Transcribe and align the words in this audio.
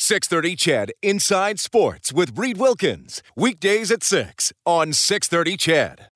630 0.00 0.54
CHED 0.54 0.92
Inside 1.02 1.58
Sports 1.58 2.12
with 2.12 2.38
Reed 2.38 2.56
Wilkins. 2.56 3.20
Weekdays 3.34 3.90
at 3.90 4.04
6 4.04 4.52
on 4.64 4.92
630 4.92 5.56
CHED. 5.56 6.06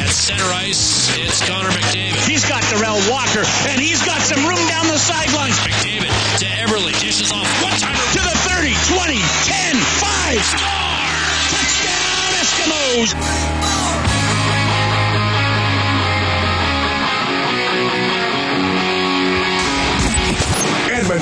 At 0.00 0.08
center 0.08 0.48
ice, 0.64 1.12
it's 1.20 1.46
Connor 1.46 1.68
McDavid. 1.68 2.26
He's 2.26 2.48
got 2.48 2.62
Darrell 2.72 2.96
Walker, 3.12 3.44
and 3.68 3.78
he's 3.78 4.02
got 4.06 4.22
some 4.22 4.40
room 4.48 4.66
down 4.66 4.86
the 4.88 4.96
sidelines. 4.96 5.60
McDavid 5.60 6.08
to 6.40 6.46
Eberle. 6.64 6.88
Dishes 6.98 7.30
off 7.32 7.44
one 7.62 7.76
timer. 7.76 8.00
To 8.00 8.20
the 8.24 8.36
30, 8.48 8.72
20, 8.96 9.20
10, 9.44 9.76
5. 9.76 10.40
Score! 10.40 11.12
Touchdown, 11.52 12.32
Eskimos! 12.40 13.85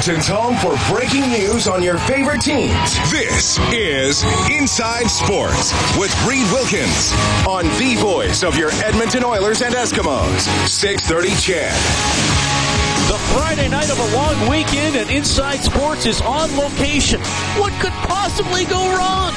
Edmonton's 0.05 0.29
home 0.29 0.55
for 0.57 0.95
breaking 0.95 1.31
news 1.31 1.67
on 1.67 1.83
your 1.83 1.97
favorite 1.97 2.43
teams. 2.43 3.11
This 3.11 3.59
is 3.73 4.23
Inside 4.51 5.09
Sports 5.09 5.73
with 5.97 6.13
Reed 6.27 6.45
Wilkins 6.53 7.11
on 7.49 7.65
the 7.79 7.97
voice 7.99 8.43
of 8.43 8.59
your 8.59 8.71
Edmonton 8.85 9.25
Oilers 9.25 9.63
and 9.63 9.75
Eskimos. 9.75 10.41
630 10.69 11.29
CHED. 11.41 11.73
The 13.09 13.19
Friday 13.33 13.67
night 13.69 13.91
of 13.91 13.99
a 13.99 14.15
long 14.15 14.51
weekend 14.51 14.95
and 14.97 15.09
Inside 15.09 15.65
Sports 15.65 16.05
is 16.05 16.21
on 16.21 16.55
location. 16.55 17.23
What 17.57 17.73
could 17.81 17.93
possibly 17.93 18.67
go 18.67 18.95
wrong? 18.95 19.33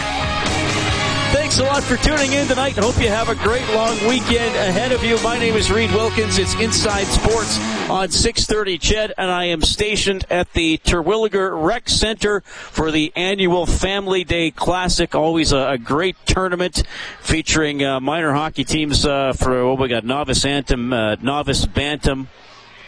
Thanks 1.32 1.60
a 1.60 1.64
lot 1.64 1.84
for 1.84 1.98
tuning 1.98 2.32
in 2.32 2.48
tonight 2.48 2.78
and 2.78 2.86
hope 2.86 3.02
you 3.02 3.10
have 3.10 3.28
a 3.28 3.36
great 3.36 3.68
long 3.74 3.98
weekend 4.08 4.56
ahead 4.56 4.94
of 4.94 5.04
you. 5.04 5.22
My 5.22 5.38
name 5.38 5.56
is 5.56 5.70
Reed 5.70 5.92
Wilkins. 5.92 6.38
It's 6.38 6.56
Inside 6.56 7.04
Sports 7.04 7.60
on 7.90 8.10
630 8.10 8.78
CHED, 8.78 9.14
and 9.18 9.30
I 9.30 9.46
am 9.46 9.62
stationed 9.62 10.26
at 10.30 10.54
the 10.54 10.78
Terwillegar 10.78 11.62
Rec 11.62 11.90
Center 11.90 12.42
for 12.42 12.92
the 12.92 13.12
annual 13.18 13.66
Family 13.66 14.24
Day 14.24 14.52
Classic. 14.52 15.14
Always 15.16 15.52
a, 15.52 15.72
a 15.72 15.78
great 15.78 16.16
tournament 16.26 16.84
featuring 17.20 17.84
uh, 17.84 18.00
minor 18.00 18.32
hockey 18.32 18.64
teams 18.64 19.06
uh, 19.06 19.34
for 19.34 19.68
what 19.68 19.80
we 19.80 19.90
got 19.90 20.06
novice 20.06 20.46
anthem, 20.46 20.94
uh, 20.94 21.16
novice 21.16 21.66
bantam, 21.66 22.30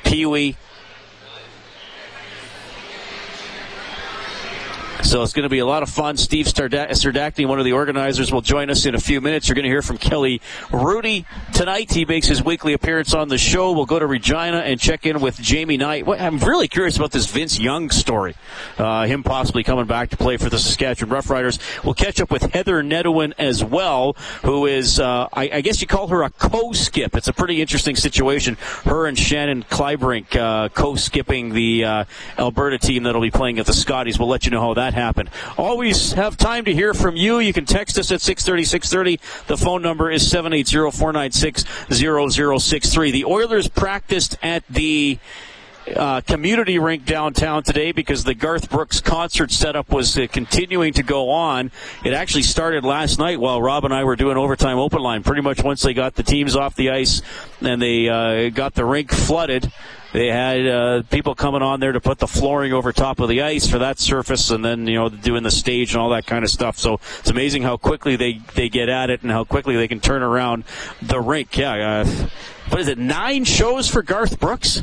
Pee 0.05 0.25
Wee, 0.25 0.55
So 5.03 5.23
it's 5.23 5.33
going 5.33 5.43
to 5.43 5.49
be 5.49 5.59
a 5.59 5.65
lot 5.65 5.81
of 5.81 5.89
fun. 5.89 6.17
Steve 6.17 6.45
Serdachny, 6.45 7.47
one 7.47 7.57
of 7.57 7.65
the 7.65 7.71
organizers, 7.71 8.33
will 8.33 8.41
join 8.41 8.69
us 8.69 8.85
in 8.85 8.95
a 8.95 8.99
few 8.99 9.21
minutes. 9.21 9.47
You're 9.47 9.55
going 9.55 9.63
to 9.63 9.69
hear 9.69 9.81
from 9.81 9.97
Kelly 9.97 10.41
Hrudey 10.67 11.25
tonight. 11.53 11.91
He 11.91 12.03
makes 12.03 12.27
his 12.27 12.43
weekly 12.43 12.73
appearance 12.73 13.13
on 13.13 13.29
the 13.29 13.37
show. 13.37 13.71
We'll 13.71 13.85
go 13.85 13.97
to 13.97 14.05
Regina 14.05 14.57
and 14.57 14.79
check 14.79 15.05
in 15.05 15.21
with 15.21 15.39
Jamie 15.39 15.77
Knight. 15.77 16.05
I'm 16.07 16.37
really 16.39 16.67
curious 16.67 16.97
about 16.97 17.11
this 17.11 17.27
Vince 17.27 17.57
Young 17.59 17.89
story. 17.89 18.35
Uh, 18.77 19.05
him 19.05 19.23
possibly 19.23 19.63
coming 19.63 19.85
back 19.85 20.09
to 20.09 20.17
play 20.17 20.35
for 20.37 20.49
the 20.49 20.59
Saskatchewan 20.59 21.17
Roughriders. 21.17 21.59
We'll 21.83 21.93
catch 21.93 22.19
up 22.19 22.29
with 22.29 22.53
Heather 22.53 22.83
Nedohin 22.83 23.33
as 23.37 23.63
well, 23.63 24.13
who 24.43 24.65
is, 24.65 24.99
uh, 24.99 25.27
I, 25.33 25.49
I, 25.53 25.61
guess 25.61 25.81
you 25.81 25.87
call 25.87 26.07
her 26.09 26.23
a 26.23 26.29
co-skip. 26.29 27.15
It's 27.15 27.27
a 27.27 27.33
pretty 27.33 27.61
interesting 27.61 27.95
situation. 27.95 28.57
Her 28.83 29.07
and 29.07 29.17
Shannon 29.17 29.63
Kleibrink 29.63 30.35
uh, 30.35 30.69
co-skipping 30.69 31.53
the 31.53 31.85
uh, 31.85 32.05
Alberta 32.37 32.77
team 32.77 33.03
that'll 33.03 33.21
be 33.21 33.31
playing 33.31 33.59
at 33.59 33.65
the 33.65 33.73
Scotties. 33.73 34.19
We'll 34.19 34.27
let 34.27 34.45
you 34.45 34.51
know 34.51 34.61
how 34.61 34.73
that 34.75 34.88
happen. 34.93 35.29
Always 35.57 36.11
have 36.13 36.37
time 36.37 36.63
to 36.65 36.73
hear 36.73 36.93
from 36.93 37.15
you. 37.15 37.39
You 37.39 37.53
can 37.53 37.65
text 37.65 37.97
us 37.97 38.11
at 38.11 38.21
630, 38.21 38.65
630. 38.65 39.19
The 39.47 39.57
phone 39.57 39.81
number 39.81 40.11
is 40.11 40.31
780-496-0063. 40.31 43.11
The 43.11 43.25
Oilers 43.25 43.67
practiced 43.67 44.37
at 44.41 44.65
the 44.67 45.17
uh, 45.95 46.21
community 46.21 46.77
rink 46.77 47.05
downtown 47.05 47.63
today 47.63 47.91
because 47.91 48.23
the 48.23 48.33
Garth 48.33 48.69
Brooks 48.69 49.01
concert 49.01 49.51
setup 49.51 49.91
was 49.91 50.17
uh, 50.17 50.27
continuing 50.31 50.93
to 50.93 51.03
go 51.03 51.29
on. 51.29 51.71
It 52.03 52.13
actually 52.13 52.43
started 52.43 52.83
last 52.83 53.19
night 53.19 53.39
while 53.39 53.61
Rob 53.61 53.85
and 53.85 53.93
I 53.93 54.03
were 54.03 54.15
doing 54.15 54.37
overtime 54.37 54.77
open 54.77 55.01
line. 55.01 55.23
Pretty 55.23 55.41
much 55.41 55.63
once 55.63 55.81
they 55.81 55.93
got 55.93 56.15
the 56.15 56.23
teams 56.23 56.55
off 56.55 56.75
the 56.75 56.91
ice 56.91 57.21
and 57.61 57.81
they 57.81 58.09
uh, 58.09 58.49
got 58.49 58.75
the 58.75 58.85
rink 58.85 59.11
flooded. 59.11 59.71
They 60.13 60.27
had 60.27 60.67
uh, 60.67 61.03
people 61.09 61.35
coming 61.35 61.61
on 61.61 61.79
there 61.79 61.91
to 61.91 62.01
put 62.01 62.17
the 62.17 62.27
flooring 62.27 62.73
over 62.73 62.91
top 62.91 63.19
of 63.19 63.29
the 63.29 63.41
ice 63.41 63.67
for 63.67 63.79
that 63.79 63.99
surface, 63.99 64.49
and 64.49 64.65
then 64.65 64.87
you 64.87 64.95
know 64.95 65.09
doing 65.09 65.43
the 65.43 65.51
stage 65.51 65.93
and 65.93 66.01
all 66.01 66.09
that 66.09 66.25
kind 66.25 66.43
of 66.43 66.49
stuff. 66.49 66.77
So 66.77 66.99
it's 67.19 67.29
amazing 67.29 67.63
how 67.63 67.77
quickly 67.77 68.15
they 68.15 68.41
they 68.55 68.69
get 68.69 68.89
at 68.89 69.09
it 69.09 69.21
and 69.21 69.31
how 69.31 69.43
quickly 69.43 69.75
they 69.75 69.87
can 69.87 69.99
turn 69.99 70.23
around 70.23 70.63
the 71.01 71.19
rink. 71.19 71.57
Yeah, 71.57 72.01
uh, 72.01 72.27
what 72.69 72.81
is 72.81 72.87
it? 72.87 72.97
Nine 72.97 73.43
shows 73.43 73.87
for 73.87 74.01
Garth 74.01 74.39
Brooks. 74.39 74.81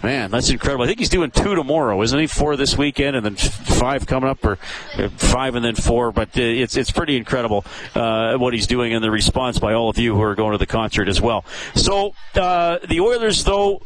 Man, 0.00 0.30
that's 0.30 0.48
incredible. 0.48 0.84
I 0.84 0.86
think 0.86 1.00
he's 1.00 1.08
doing 1.08 1.32
two 1.32 1.56
tomorrow, 1.56 2.00
isn't 2.02 2.18
he? 2.18 2.28
Four 2.28 2.56
this 2.56 2.78
weekend, 2.78 3.16
and 3.16 3.26
then 3.26 3.34
five 3.34 4.06
coming 4.06 4.30
up, 4.30 4.44
or 4.44 4.56
uh, 4.96 5.08
five 5.08 5.56
and 5.56 5.64
then 5.64 5.74
four. 5.74 6.12
But 6.12 6.28
uh, 6.38 6.42
it's 6.42 6.76
it's 6.76 6.92
pretty 6.92 7.16
incredible 7.16 7.64
uh, 7.96 8.36
what 8.36 8.54
he's 8.54 8.68
doing, 8.68 8.94
and 8.94 9.02
the 9.02 9.10
response 9.10 9.58
by 9.58 9.74
all 9.74 9.88
of 9.88 9.98
you 9.98 10.14
who 10.14 10.22
are 10.22 10.36
going 10.36 10.52
to 10.52 10.58
the 10.58 10.66
concert 10.66 11.08
as 11.08 11.20
well. 11.20 11.44
So 11.74 12.14
uh, 12.36 12.78
the 12.86 13.00
Oilers, 13.00 13.42
though, 13.42 13.82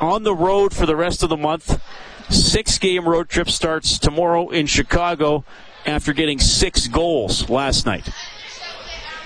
on 0.00 0.22
the 0.22 0.34
road 0.34 0.74
for 0.74 0.86
the 0.86 0.96
rest 0.96 1.22
of 1.22 1.28
the 1.28 1.36
month. 1.36 1.80
Six 2.28 2.78
game 2.78 3.08
road 3.08 3.28
trip 3.28 3.48
starts 3.48 3.98
tomorrow 3.98 4.48
in 4.48 4.66
Chicago 4.66 5.44
after 5.84 6.12
getting 6.12 6.38
six 6.38 6.88
goals 6.88 7.48
last 7.48 7.86
night. 7.86 8.08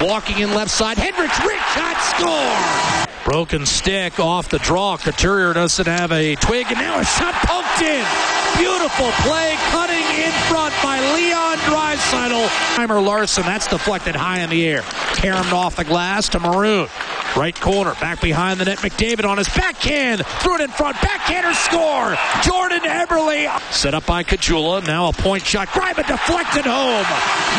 Walking 0.01 0.39
in 0.39 0.55
left 0.55 0.71
side, 0.71 0.99
Hendricks, 0.99 1.39
rich 1.45 1.61
shot, 1.75 3.07
score! 3.07 3.07
Broken 3.31 3.67
stick 3.67 4.19
off 4.19 4.49
the 4.49 4.59
draw. 4.59 4.97
Couturier 4.97 5.53
doesn't 5.53 5.87
have 5.87 6.11
a 6.11 6.37
twig, 6.37 6.67
and 6.69 6.79
now 6.79 7.01
a 7.01 7.05
shot 7.05 7.35
poked 7.35 7.83
in. 7.83 8.50
Beautiful 8.59 9.11
play, 9.23 9.55
cutting 9.71 10.05
in 10.19 10.33
front 10.49 10.75
by 10.83 10.99
Leon 11.15 11.59
Draisaitl. 11.59 12.49
Timer 12.77 13.01
Larson, 13.01 13.45
that's 13.45 13.67
deflected 13.67 14.15
high 14.15 14.41
in 14.41 14.51
the 14.51 14.67
air. 14.67 14.83
Caromed 15.15 15.53
off 15.53 15.77
the 15.77 15.85
glass 15.85 16.29
to 16.31 16.41
Maroon. 16.41 16.89
Right 17.37 17.59
corner, 17.59 17.95
back 18.01 18.21
behind 18.21 18.59
the 18.59 18.65
net. 18.65 18.79
McDavid 18.79 19.25
on 19.25 19.39
his 19.39 19.49
backhand, 19.49 20.27
threw 20.41 20.57
it 20.57 20.63
in 20.63 20.71
front. 20.71 20.97
Backhander 21.01 21.55
score. 21.55 22.17
Jordan 22.43 22.81
Eberle 22.81 23.61
set 23.73 23.95
up 23.95 24.05
by 24.05 24.25
Caggiula. 24.25 24.85
Now 24.87 25.09
a 25.09 25.13
point 25.13 25.45
shot. 25.47 25.69
Greiman 25.69 26.07
deflected 26.07 26.65
home. 26.65 27.07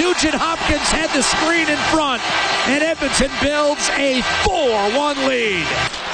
Nugent 0.01 0.35
Hopkins 0.35 0.89
had 0.91 1.09
the 1.15 1.23
screen 1.23 1.69
in 1.69 1.77
front, 1.89 2.21
and 2.67 2.83
Edmonton 2.83 3.31
builds 3.41 3.89
a 3.91 4.21
4-1 4.43 5.27
lead. 5.27 5.65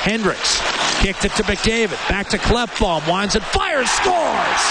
Hendricks 0.03 0.61
kicked 1.01 1.25
it 1.25 1.31
to 1.33 1.43
McDavid. 1.43 1.97
Back 2.09 2.27
to 2.29 2.37
Klefbom. 2.37 3.09
Winds 3.09 3.35
and 3.35 3.43
fires. 3.45 3.89
Scores. 3.89 4.63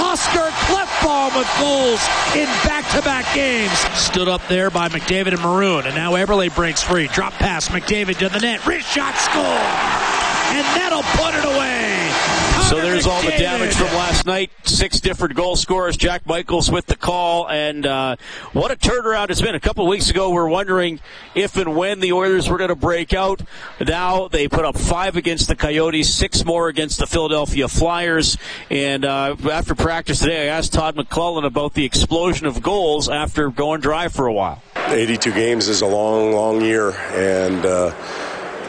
Oscar 0.00 0.50
Klefbom 0.66 1.36
with 1.36 1.48
goals 1.58 2.00
in 2.34 2.46
back-to-back 2.66 3.34
games. 3.34 3.78
Stood 3.98 4.28
up 4.28 4.46
there 4.48 4.70
by 4.70 4.88
McDavid 4.88 5.32
and 5.32 5.40
Maroon, 5.42 5.86
and 5.86 5.94
now 5.94 6.12
Eberle 6.12 6.54
breaks 6.54 6.82
free. 6.82 7.08
Drop 7.08 7.32
pass. 7.34 7.68
McDavid 7.68 8.18
to 8.18 8.28
the 8.28 8.40
net. 8.40 8.64
Wrist 8.66 8.88
shot. 8.88 9.14
Score. 9.16 10.17
And 10.50 10.66
that'll 10.76 11.02
put 11.02 11.34
it 11.34 11.44
away. 11.44 12.38
So 12.68 12.82
there's 12.82 13.06
all 13.06 13.22
the 13.22 13.30
damage 13.30 13.74
from 13.74 13.86
last 13.86 14.26
night. 14.26 14.50
Six 14.64 15.00
different 15.00 15.34
goal 15.34 15.56
scorers. 15.56 15.96
Jack 15.96 16.26
Michaels 16.26 16.70
with 16.70 16.84
the 16.84 16.96
call, 16.96 17.48
and 17.48 17.86
uh, 17.86 18.16
what 18.52 18.70
a 18.70 18.76
turnaround 18.76 19.30
it's 19.30 19.40
been. 19.40 19.54
A 19.54 19.60
couple 19.60 19.84
of 19.84 19.88
weeks 19.88 20.10
ago, 20.10 20.28
we 20.28 20.36
are 20.36 20.46
wondering 20.46 21.00
if 21.34 21.56
and 21.56 21.74
when 21.74 22.00
the 22.00 22.12
Oilers 22.12 22.50
were 22.50 22.58
going 22.58 22.68
to 22.68 22.76
break 22.76 23.14
out. 23.14 23.40
Now 23.80 24.28
they 24.28 24.48
put 24.48 24.66
up 24.66 24.76
five 24.76 25.16
against 25.16 25.48
the 25.48 25.56
Coyotes, 25.56 26.12
six 26.12 26.44
more 26.44 26.68
against 26.68 26.98
the 26.98 27.06
Philadelphia 27.06 27.68
Flyers. 27.68 28.36
And 28.68 29.06
uh, 29.06 29.36
after 29.50 29.74
practice 29.74 30.18
today, 30.18 30.50
I 30.50 30.56
asked 30.58 30.74
Todd 30.74 30.94
McLellan 30.94 31.46
about 31.46 31.72
the 31.72 31.86
explosion 31.86 32.46
of 32.46 32.60
goals 32.62 33.08
after 33.08 33.48
going 33.48 33.80
dry 33.80 34.08
for 34.08 34.26
a 34.26 34.32
while. 34.32 34.62
82 34.88 35.32
games 35.32 35.68
is 35.68 35.80
a 35.80 35.86
long, 35.86 36.32
long 36.32 36.60
year, 36.60 36.90
and. 36.90 37.64
Uh, 37.64 37.94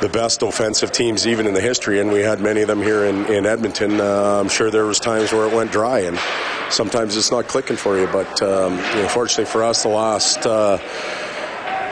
the 0.02 0.10
best 0.10 0.42
offensive 0.42 0.92
teams 0.92 1.28
even 1.28 1.46
in 1.46 1.54
the 1.54 1.62
history, 1.62 2.00
and 2.00 2.12
we 2.12 2.22
had 2.22 2.40
many 2.40 2.62
of 2.62 2.68
them 2.68 2.82
here 2.82 3.06
in, 3.06 3.26
in 3.26 3.46
Edmonton. 3.46 4.00
Uh, 4.00 4.40
I'm 4.40 4.50
sure 4.50 4.72
there 4.72 4.86
was 4.86 5.00
times 5.00 5.34
where 5.34 5.48
it 5.48 5.54
went 5.54 5.72
dry, 5.72 6.00
and 6.00 6.18
sometimes 6.70 7.18
it's 7.18 7.32
not 7.32 7.48
clicking 7.48 7.76
for 7.76 8.00
you. 8.00 8.08
But 8.08 8.42
um, 8.42 8.78
you 8.78 9.02
know, 9.02 9.08
fortunately 9.10 9.46
for 9.46 9.64
us, 9.64 9.84
the 9.84 9.90
last 9.90 10.46
uh, 10.46 10.78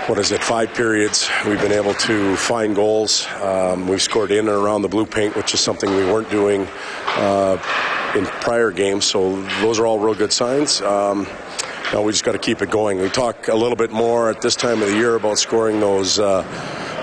what 0.07 0.19
is 0.19 0.31
it, 0.31 0.41
five 0.41 0.73
periods, 0.73 1.29
we've 1.45 1.59
been 1.59 1.73
able 1.73 1.93
to 1.93 2.37
find 2.37 2.73
goals. 2.73 3.27
Um, 3.41 3.89
we've 3.89 4.01
scored 4.01 4.31
in 4.31 4.47
and 4.47 4.49
around 4.49 4.81
the 4.81 4.87
blue 4.87 5.05
paint, 5.05 5.35
which 5.35 5.53
is 5.53 5.59
something 5.59 5.89
we 5.89 6.05
weren't 6.05 6.29
doing 6.29 6.65
uh, 7.07 7.61
in 8.15 8.25
prior 8.25 8.71
games. 8.71 9.03
So 9.03 9.41
those 9.59 9.79
are 9.79 9.85
all 9.85 9.99
real 9.99 10.15
good 10.15 10.31
signs. 10.31 10.81
Um, 10.81 11.27
now 11.93 12.01
we 12.01 12.11
just 12.11 12.23
got 12.23 12.33
to 12.33 12.37
keep 12.37 12.61
it 12.61 12.69
going. 12.69 12.99
We 12.99 13.09
talk 13.09 13.47
a 13.47 13.55
little 13.55 13.77
bit 13.77 13.91
more 13.91 14.29
at 14.29 14.41
this 14.41 14.55
time 14.55 14.81
of 14.81 14.89
the 14.89 14.95
year 14.95 15.15
about 15.15 15.37
scoring 15.39 15.79
those 15.79 16.19
uh, 16.19 16.41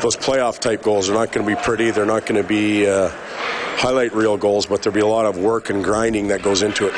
those 0.03 0.17
playoff 0.17 0.59
type 0.59 0.83
goals. 0.83 1.07
They're 1.07 1.17
not 1.17 1.33
going 1.33 1.47
to 1.47 1.57
be 1.57 1.61
pretty. 1.63 1.91
They're 1.91 2.05
not 2.05 2.27
going 2.27 2.41
to 2.41 2.47
be 2.47 2.87
uh, 2.87 3.09
highlight 3.77 4.13
reel 4.15 4.37
goals, 4.37 4.67
but 4.67 4.83
there'll 4.83 4.95
be 4.95 5.01
a 5.01 5.07
lot 5.07 5.25
of 5.25 5.39
work 5.39 5.71
and 5.71 5.83
grinding 5.83 6.29
that 6.29 6.43
goes 6.43 6.63
into 6.63 6.89
it. 6.89 6.95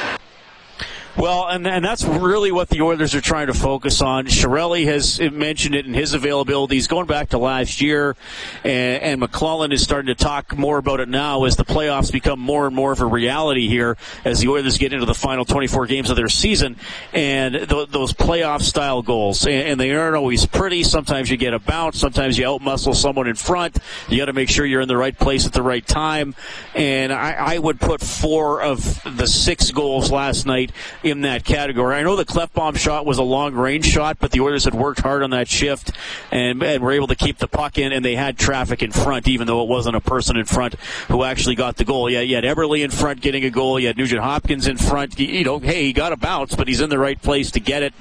Well, 1.17 1.47
and, 1.49 1.67
and 1.67 1.83
that's 1.83 2.05
really 2.05 2.53
what 2.53 2.69
the 2.69 2.83
Oilers 2.83 3.15
are 3.15 3.23
trying 3.23 3.47
to 3.47 3.55
focus 3.55 4.03
on. 4.03 4.27
Chiarelli 4.27 4.85
has 4.85 5.19
mentioned 5.19 5.75
it 5.75 5.87
in 5.87 5.95
his 5.95 6.13
availability. 6.13 6.75
He's 6.75 6.89
going 6.89 7.07
back 7.07 7.31
to 7.31 7.39
last 7.39 7.81
year, 7.81 8.17
and, 8.65 9.03
and 9.03 9.23
McLellan 9.23 9.73
is 9.73 9.83
starting 9.83 10.09
to 10.09 10.15
talk 10.15 10.59
more 10.59 10.77
about 10.77 11.01
it 11.01 11.09
now 11.09 11.45
as 11.45 11.57
the 11.57 11.65
playoffs 11.65 12.13
become 12.13 12.39
more 12.39 12.67
and 12.67 12.77
more 12.77 12.93
of 12.93 13.01
a 13.01 13.07
reality 13.07 13.67
here 13.67 13.97
as 14.27 14.41
the 14.41 14.49
Oilers 14.49 14.77
get 14.77 14.93
into 14.93 15.07
the 15.07 15.15
final 15.15 15.47
24 15.47 15.87
games 15.87 16.11
of 16.11 16.17
their 16.17 16.29
season. 16.29 16.77
And 17.15 17.55
th- 17.67 17.89
those 17.89 18.12
playoff 18.12 18.61
style 18.61 19.01
goals, 19.01 19.47
and, 19.47 19.55
and, 19.55 19.81
they 19.81 19.95
aren't 19.95 20.17
always 20.17 20.45
pretty. 20.45 20.83
Sometimes 20.83 21.31
you 21.31 21.39
get 21.39 21.55
a 21.55 21.59
bounce, 21.59 21.99
sometimes 21.99 22.37
you 22.37 22.45
outmuscle 22.45 22.95
someone 22.95 23.27
in 23.27 23.37
front. 23.37 23.79
You 24.11 24.19
got 24.19 24.27
to 24.27 24.35
make 24.35 24.51
sure 24.51 24.67
you're 24.67 24.83
in 24.83 24.89
the 24.89 24.97
right 24.99 25.19
place 25.19 25.47
at 25.47 25.55
the 25.55 25.62
right 25.62 25.87
time. 25.87 26.35
And 26.75 27.11
I, 27.11 27.55
I 27.55 27.59
would 27.59 27.81
put 27.81 28.03
four 28.03 28.61
of 28.61 29.03
the 29.05 29.27
six 29.27 29.71
goals 29.71 30.11
last 30.11 30.45
night 30.45 30.73
in 31.06 31.23
that 31.23 31.44
category. 31.44 31.94
I 31.94 32.03
know 32.03 32.17
the 32.17 32.25
Klefbom 32.25 32.76
shot 32.76 33.06
was 33.06 33.19
a 33.19 33.23
long 33.23 33.55
range 33.55 33.87
shot, 33.87 34.19
but 34.19 34.32
the 34.32 34.41
Oilers 34.41 34.64
had 34.64 34.75
worked 34.75 35.00
hard 35.00 35.23
on 35.23 35.31
that 35.31 35.49
shift 35.49 35.93
and, 36.31 36.62
and 36.62 36.82
were 36.82 36.93
able 36.93 37.06
to 37.06 37.14
keep 37.14 37.38
the 37.38 37.49
puck 37.49 37.79
in, 37.79 37.93
and 37.93 38.05
they 38.05 38.17
had 38.17 38.38
traffic 38.38 38.82
in 38.82 38.93
front, 38.93 39.29
even 39.29 39.47
though 39.47 39.62
it 39.62 39.69
wasn't 39.69 39.97
a 39.97 40.00
person 40.00 40.37
in 40.37 40.44
front 40.44 40.75
who 41.08 41.23
actually 41.23 41.55
got 41.55 41.76
the 41.76 41.85
goal. 41.85 42.11
Yeah, 42.11 42.20
you 42.20 42.35
had 42.35 42.44
Eberle 42.44 42.82
in 42.82 42.91
front 42.91 43.20
getting 43.20 43.44
a 43.44 43.50
goal. 43.50 43.79
You 43.79 43.87
had 43.87 43.97
Nugent 43.97 44.20
Hopkins 44.20 44.67
in 44.67 44.76
front. 44.76 45.19
You 45.19 45.44
know, 45.44 45.58
hey, 45.58 45.85
he 45.85 45.93
got 45.93 46.12
a 46.12 46.17
bounce, 46.17 46.55
but 46.55 46.69
he's 46.69 46.81
in 46.81 46.91
the 46.91 46.99
right 46.99 47.20
place 47.20 47.50
to 47.52 47.61
get 47.61 47.82
it. 47.82 47.94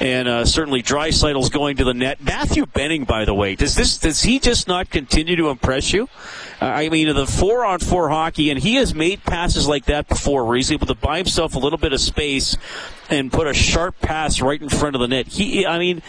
And 0.00 0.28
uh, 0.28 0.44
certainly 0.44 0.82
Draisaitl's 0.82 1.50
going 1.50 1.76
to 1.76 1.84
the 1.84 1.94
net. 1.94 2.22
Matthew 2.22 2.66
Benning, 2.66 3.04
by 3.04 3.24
the 3.24 3.34
way, 3.34 3.54
does 3.54 3.74
this 3.74 3.98
does 3.98 4.22
he 4.22 4.38
just 4.38 4.66
not 4.66 4.90
continue 4.90 5.36
to 5.36 5.50
impress 5.50 5.92
you? 5.92 6.08
Uh, 6.60 6.66
I 6.66 6.88
mean, 6.88 7.14
the 7.14 7.26
four 7.26 7.64
on 7.64 7.78
four 7.78 8.10
hockey, 8.10 8.50
and 8.50 8.58
he 8.58 8.74
has 8.74 8.94
made 8.94 9.24
passes 9.24 9.66
like 9.66 9.86
that 9.86 10.08
before, 10.08 10.44
where 10.44 10.56
he's 10.56 10.70
able 10.70 10.86
to 10.86 10.94
buy 10.94 11.16
himself 11.16 11.54
a 11.54 11.58
little 11.58 11.78
bit 11.78 11.92
of 11.92 12.00
space 12.00 12.39
and 13.08 13.32
put 13.32 13.46
a 13.46 13.54
sharp 13.54 14.00
pass 14.00 14.40
right 14.40 14.60
in 14.60 14.68
front 14.68 14.94
of 14.94 15.00
the 15.00 15.08
net. 15.08 15.26
He, 15.26 15.66
I 15.66 15.78
mean, 15.78 16.02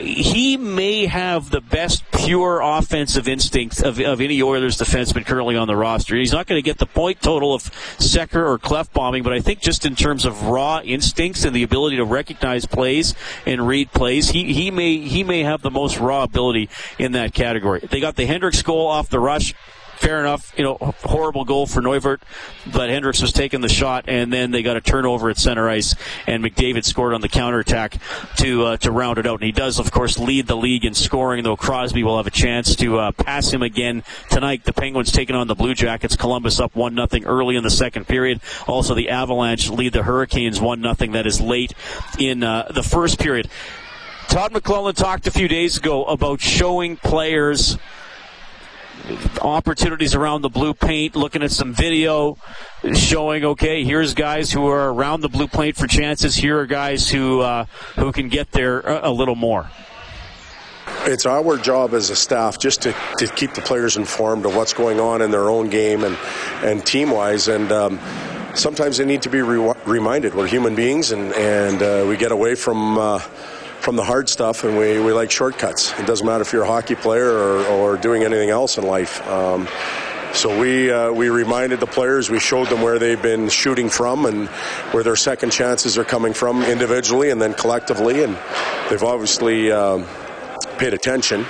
he 0.00 0.56
may 0.56 1.06
have 1.06 1.50
the 1.50 1.60
best 1.60 2.04
pure 2.12 2.60
offensive 2.62 3.28
instinct 3.28 3.82
of, 3.82 4.00
of 4.00 4.20
any 4.20 4.42
Oilers 4.42 4.78
defenseman 4.78 5.26
currently 5.26 5.56
on 5.56 5.68
the 5.68 5.76
roster. 5.76 6.16
He's 6.16 6.32
not 6.32 6.46
going 6.46 6.58
to 6.58 6.64
get 6.64 6.78
the 6.78 6.86
point 6.86 7.20
total 7.20 7.54
of 7.54 7.62
Sekera 7.98 8.48
or 8.48 8.58
Cleft 8.58 8.92
Klefboming, 8.92 9.22
but 9.22 9.32
I 9.32 9.40
think 9.40 9.60
just 9.60 9.84
in 9.84 9.94
terms 9.94 10.24
of 10.24 10.44
raw 10.44 10.80
instincts 10.80 11.44
and 11.44 11.54
the 11.54 11.62
ability 11.62 11.96
to 11.96 12.04
recognize 12.04 12.66
plays 12.66 13.14
and 13.44 13.66
read 13.66 13.92
plays, 13.92 14.30
he, 14.30 14.52
he 14.52 14.70
may 14.70 14.98
he 14.98 15.22
may 15.22 15.42
have 15.42 15.60
the 15.62 15.70
most 15.70 15.98
raw 15.98 16.22
ability 16.22 16.70
in 16.98 17.12
that 17.12 17.34
category. 17.34 17.80
They 17.80 18.00
got 18.00 18.16
the 18.16 18.26
Hendricks 18.26 18.62
goal 18.62 18.86
off 18.86 19.10
the 19.10 19.20
rush 19.20 19.54
fair 20.00 20.18
enough, 20.18 20.52
you 20.56 20.64
know, 20.64 20.78
horrible 21.04 21.44
goal 21.44 21.66
for 21.66 21.82
Neuvirth, 21.82 22.22
but 22.72 22.88
Hendricks 22.88 23.20
was 23.20 23.32
taking 23.32 23.60
the 23.60 23.68
shot, 23.68 24.06
and 24.08 24.32
then 24.32 24.50
they 24.50 24.62
got 24.62 24.76
a 24.76 24.80
turnover 24.80 25.28
at 25.28 25.36
center 25.36 25.68
ice, 25.68 25.94
and 26.26 26.42
McDavid 26.42 26.86
scored 26.86 27.12
on 27.12 27.20
the 27.20 27.28
counterattack 27.28 27.98
to 28.38 28.64
uh, 28.64 28.76
to 28.78 28.90
round 28.90 29.18
it 29.18 29.26
out. 29.26 29.40
And 29.40 29.44
he 29.44 29.52
does, 29.52 29.78
of 29.78 29.92
course, 29.92 30.18
lead 30.18 30.46
the 30.46 30.56
league 30.56 30.86
in 30.86 30.94
scoring, 30.94 31.44
though 31.44 31.56
Crosby 31.56 32.02
will 32.02 32.16
have 32.16 32.26
a 32.26 32.30
chance 32.30 32.74
to 32.76 32.98
uh, 32.98 33.12
pass 33.12 33.52
him 33.52 33.62
again 33.62 34.02
tonight. 34.30 34.64
The 34.64 34.72
Penguins 34.72 35.12
taking 35.12 35.36
on 35.36 35.48
the 35.48 35.54
Blue 35.54 35.74
Jackets. 35.74 36.16
Columbus 36.16 36.58
up 36.60 36.74
1 36.74 36.94
nothing 36.94 37.26
early 37.26 37.56
in 37.56 37.62
the 37.62 37.70
second 37.70 38.08
period. 38.08 38.40
Also, 38.66 38.94
the 38.94 39.10
Avalanche 39.10 39.68
lead 39.68 39.92
the 39.92 40.02
Hurricanes 40.02 40.60
1 40.60 40.80
nothing. 40.80 41.12
That 41.12 41.26
is 41.26 41.40
late 41.42 41.74
in 42.18 42.42
uh, 42.42 42.72
the 42.74 42.82
first 42.82 43.18
period. 43.18 43.50
Todd 44.28 44.52
McLellan 44.52 44.94
talked 44.94 45.26
a 45.26 45.30
few 45.30 45.48
days 45.48 45.76
ago 45.76 46.04
about 46.04 46.40
showing 46.40 46.96
players 46.96 47.76
opportunities 49.40 50.14
around 50.14 50.42
the 50.42 50.48
blue 50.48 50.74
paint, 50.74 51.16
looking 51.16 51.42
at 51.42 51.50
some 51.50 51.72
video 51.72 52.36
showing, 52.94 53.44
okay, 53.44 53.84
here's 53.84 54.14
guys 54.14 54.52
who 54.52 54.66
are 54.66 54.92
around 54.92 55.20
the 55.20 55.28
blue 55.28 55.48
paint 55.48 55.76
for 55.76 55.86
chances. 55.86 56.36
Here 56.36 56.58
are 56.58 56.66
guys 56.66 57.08
who 57.08 57.40
uh, 57.40 57.64
who 57.96 58.12
can 58.12 58.28
get 58.28 58.52
there 58.52 58.80
a, 58.80 59.10
a 59.10 59.12
little 59.12 59.34
more. 59.34 59.70
It's 61.02 61.24
our 61.24 61.56
job 61.56 61.94
as 61.94 62.10
a 62.10 62.16
staff 62.16 62.58
just 62.58 62.82
to, 62.82 62.94
to 63.18 63.26
keep 63.28 63.54
the 63.54 63.62
players 63.62 63.96
informed 63.96 64.44
of 64.44 64.56
what's 64.56 64.72
going 64.72 65.00
on 65.00 65.22
in 65.22 65.30
their 65.30 65.48
own 65.48 65.70
game 65.70 66.04
and, 66.04 66.16
and 66.62 66.84
team 66.84 67.10
wise. 67.10 67.48
And 67.48 67.70
um, 67.72 68.00
sometimes 68.54 68.98
they 68.98 69.04
need 69.04 69.22
to 69.22 69.30
be 69.30 69.40
re- 69.40 69.74
reminded 69.86 70.34
we're 70.34 70.46
human 70.46 70.74
beings 70.74 71.12
and, 71.12 71.32
and 71.34 71.82
uh, 71.82 72.04
we 72.08 72.16
get 72.16 72.32
away 72.32 72.54
from. 72.54 72.98
Uh, 72.98 73.20
from 73.80 73.96
the 73.96 74.04
hard 74.04 74.28
stuff, 74.28 74.64
and 74.64 74.76
we, 74.76 75.00
we 75.00 75.12
like 75.12 75.30
shortcuts. 75.30 75.98
It 75.98 76.06
doesn't 76.06 76.26
matter 76.26 76.42
if 76.42 76.52
you're 76.52 76.62
a 76.62 76.66
hockey 76.66 76.94
player 76.94 77.30
or, 77.30 77.64
or 77.66 77.96
doing 77.96 78.22
anything 78.22 78.50
else 78.50 78.78
in 78.78 78.84
life. 78.84 79.26
Um, 79.26 79.66
so 80.32 80.60
we 80.60 80.90
uh, 80.90 81.10
we 81.10 81.28
reminded 81.28 81.80
the 81.80 81.86
players, 81.86 82.30
we 82.30 82.38
showed 82.38 82.68
them 82.68 82.82
where 82.82 82.98
they've 83.00 83.20
been 83.20 83.48
shooting 83.48 83.88
from 83.88 84.26
and 84.26 84.48
where 84.92 85.02
their 85.02 85.16
second 85.16 85.50
chances 85.50 85.98
are 85.98 86.04
coming 86.04 86.34
from 86.34 86.62
individually 86.62 87.30
and 87.30 87.42
then 87.42 87.52
collectively, 87.54 88.22
and 88.22 88.38
they've 88.88 89.02
obviously 89.02 89.72
um, 89.72 90.06
paid 90.78 90.94
attention 90.94 91.44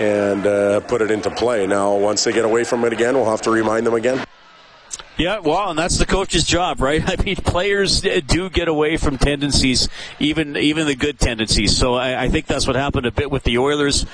and 0.00 0.46
uh, 0.46 0.80
put 0.80 1.00
it 1.00 1.10
into 1.10 1.30
play. 1.30 1.66
Now, 1.66 1.96
once 1.96 2.24
they 2.24 2.32
get 2.32 2.44
away 2.44 2.64
from 2.64 2.84
it 2.84 2.92
again, 2.92 3.14
we'll 3.14 3.30
have 3.30 3.42
to 3.42 3.50
remind 3.50 3.86
them 3.86 3.94
again. 3.94 4.27
Yeah, 5.18 5.40
well, 5.40 5.70
and 5.70 5.78
that's 5.78 5.98
the 5.98 6.06
coach's 6.06 6.44
job, 6.44 6.80
right? 6.80 7.02
I 7.06 7.20
mean, 7.20 7.34
players 7.36 8.04
uh, 8.04 8.20
do 8.24 8.48
get 8.48 8.68
away 8.68 8.96
from 8.96 9.18
tendencies, 9.18 9.88
even 10.20 10.56
even 10.56 10.86
the 10.86 10.94
good 10.94 11.18
tendencies. 11.18 11.76
So 11.76 11.94
I, 11.94 12.24
I 12.24 12.28
think 12.28 12.46
that's 12.46 12.68
what 12.68 12.76
happened 12.76 13.04
a 13.04 13.10
bit 13.10 13.28
with 13.28 13.42
the 13.42 13.58
Oilers, 13.58 14.06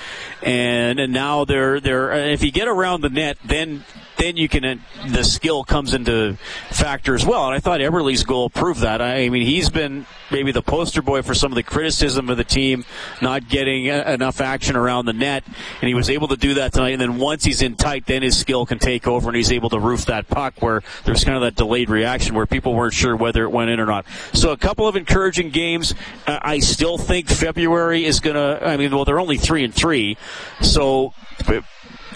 and 0.43 0.99
and 0.99 1.13
now 1.13 1.45
they're 1.45 1.79
they're 1.79 2.11
uh, 2.11 2.17
if 2.17 2.43
you 2.43 2.51
get 2.51 2.69
around 2.69 3.03
the 3.03 3.11
net, 3.11 3.37
then 3.45 3.85
then 4.17 4.37
you 4.37 4.49
can 4.49 4.65
uh, 4.65 4.77
the 5.09 5.25
skill 5.25 5.65
comes 5.65 5.95
into 5.95 6.39
factor 6.71 7.15
as 7.15 7.27
well. 7.27 7.47
And 7.47 7.55
I 7.55 7.61
thought 7.61 7.81
Eberle's 7.81 8.25
goal 8.25 8.49
proved 8.49 8.81
that. 8.81 9.03
I 9.03 9.29
mean, 9.29 9.47
he's 9.47 9.69
been 9.69 10.07
maybe 10.31 10.53
the 10.53 10.63
poster 10.63 11.03
boy 11.03 11.23
for 11.23 11.35
some 11.35 11.53
of 11.53 11.57
the 11.57 11.63
criticism 11.63 12.31
of 12.31 12.37
the 12.37 12.45
team 12.45 12.85
not 13.21 13.49
getting 13.49 13.87
enough 13.87 14.41
action 14.41 14.77
around 14.77 15.07
the 15.07 15.13
net, 15.13 15.45
and 15.81 15.89
he 15.89 15.95
was 15.95 16.11
able 16.11 16.29
to 16.29 16.37
do 16.37 16.55
that 16.55 16.73
tonight. 16.73 16.91
And 16.91 17.01
then 17.01 17.19
once 17.19 17.45
he's 17.45 17.63
in 17.63 17.77
tight, 17.77 18.07
then 18.07 18.23
his 18.23 18.39
skill 18.39 18.67
can 18.67 18.79
take 18.79 19.07
over, 19.07 19.29
and 19.29 19.37
he's 19.37 19.53
able 19.53 19.71
to 19.71 19.79
roof 19.79 20.07
that 20.07 20.29
puck 20.29 20.55
where 20.61 20.83
there's 21.05 21.25
kind 21.25 21.37
of 21.37 21.43
that 21.43 21.55
delayed 21.55 21.91
reaction 21.91 22.35
where 22.35 22.47
people 22.47 22.75
weren't 22.75 22.95
sure 22.95 23.17
whether 23.17 23.45
it 23.45 23.51
went 23.51 23.71
in 23.71 23.81
or 23.81 23.87
not. 23.87 24.07
So 24.33 24.53
a 24.53 24.57
couple 24.57 24.87
of 24.87 24.97
encouraging 24.97 25.51
games. 25.51 25.95
I 26.27 26.59
still 26.61 26.99
think 26.99 27.29
February 27.29 28.05
is 28.05 28.21
going 28.21 28.37
to. 28.37 28.67
I 28.67 28.77
mean, 28.77 28.95
well, 28.95 29.05
they're 29.05 29.21
only 29.21 29.39
three 29.39 29.65
and 29.65 29.75
three, 29.75 30.17
so 30.61 31.13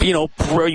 you 0.01 0.13
know, 0.13 0.27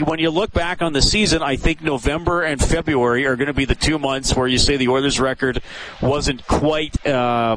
when 0.05 0.19
you 0.19 0.31
look 0.31 0.53
back 0.53 0.83
on 0.83 0.93
the 0.93 1.03
season, 1.03 1.43
I 1.43 1.57
think 1.57 1.83
November 1.83 2.43
and 2.43 2.63
February 2.63 3.27
are 3.27 3.37
going 3.37 3.47
to 3.47 3.55
be 3.55 3.65
the 3.65 3.75
two 3.75 3.99
months 3.99 4.35
where 4.37 4.47
you 4.47 4.59
say 4.59 4.77
the 4.77 4.89
Oilers' 4.89 5.21
record 5.21 5.63
wasn't 6.03 6.47
quite. 6.47 7.05
Uh, 7.07 7.57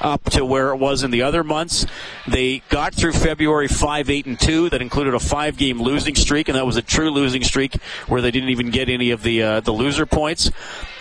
up 0.00 0.24
to 0.30 0.44
where 0.44 0.70
it 0.70 0.76
was 0.76 1.02
in 1.02 1.10
the 1.10 1.22
other 1.22 1.42
months. 1.42 1.86
They 2.26 2.62
got 2.68 2.94
through 2.94 3.12
February 3.12 3.68
5 3.68 4.10
8 4.10 4.26
and 4.26 4.40
2. 4.40 4.70
That 4.70 4.82
included 4.82 5.14
a 5.14 5.20
five 5.20 5.56
game 5.56 5.80
losing 5.80 6.14
streak, 6.14 6.48
and 6.48 6.56
that 6.56 6.66
was 6.66 6.76
a 6.76 6.82
true 6.82 7.10
losing 7.10 7.42
streak 7.42 7.74
where 8.06 8.20
they 8.20 8.30
didn't 8.30 8.50
even 8.50 8.70
get 8.70 8.88
any 8.88 9.10
of 9.10 9.22
the 9.22 9.42
uh, 9.42 9.60
the 9.60 9.72
loser 9.72 10.06
points. 10.06 10.50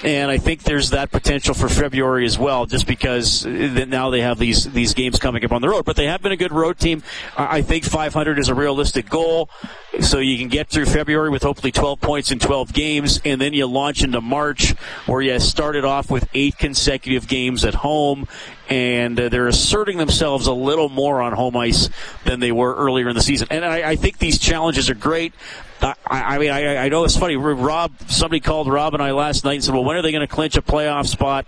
And 0.04 0.30
I 0.30 0.38
think 0.38 0.64
there's 0.64 0.92
that 0.92 1.12
potential 1.12 1.56
for 1.56 1.68
February 1.68 2.26
as 2.26 2.38
well, 2.38 2.66
just 2.66 2.86
because 2.86 3.46
now 3.46 4.10
they 4.10 4.22
have 4.22 4.38
these 4.38 4.72
these 4.72 4.94
games 4.94 5.20
coming 5.20 5.44
up 5.44 5.52
on 5.52 5.62
the 5.62 5.70
road. 5.70 5.86
But 5.86 5.96
they 5.96 6.06
have 6.06 6.22
been 6.22 6.32
a 6.32 6.38
good 6.38 6.52
road 6.52 6.78
team. 6.78 7.04
I 7.38 7.62
think 7.62 7.86
500 7.86 8.38
is 8.38 8.50
a 8.50 8.56
realistic 8.56 9.10
goal, 9.10 9.50
so 10.02 10.20
you 10.20 10.38
can 10.38 10.48
get 10.48 10.70
through 10.70 10.86
February 10.86 11.30
with 11.30 11.44
hopefully 11.44 11.72
12 11.72 12.02
points 12.02 12.32
in 12.32 12.40
12 12.40 12.74
games, 12.74 13.20
and 13.26 13.42
then 13.42 13.54
you 13.54 13.66
launch 13.66 14.04
into 14.04 14.22
March, 14.22 14.72
where 15.06 15.22
you 15.22 15.40
started 15.40 15.86
off 15.86 16.12
with 16.12 16.28
eight 16.34 16.58
consecutive 16.58 17.28
games 17.28 17.66
at 17.66 17.74
home 17.76 18.28
and 18.70 19.20
uh, 19.20 19.30
they're 19.30 19.48
asserting 19.48 19.98
themselves 19.98 20.48
a 20.48 20.54
little 20.54 20.90
more 20.90 21.22
on 21.22 21.34
home 21.34 21.56
ice 21.56 21.90
than 22.24 22.40
they 22.40 22.52
were 22.52 22.76
earlier 22.76 23.10
in 23.10 23.16
the 23.16 23.22
season. 23.22 23.48
And 23.52 23.64
I, 23.64 23.92
I 23.92 23.96
think 23.96 24.18
these 24.18 24.40
challenges 24.40 24.90
are 24.90 24.96
great. 24.96 25.34
I, 25.82 25.94
I 26.08 26.38
mean, 26.40 26.52
I, 26.52 26.78
I, 26.86 26.90
know 26.90 27.04
it's 27.04 27.18
funny. 27.18 27.36
Rob, 27.36 27.92
somebody 28.08 28.40
called 28.40 28.68
Rob 28.68 28.94
and 28.94 29.04
I 29.04 29.12
last 29.12 29.44
night 29.44 29.56
and 29.56 29.64
said, 29.64 29.74
"Well, 29.74 29.84
when 29.84 29.98
are 29.98 30.02
they 30.02 30.12
going 30.12 30.28
to 30.28 30.34
clinch 30.34 30.56
a 30.56 30.62
playoff 30.62 31.06
spot? 31.06 31.46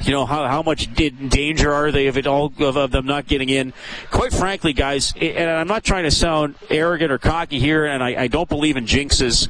You 0.00 0.10
know, 0.10 0.26
how 0.26 0.46
how 0.46 0.62
much 0.62 0.92
did, 0.94 1.30
danger 1.30 1.72
are 1.72 1.90
they 1.92 2.08
of 2.08 2.18
it 2.18 2.26
all 2.26 2.52
of, 2.58 2.76
of 2.76 2.90
them 2.90 3.06
not 3.06 3.26
getting 3.26 3.48
in?" 3.48 3.72
Quite 4.10 4.32
frankly, 4.32 4.72
guys, 4.72 5.14
and 5.20 5.48
I'm 5.48 5.68
not 5.68 5.84
trying 5.84 6.04
to 6.04 6.10
sound 6.10 6.56
arrogant 6.68 7.12
or 7.12 7.18
cocky 7.18 7.60
here, 7.60 7.86
and 7.86 8.02
I, 8.02 8.22
I 8.22 8.26
don't 8.26 8.48
believe 8.48 8.76
in 8.76 8.84
jinxes 8.84 9.48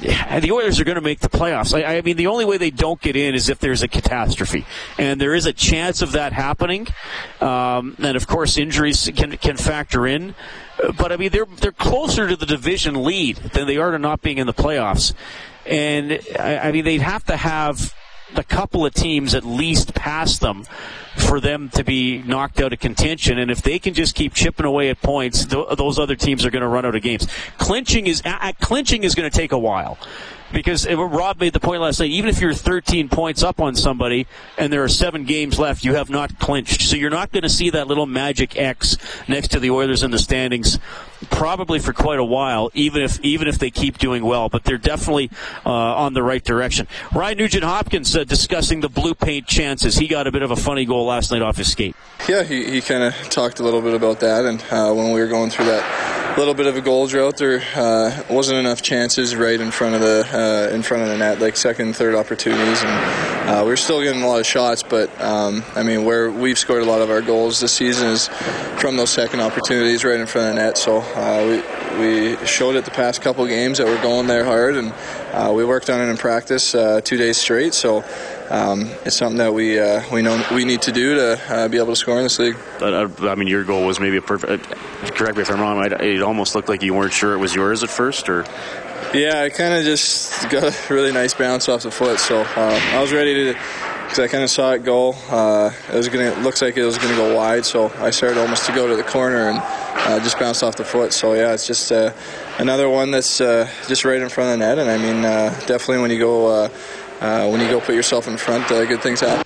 the 0.00 0.50
Oilers 0.52 0.80
are 0.80 0.84
going 0.84 0.96
to 0.96 1.00
make 1.00 1.20
the 1.20 1.28
playoffs. 1.28 1.74
I, 1.74 1.98
I, 1.98 2.00
mean, 2.02 2.16
the 2.16 2.26
only 2.26 2.44
way 2.44 2.58
they 2.58 2.70
don't 2.70 3.00
get 3.00 3.16
in 3.16 3.34
is 3.34 3.48
if 3.48 3.58
there's 3.58 3.82
a 3.82 3.88
catastrophe, 3.88 4.66
and 4.98 5.20
there 5.20 5.34
is 5.34 5.46
a 5.46 5.52
chance 5.52 6.02
of 6.02 6.12
that 6.12 6.32
happening. 6.32 6.86
Um, 7.40 7.96
and 7.98 8.16
of 8.16 8.26
course, 8.26 8.58
injuries 8.58 9.10
can 9.16 9.36
can 9.38 9.56
factor 9.56 10.06
in. 10.06 10.34
But 10.98 11.12
I 11.12 11.16
mean, 11.16 11.30
they're 11.30 11.46
they're 11.46 11.72
closer 11.72 12.28
to 12.28 12.36
the 12.36 12.46
division 12.46 13.04
lead 13.04 13.36
than 13.36 13.66
they 13.66 13.78
are 13.78 13.90
to 13.90 13.98
not 13.98 14.22
being 14.22 14.38
in 14.38 14.46
the 14.46 14.54
playoffs. 14.54 15.14
And 15.64 16.20
I, 16.38 16.58
I 16.58 16.72
mean, 16.72 16.84
they'd 16.84 17.00
have 17.00 17.24
to 17.24 17.36
have 17.36 17.94
a 18.34 18.44
couple 18.44 18.84
of 18.84 18.92
teams 18.92 19.34
at 19.34 19.44
least 19.44 19.94
pass 19.94 20.38
them 20.38 20.64
for 21.16 21.40
them 21.40 21.68
to 21.70 21.84
be 21.84 22.18
knocked 22.22 22.60
out 22.60 22.72
of 22.72 22.78
contention. 22.78 23.38
And 23.38 23.50
if 23.50 23.62
they 23.62 23.78
can 23.78 23.94
just 23.94 24.14
keep 24.14 24.34
chipping 24.34 24.66
away 24.66 24.90
at 24.90 25.00
points, 25.02 25.46
th- 25.46 25.76
those 25.76 25.98
other 25.98 26.16
teams 26.16 26.44
are 26.44 26.50
going 26.50 26.62
to 26.62 26.68
run 26.68 26.84
out 26.84 26.94
of 26.94 27.02
games. 27.02 27.26
Clinching 27.58 28.06
is 28.06 28.22
clinching 28.60 29.04
is 29.04 29.14
going 29.14 29.28
to 29.28 29.36
take 29.36 29.52
a 29.52 29.58
while 29.58 29.98
because 30.52 30.88
Rob 30.88 31.40
made 31.40 31.52
the 31.52 31.60
point 31.60 31.82
last 31.82 32.00
night. 32.00 32.10
Even 32.10 32.28
if 32.28 32.40
you're 32.40 32.54
13 32.54 33.08
points 33.08 33.42
up 33.42 33.60
on 33.60 33.74
somebody 33.74 34.26
and 34.58 34.72
there 34.72 34.84
are 34.84 34.88
seven 34.88 35.24
games 35.24 35.58
left, 35.58 35.84
you 35.84 35.94
have 35.94 36.10
not 36.10 36.38
clinched. 36.38 36.82
So 36.82 36.96
you're 36.96 37.10
not 37.10 37.32
going 37.32 37.42
to 37.42 37.48
see 37.48 37.70
that 37.70 37.86
little 37.88 38.06
magic 38.06 38.56
X 38.56 38.96
next 39.28 39.48
to 39.48 39.60
the 39.60 39.70
Oilers 39.70 40.02
in 40.02 40.10
the 40.10 40.18
standings 40.18 40.78
probably 41.30 41.78
for 41.78 41.92
quite 41.92 42.18
a 42.18 42.24
while. 42.24 42.70
Even 42.74 43.02
if 43.02 43.20
even 43.24 43.48
if 43.48 43.58
they 43.58 43.70
keep 43.70 43.98
doing 43.98 44.24
well, 44.24 44.48
but 44.48 44.64
they're 44.64 44.78
definitely 44.78 45.30
uh, 45.64 45.70
on 45.70 46.14
the 46.14 46.22
right 46.22 46.44
direction. 46.44 46.86
Ryan 47.14 47.38
Nugent 47.38 47.64
Hopkins 47.64 48.14
uh, 48.14 48.24
discussing 48.24 48.80
the 48.80 48.88
blue 48.88 49.14
paint 49.14 49.46
chances. 49.46 49.96
He 49.96 50.06
got 50.06 50.26
a 50.26 50.32
bit 50.32 50.42
of 50.42 50.50
a 50.50 50.56
funny 50.56 50.84
goal 50.84 51.05
last 51.06 51.30
night 51.30 51.42
off 51.42 51.56
his 51.56 51.70
skate. 51.70 51.96
Yeah, 52.28 52.42
he, 52.42 52.70
he 52.70 52.80
kind 52.80 53.02
of 53.02 53.14
talked 53.30 53.60
a 53.60 53.62
little 53.62 53.80
bit 53.80 53.94
about 53.94 54.20
that, 54.20 54.44
and 54.44 54.62
uh, 54.70 54.92
when 54.92 55.12
we 55.12 55.20
were 55.20 55.28
going 55.28 55.50
through 55.50 55.66
that 55.66 56.16
little 56.36 56.54
bit 56.54 56.66
of 56.66 56.76
a 56.76 56.82
goal 56.82 57.06
drought. 57.06 57.38
There 57.38 57.62
uh, 57.74 58.22
wasn't 58.28 58.58
enough 58.58 58.82
chances 58.82 59.34
right 59.34 59.58
in 59.58 59.70
front 59.70 59.94
of 59.94 60.02
the 60.02 60.68
uh, 60.70 60.74
in 60.74 60.82
front 60.82 61.02
of 61.02 61.08
the 61.08 61.16
net, 61.16 61.40
like 61.40 61.56
second, 61.56 61.96
third 61.96 62.14
opportunities, 62.14 62.82
and 62.82 63.50
uh, 63.50 63.64
we 63.64 63.72
are 63.72 63.76
still 63.76 64.02
getting 64.02 64.22
a 64.22 64.26
lot 64.26 64.40
of 64.40 64.46
shots. 64.46 64.82
But 64.82 65.08
um, 65.20 65.64
I 65.74 65.82
mean, 65.82 66.04
where 66.04 66.30
we've 66.30 66.58
scored 66.58 66.82
a 66.82 66.84
lot 66.84 67.00
of 67.00 67.10
our 67.10 67.22
goals 67.22 67.60
this 67.60 67.72
season 67.72 68.08
is 68.08 68.28
from 68.78 68.96
those 68.96 69.10
second 69.10 69.40
opportunities 69.40 70.04
right 70.04 70.20
in 70.20 70.26
front 70.26 70.48
of 70.48 70.54
the 70.56 70.62
net. 70.62 70.76
So 70.76 70.98
uh, 70.98 71.62
we 71.98 72.36
we 72.36 72.46
showed 72.46 72.76
it 72.76 72.84
the 72.84 72.90
past 72.90 73.22
couple 73.22 73.46
games 73.46 73.78
that 73.78 73.86
we're 73.86 74.02
going 74.02 74.26
there 74.26 74.44
hard, 74.44 74.76
and 74.76 74.92
uh, 75.32 75.52
we 75.54 75.64
worked 75.64 75.88
on 75.88 76.00
it 76.00 76.10
in 76.10 76.18
practice 76.18 76.72
two 76.72 77.16
days 77.16 77.38
straight. 77.38 77.72
So 77.72 78.04
um, 78.50 78.82
it's 79.04 79.16
something 79.16 79.38
that 79.38 79.52
we 79.52 79.78
uh, 79.78 80.02
we 80.12 80.22
know 80.22 80.42
we 80.52 80.64
need 80.64 80.82
to 80.82 80.92
do 80.92 81.14
to 81.16 81.40
uh, 81.54 81.68
be 81.68 81.78
able 81.78 81.88
to 81.88 81.96
score 81.96 82.18
in 82.18 82.22
this 82.22 82.38
league. 82.38 82.56
Uh, 82.80 83.08
I 83.22 83.34
mean, 83.34 83.48
your 83.48 83.64
goal 83.64 83.84
was 83.84 83.98
maybe 83.98 84.16
a 84.16 84.22
perfect. 84.22 84.70
Uh, 84.70 85.10
correct 85.10 85.36
me 85.36 85.42
if 85.42 85.50
I'm 85.50 85.60
wrong. 85.60 85.84
It 85.84 86.22
almost 86.22 86.54
looked 86.54 86.68
like 86.68 86.82
you 86.82 86.94
weren't 86.94 87.12
sure 87.12 87.32
it 87.32 87.38
was 87.38 87.54
yours 87.54 87.82
at 87.82 87.90
first, 87.90 88.28
or. 88.28 88.44
Yeah, 89.14 89.42
I 89.42 89.50
kind 89.50 89.72
of 89.72 89.84
just 89.84 90.50
got 90.50 90.64
a 90.64 90.74
really 90.92 91.12
nice 91.12 91.32
bounce 91.32 91.68
off 91.68 91.82
the 91.82 91.90
foot, 91.90 92.18
so 92.18 92.42
uh, 92.42 92.80
I 92.92 93.00
was 93.00 93.12
ready 93.12 93.52
to 93.52 93.58
because 94.02 94.18
I 94.20 94.28
kind 94.28 94.44
of 94.44 94.50
saw 94.50 94.72
it 94.72 94.84
go. 94.84 95.12
Uh, 95.30 95.72
it 95.92 95.96
was 95.96 96.08
gonna 96.08 96.24
it 96.24 96.38
looks 96.38 96.62
like 96.62 96.76
it 96.76 96.84
was 96.84 96.98
gonna 96.98 97.16
go 97.16 97.34
wide, 97.34 97.64
so 97.64 97.92
I 97.98 98.10
started 98.10 98.38
almost 98.38 98.66
to 98.66 98.72
go 98.72 98.86
to 98.86 98.96
the 98.96 99.02
corner 99.02 99.48
and 99.48 99.58
uh, 99.58 100.20
just 100.20 100.38
bounced 100.38 100.62
off 100.62 100.76
the 100.76 100.84
foot. 100.84 101.12
So 101.12 101.34
yeah, 101.34 101.52
it's 101.52 101.66
just 101.66 101.90
uh, 101.90 102.12
another 102.58 102.88
one 102.88 103.10
that's 103.10 103.40
uh, 103.40 103.68
just 103.88 104.04
right 104.04 104.20
in 104.20 104.28
front 104.28 104.52
of 104.52 104.58
the 104.58 104.66
net, 104.66 104.78
and 104.78 104.90
I 104.90 104.98
mean 104.98 105.22
definitely 105.66 105.98
when 105.98 106.10
you 106.10 106.18
go 106.18 106.70
uh, 107.20 107.48
when 107.48 107.60
you 107.60 107.68
go 107.68 107.80
put 107.80 107.94
yourself 107.94 108.28
in 108.28 108.36
front, 108.36 108.70
uh, 108.70 108.84
good 108.84 109.00
things 109.00 109.20
happen. 109.20 109.44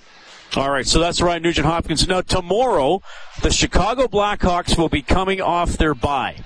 All 0.56 0.70
right, 0.70 0.86
so 0.86 0.98
that's 0.98 1.20
Ryan 1.20 1.44
Nugent 1.44 1.66
Hopkins. 1.66 2.06
Now, 2.08 2.22
tomorrow, 2.22 3.02
the 3.42 3.50
Chicago 3.50 4.08
Blackhawks 4.08 4.76
will 4.76 4.88
be 4.88 5.02
coming 5.02 5.40
off 5.40 5.78
their 5.78 5.94
bye. 5.94 6.44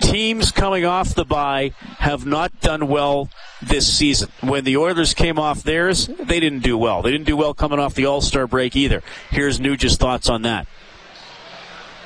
Teams 0.00 0.52
coming 0.52 0.84
off 0.84 1.14
the 1.14 1.24
bye 1.24 1.72
have 1.98 2.24
not 2.24 2.60
done 2.60 2.88
well 2.88 3.28
this 3.62 3.94
season. 3.94 4.30
When 4.40 4.64
the 4.64 4.76
Oilers 4.76 5.14
came 5.14 5.38
off 5.38 5.62
theirs, 5.62 6.06
they 6.06 6.40
didn't 6.40 6.60
do 6.60 6.78
well. 6.78 7.02
They 7.02 7.10
didn't 7.10 7.26
do 7.26 7.36
well 7.36 7.54
coming 7.54 7.78
off 7.78 7.94
the 7.94 8.06
All 8.06 8.20
Star 8.20 8.46
break 8.46 8.74
either. 8.76 9.02
Here's 9.30 9.60
Nugent's 9.60 9.96
thoughts 9.96 10.28
on 10.28 10.42
that. 10.42 10.66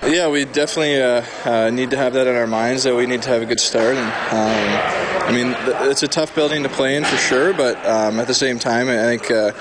Yeah, 0.02 0.28
we 0.28 0.47
definitely 0.47 1.00
uh, 1.00 1.23
uh, 1.45 1.71
need 1.71 1.90
to 1.90 1.97
have 1.99 2.14
that 2.14 2.26
in 2.26 2.35
our 2.35 2.47
minds 2.47 2.85
that 2.85 2.97
we 2.97 3.04
need 3.04 3.21
to 3.23 3.28
have 3.28 3.42
a 3.42 3.47
good 3.47 3.61
start. 3.61 3.97
And 3.97 4.07
um, 4.33 5.28
I 5.28 5.33
mean, 5.33 5.54
it's 5.90 6.02
a 6.02 6.09
tough 6.09 6.35
building 6.35 6.62
to 6.62 6.71
play 6.71 6.97
in 6.97 7.04
for 7.04 7.16
sure, 7.16 7.52
but 7.52 7.76
um, 7.85 8.19
at 8.19 8.26
the 8.26 8.35
same 8.35 8.59
time, 8.59 8.88
I 8.88 8.97
think. 8.97 9.30
Uh, 9.30 9.52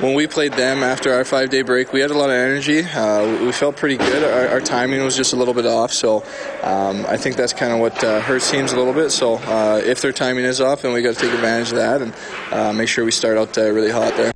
when 0.00 0.12
we 0.12 0.26
played 0.26 0.52
them 0.52 0.82
after 0.82 1.14
our 1.14 1.24
five 1.24 1.48
day 1.48 1.62
break, 1.62 1.92
we 1.92 2.00
had 2.00 2.10
a 2.10 2.18
lot 2.18 2.28
of 2.28 2.36
energy. 2.36 2.80
Uh, 2.80 3.42
we 3.42 3.50
felt 3.50 3.76
pretty 3.76 3.96
good. 3.96 4.22
Our, 4.22 4.48
our, 4.48 4.60
timing 4.60 5.02
was 5.02 5.16
just 5.16 5.32
a 5.32 5.36
little 5.36 5.54
bit 5.54 5.64
off, 5.64 5.90
so 5.90 6.22
um, 6.62 7.06
I 7.06 7.16
think 7.16 7.36
that's 7.36 7.54
kind 7.54 7.72
of 7.72 7.78
what 7.78 8.04
uh, 8.04 8.20
hurts 8.20 8.50
teams 8.50 8.72
a 8.72 8.76
little 8.76 8.92
bit. 8.92 9.08
So 9.08 9.36
uh, 9.36 9.80
if 9.82 10.02
their 10.02 10.12
timing 10.12 10.44
is 10.44 10.60
off, 10.60 10.82
then 10.82 10.92
we 10.92 11.00
got 11.00 11.14
to 11.14 11.20
take 11.20 11.32
advantage 11.32 11.70
of 11.70 11.76
that 11.76 12.02
and 12.02 12.14
uh, 12.52 12.74
make 12.74 12.88
sure 12.88 13.06
we 13.06 13.10
start 13.10 13.38
out 13.38 13.56
uh, 13.56 13.70
really 13.70 13.90
hot 13.90 14.14
there. 14.18 14.34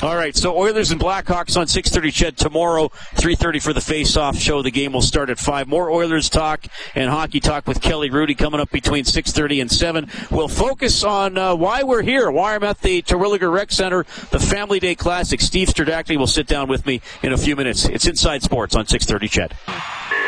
All 0.00 0.16
right, 0.16 0.34
so 0.34 0.56
Oilers 0.56 0.90
and 0.90 1.00
Blackhawks 1.00 1.56
on 1.56 1.66
6:30 1.66 2.10
CHED 2.10 2.36
tomorrow, 2.36 2.88
3:30 3.14 3.60
for 3.60 3.72
the 3.72 3.80
face-off 3.80 4.36
show. 4.36 4.60
The 4.60 4.70
game 4.70 4.92
will 4.94 5.02
start 5.02 5.30
at 5.30 5.38
5. 5.38 5.68
More 5.68 5.90
Oilers 5.90 6.28
talk 6.28 6.64
and 6.96 7.08
hockey 7.08 7.38
talk 7.38 7.68
with 7.68 7.80
Kelly 7.80 8.10
Hrudey 8.10 8.36
coming 8.36 8.58
up 8.58 8.70
between 8.70 9.04
6:30 9.04 9.60
and 9.60 9.70
7. 9.70 10.08
We'll 10.30 10.48
focus 10.48 11.04
on 11.04 11.38
uh, 11.38 11.54
why 11.54 11.84
we're 11.84 12.02
here, 12.02 12.32
why 12.32 12.56
I'm 12.56 12.64
at 12.64 12.80
the 12.80 13.02
Terwillegar 13.02 13.52
Rec 13.52 13.70
Center, 13.70 14.04
the 14.30 14.40
Family 14.40 14.80
Day 14.80 14.96
Classic. 14.96 15.40
Steve 15.40 15.68
Serdachny 15.68 16.16
will 16.16 16.26
sit 16.26 16.48
down 16.48 16.68
with 16.68 16.84
me 16.84 17.00
in 17.22 17.32
a 17.32 17.38
few 17.38 17.54
minutes. 17.54 17.84
It's 17.84 18.06
Inside 18.06 18.42
Sports 18.42 18.74
on 18.74 18.86
6:30 18.86 19.28
CHED. 19.28 20.21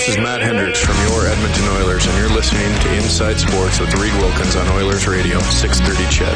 This 0.00 0.16
is 0.16 0.18
Matt 0.18 0.40
Hendricks 0.40 0.82
from 0.82 0.96
your 1.06 1.26
Edmonton 1.26 1.68
Oilers, 1.76 2.06
and 2.06 2.16
you're 2.16 2.30
listening 2.30 2.72
to 2.80 2.94
Inside 2.94 3.38
Sports 3.38 3.78
with 3.80 3.92
Reed 3.96 4.14
Wilkins 4.14 4.56
on 4.56 4.66
Oilers 4.68 5.06
Radio, 5.06 5.38
630 5.40 6.10
CHED. 6.10 6.34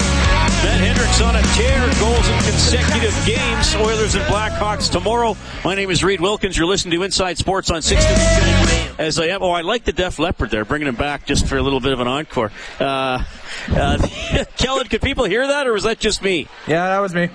Matt 0.63 0.81
Hendricks 0.81 1.23
on 1.23 1.35
a 1.35 1.41
tear, 1.57 1.81
goals 1.99 2.29
in 2.29 2.39
consecutive 2.43 3.17
games. 3.25 3.75
Oilers 3.77 4.17
and 4.17 4.25
Blackhawks 4.27 4.93
tomorrow. 4.93 5.35
My 5.65 5.75
name 5.75 5.91
is 5.91 6.05
Reed 6.05 6.21
Wilkins. 6.21 6.59
You're 6.59 6.67
listening 6.67 6.99
to 6.99 7.05
Inside 7.05 7.39
Sports 7.39 7.71
on 7.71 7.81
630 7.81 8.91
CHED. 8.91 9.01
As 9.01 9.19
I 9.19 9.29
am, 9.29 9.43
oh, 9.43 9.53
I 9.53 9.63
like 9.63 9.85
the 9.85 9.95
Def 9.95 10.19
Leppard 10.19 10.51
there, 10.51 10.67
bringing 10.67 10.87
him 10.87 10.97
back 10.97 11.25
just 11.25 11.47
for 11.47 11.57
a 11.57 11.63
little 11.63 11.81
bit 11.81 11.95
of 11.95 12.01
an 12.01 12.07
encore. 12.07 12.53
Uh, 12.79 13.25
uh, 13.71 14.07
Kellen, 14.59 14.89
could 14.89 15.01
people 15.01 15.25
hear 15.25 15.47
that, 15.47 15.67
or 15.67 15.73
was 15.73 15.85
that 15.85 15.99
just 15.99 16.23
me? 16.23 16.49
Yeah, 16.67 16.89
that 16.89 16.99
was 16.99 17.15
me. 17.15 17.31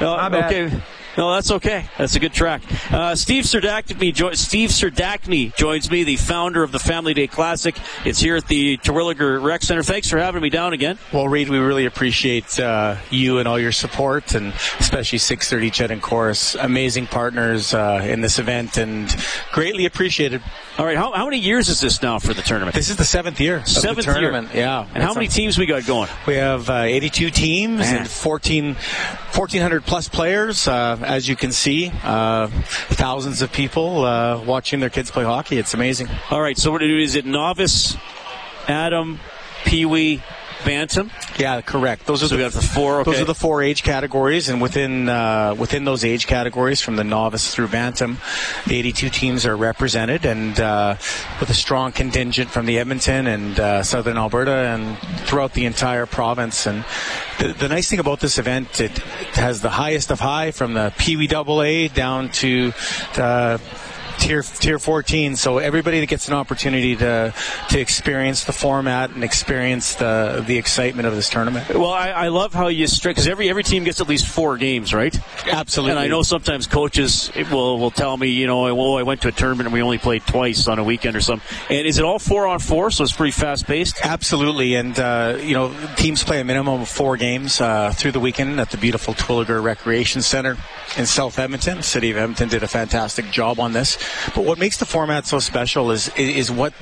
Uh, 0.00 0.30
okay. 0.46 0.70
No, 1.16 1.32
that's 1.32 1.50
okay. 1.50 1.86
That's 1.96 2.14
a 2.14 2.20
good 2.20 2.34
track. 2.34 2.62
Uh, 2.92 3.14
Steve 3.14 3.44
Serdachny, 3.44 4.12
jo- 4.12 4.34
Steve 4.34 4.68
Serdachny 4.70 5.54
joins 5.56 5.90
me, 5.90 6.04
the 6.04 6.16
founder 6.16 6.62
of 6.62 6.72
the 6.72 6.78
Family 6.78 7.14
Day 7.14 7.26
Classic. 7.26 7.74
It's 8.04 8.20
here 8.20 8.36
at 8.36 8.46
the 8.48 8.76
Terwillegar 8.78 9.42
Rec 9.42 9.62
Center. 9.62 9.82
Thanks 9.82 10.10
for 10.10 10.18
having 10.18 10.42
me 10.42 10.50
down 10.50 10.74
again. 10.74 10.98
Well, 11.12 11.26
Reed, 11.26 11.48
we 11.48 11.58
really 11.58 11.86
appreciate 11.86 12.60
uh, 12.60 12.96
you 13.10 13.38
and 13.38 13.48
all 13.48 13.58
your 13.58 13.72
support, 13.72 14.34
and 14.34 14.52
especially 14.78 15.18
630 15.18 15.70
CHED 15.70 15.90
and 15.90 16.02
Corus. 16.02 16.54
Amazing 16.54 17.06
partners 17.06 17.72
uh, 17.72 18.04
in 18.06 18.20
this 18.20 18.38
event, 18.38 18.76
and 18.76 19.14
greatly 19.52 19.86
appreciated. 19.86 20.42
All 20.78 20.84
right, 20.84 20.98
how, 20.98 21.12
how 21.12 21.24
many 21.24 21.38
years 21.38 21.70
is 21.70 21.80
this 21.80 22.02
now 22.02 22.18
for 22.18 22.34
the 22.34 22.42
tournament? 22.42 22.74
This 22.74 22.90
is 22.90 22.96
the 22.96 23.04
seventh 23.04 23.40
year. 23.40 23.64
Seventh 23.64 24.04
tournament, 24.04 24.52
year. 24.52 24.64
yeah. 24.64 24.86
And 24.92 25.02
how 25.02 25.14
many 25.14 25.28
teams 25.28 25.56
we 25.56 25.64
got 25.64 25.86
going? 25.86 26.10
We 26.26 26.34
have 26.34 26.68
uh, 26.68 26.82
82 26.82 27.30
teams 27.30 27.78
Man. 27.78 27.96
and 28.00 28.08
14, 28.10 28.74
1,400 28.74 29.84
plus 29.84 30.08
players. 30.10 30.68
Uh, 30.68 30.98
as 31.06 31.28
you 31.28 31.36
can 31.36 31.52
see, 31.52 31.90
uh, 32.02 32.48
thousands 32.48 33.40
of 33.40 33.52
people 33.52 34.04
uh, 34.04 34.42
watching 34.44 34.80
their 34.80 34.90
kids 34.90 35.10
play 35.10 35.24
hockey. 35.24 35.58
It's 35.58 35.72
amazing. 35.72 36.08
All 36.30 36.42
right, 36.42 36.58
so 36.58 36.70
what 36.70 36.78
do 36.78 36.98
is 36.98 37.14
it? 37.14 37.24
Novice, 37.24 37.96
Atom, 38.68 39.20
Pee 39.64 39.86
Wee, 39.86 40.22
Bantam. 40.64 41.10
Yeah, 41.38 41.60
correct. 41.60 42.06
Those 42.06 42.22
are 42.22 42.28
so 42.28 42.36
the, 42.36 42.48
the 42.48 42.62
four. 42.62 43.00
Okay. 43.00 43.10
Those 43.10 43.20
are 43.20 43.26
the 43.26 43.34
four 43.34 43.62
age 43.62 43.82
categories, 43.82 44.48
and 44.48 44.60
within 44.60 45.08
uh, 45.08 45.54
within 45.58 45.84
those 45.84 46.04
age 46.04 46.26
categories, 46.26 46.80
from 46.80 46.96
the 46.96 47.04
novice 47.04 47.54
through 47.54 47.68
bantam, 47.68 48.18
the 48.66 48.76
82 48.76 49.10
teams 49.10 49.46
are 49.46 49.56
represented, 49.56 50.24
and 50.24 50.58
uh, 50.58 50.96
with 51.40 51.50
a 51.50 51.54
strong 51.54 51.92
contingent 51.92 52.50
from 52.50 52.66
the 52.66 52.78
Edmonton 52.78 53.26
and 53.26 53.60
uh, 53.60 53.82
Southern 53.82 54.16
Alberta 54.16 54.52
and 54.52 54.98
throughout 55.26 55.52
the 55.52 55.66
entire 55.66 56.06
province. 56.06 56.66
And 56.66 56.84
the, 57.38 57.52
the 57.52 57.68
nice 57.68 57.88
thing 57.88 58.00
about 58.00 58.20
this 58.20 58.38
event, 58.38 58.80
it, 58.80 58.92
it 58.98 59.36
has 59.36 59.60
the 59.60 59.70
highest 59.70 60.10
of 60.10 60.20
high 60.20 60.50
from 60.50 60.74
the 60.74 60.92
Pee 60.98 61.16
Wee 61.16 61.26
Double 61.26 61.62
A 61.62 61.88
down 61.88 62.30
to. 62.30 62.72
The, 63.14 63.60
tier 64.26 64.42
tier 64.42 64.78
14. 64.78 65.36
So 65.36 65.58
everybody 65.58 66.00
that 66.00 66.06
gets 66.06 66.28
an 66.28 66.34
opportunity 66.34 66.96
to 66.96 67.32
to 67.70 67.80
experience 67.80 68.44
the 68.44 68.52
format 68.52 69.10
and 69.10 69.22
experience 69.22 69.94
the 69.94 70.44
the 70.46 70.58
excitement 70.58 71.06
of 71.06 71.14
this 71.14 71.30
tournament. 71.30 71.68
Well, 71.68 71.92
I, 71.92 72.10
I 72.10 72.28
love 72.28 72.52
how 72.52 72.68
you 72.68 72.86
strict 72.86 73.16
because 73.16 73.28
every 73.28 73.48
every 73.48 73.62
team 73.62 73.84
gets 73.84 74.00
at 74.00 74.08
least 74.08 74.26
four 74.26 74.56
games, 74.56 74.92
right? 74.92 75.16
Absolutely. 75.46 75.92
And 75.92 76.00
I 76.00 76.08
know 76.08 76.22
sometimes 76.22 76.66
coaches 76.66 77.30
will 77.50 77.78
will 77.78 77.90
tell 77.90 78.16
me, 78.16 78.28
you 78.28 78.46
know, 78.46 78.66
oh, 78.66 78.96
I 78.96 79.02
went 79.04 79.22
to 79.22 79.28
a 79.28 79.32
tournament 79.32 79.66
and 79.66 79.72
we 79.72 79.82
only 79.82 79.98
played 79.98 80.26
twice 80.26 80.66
on 80.68 80.78
a 80.78 80.84
weekend 80.84 81.16
or 81.16 81.20
something. 81.20 81.46
And 81.70 81.86
is 81.86 81.98
it 81.98 82.04
all 82.04 82.18
four 82.18 82.46
on 82.46 82.58
four? 82.58 82.90
So 82.90 83.04
it's 83.04 83.12
pretty 83.12 83.32
fast 83.32 83.66
paced. 83.66 84.04
Absolutely, 84.04 84.74
and 84.74 84.98
uh, 84.98 85.38
you 85.40 85.54
know, 85.54 85.74
teams 85.96 86.24
play 86.24 86.40
a 86.40 86.44
minimum 86.44 86.82
of 86.82 86.88
four 86.88 87.16
games 87.16 87.60
uh, 87.60 87.92
through 87.92 88.12
the 88.12 88.20
weekend 88.20 88.60
at 88.60 88.70
the 88.70 88.76
beautiful 88.76 89.14
Terwillegar 89.14 89.62
Recreation 89.62 90.22
Center 90.22 90.56
in 90.96 91.06
South 91.06 91.38
Edmonton. 91.38 91.78
The 91.78 91.82
City 91.82 92.10
of 92.10 92.16
Edmonton 92.16 92.48
did 92.48 92.62
a 92.62 92.68
fantastic 92.68 93.30
job 93.30 93.60
on 93.60 93.72
this. 93.72 93.98
But 94.34 94.44
what 94.44 94.58
makes 94.58 94.76
the 94.76 94.86
format 94.86 95.26
so 95.26 95.38
special 95.38 95.90
is 95.90 96.08
is 96.16 96.50
what 96.50 96.72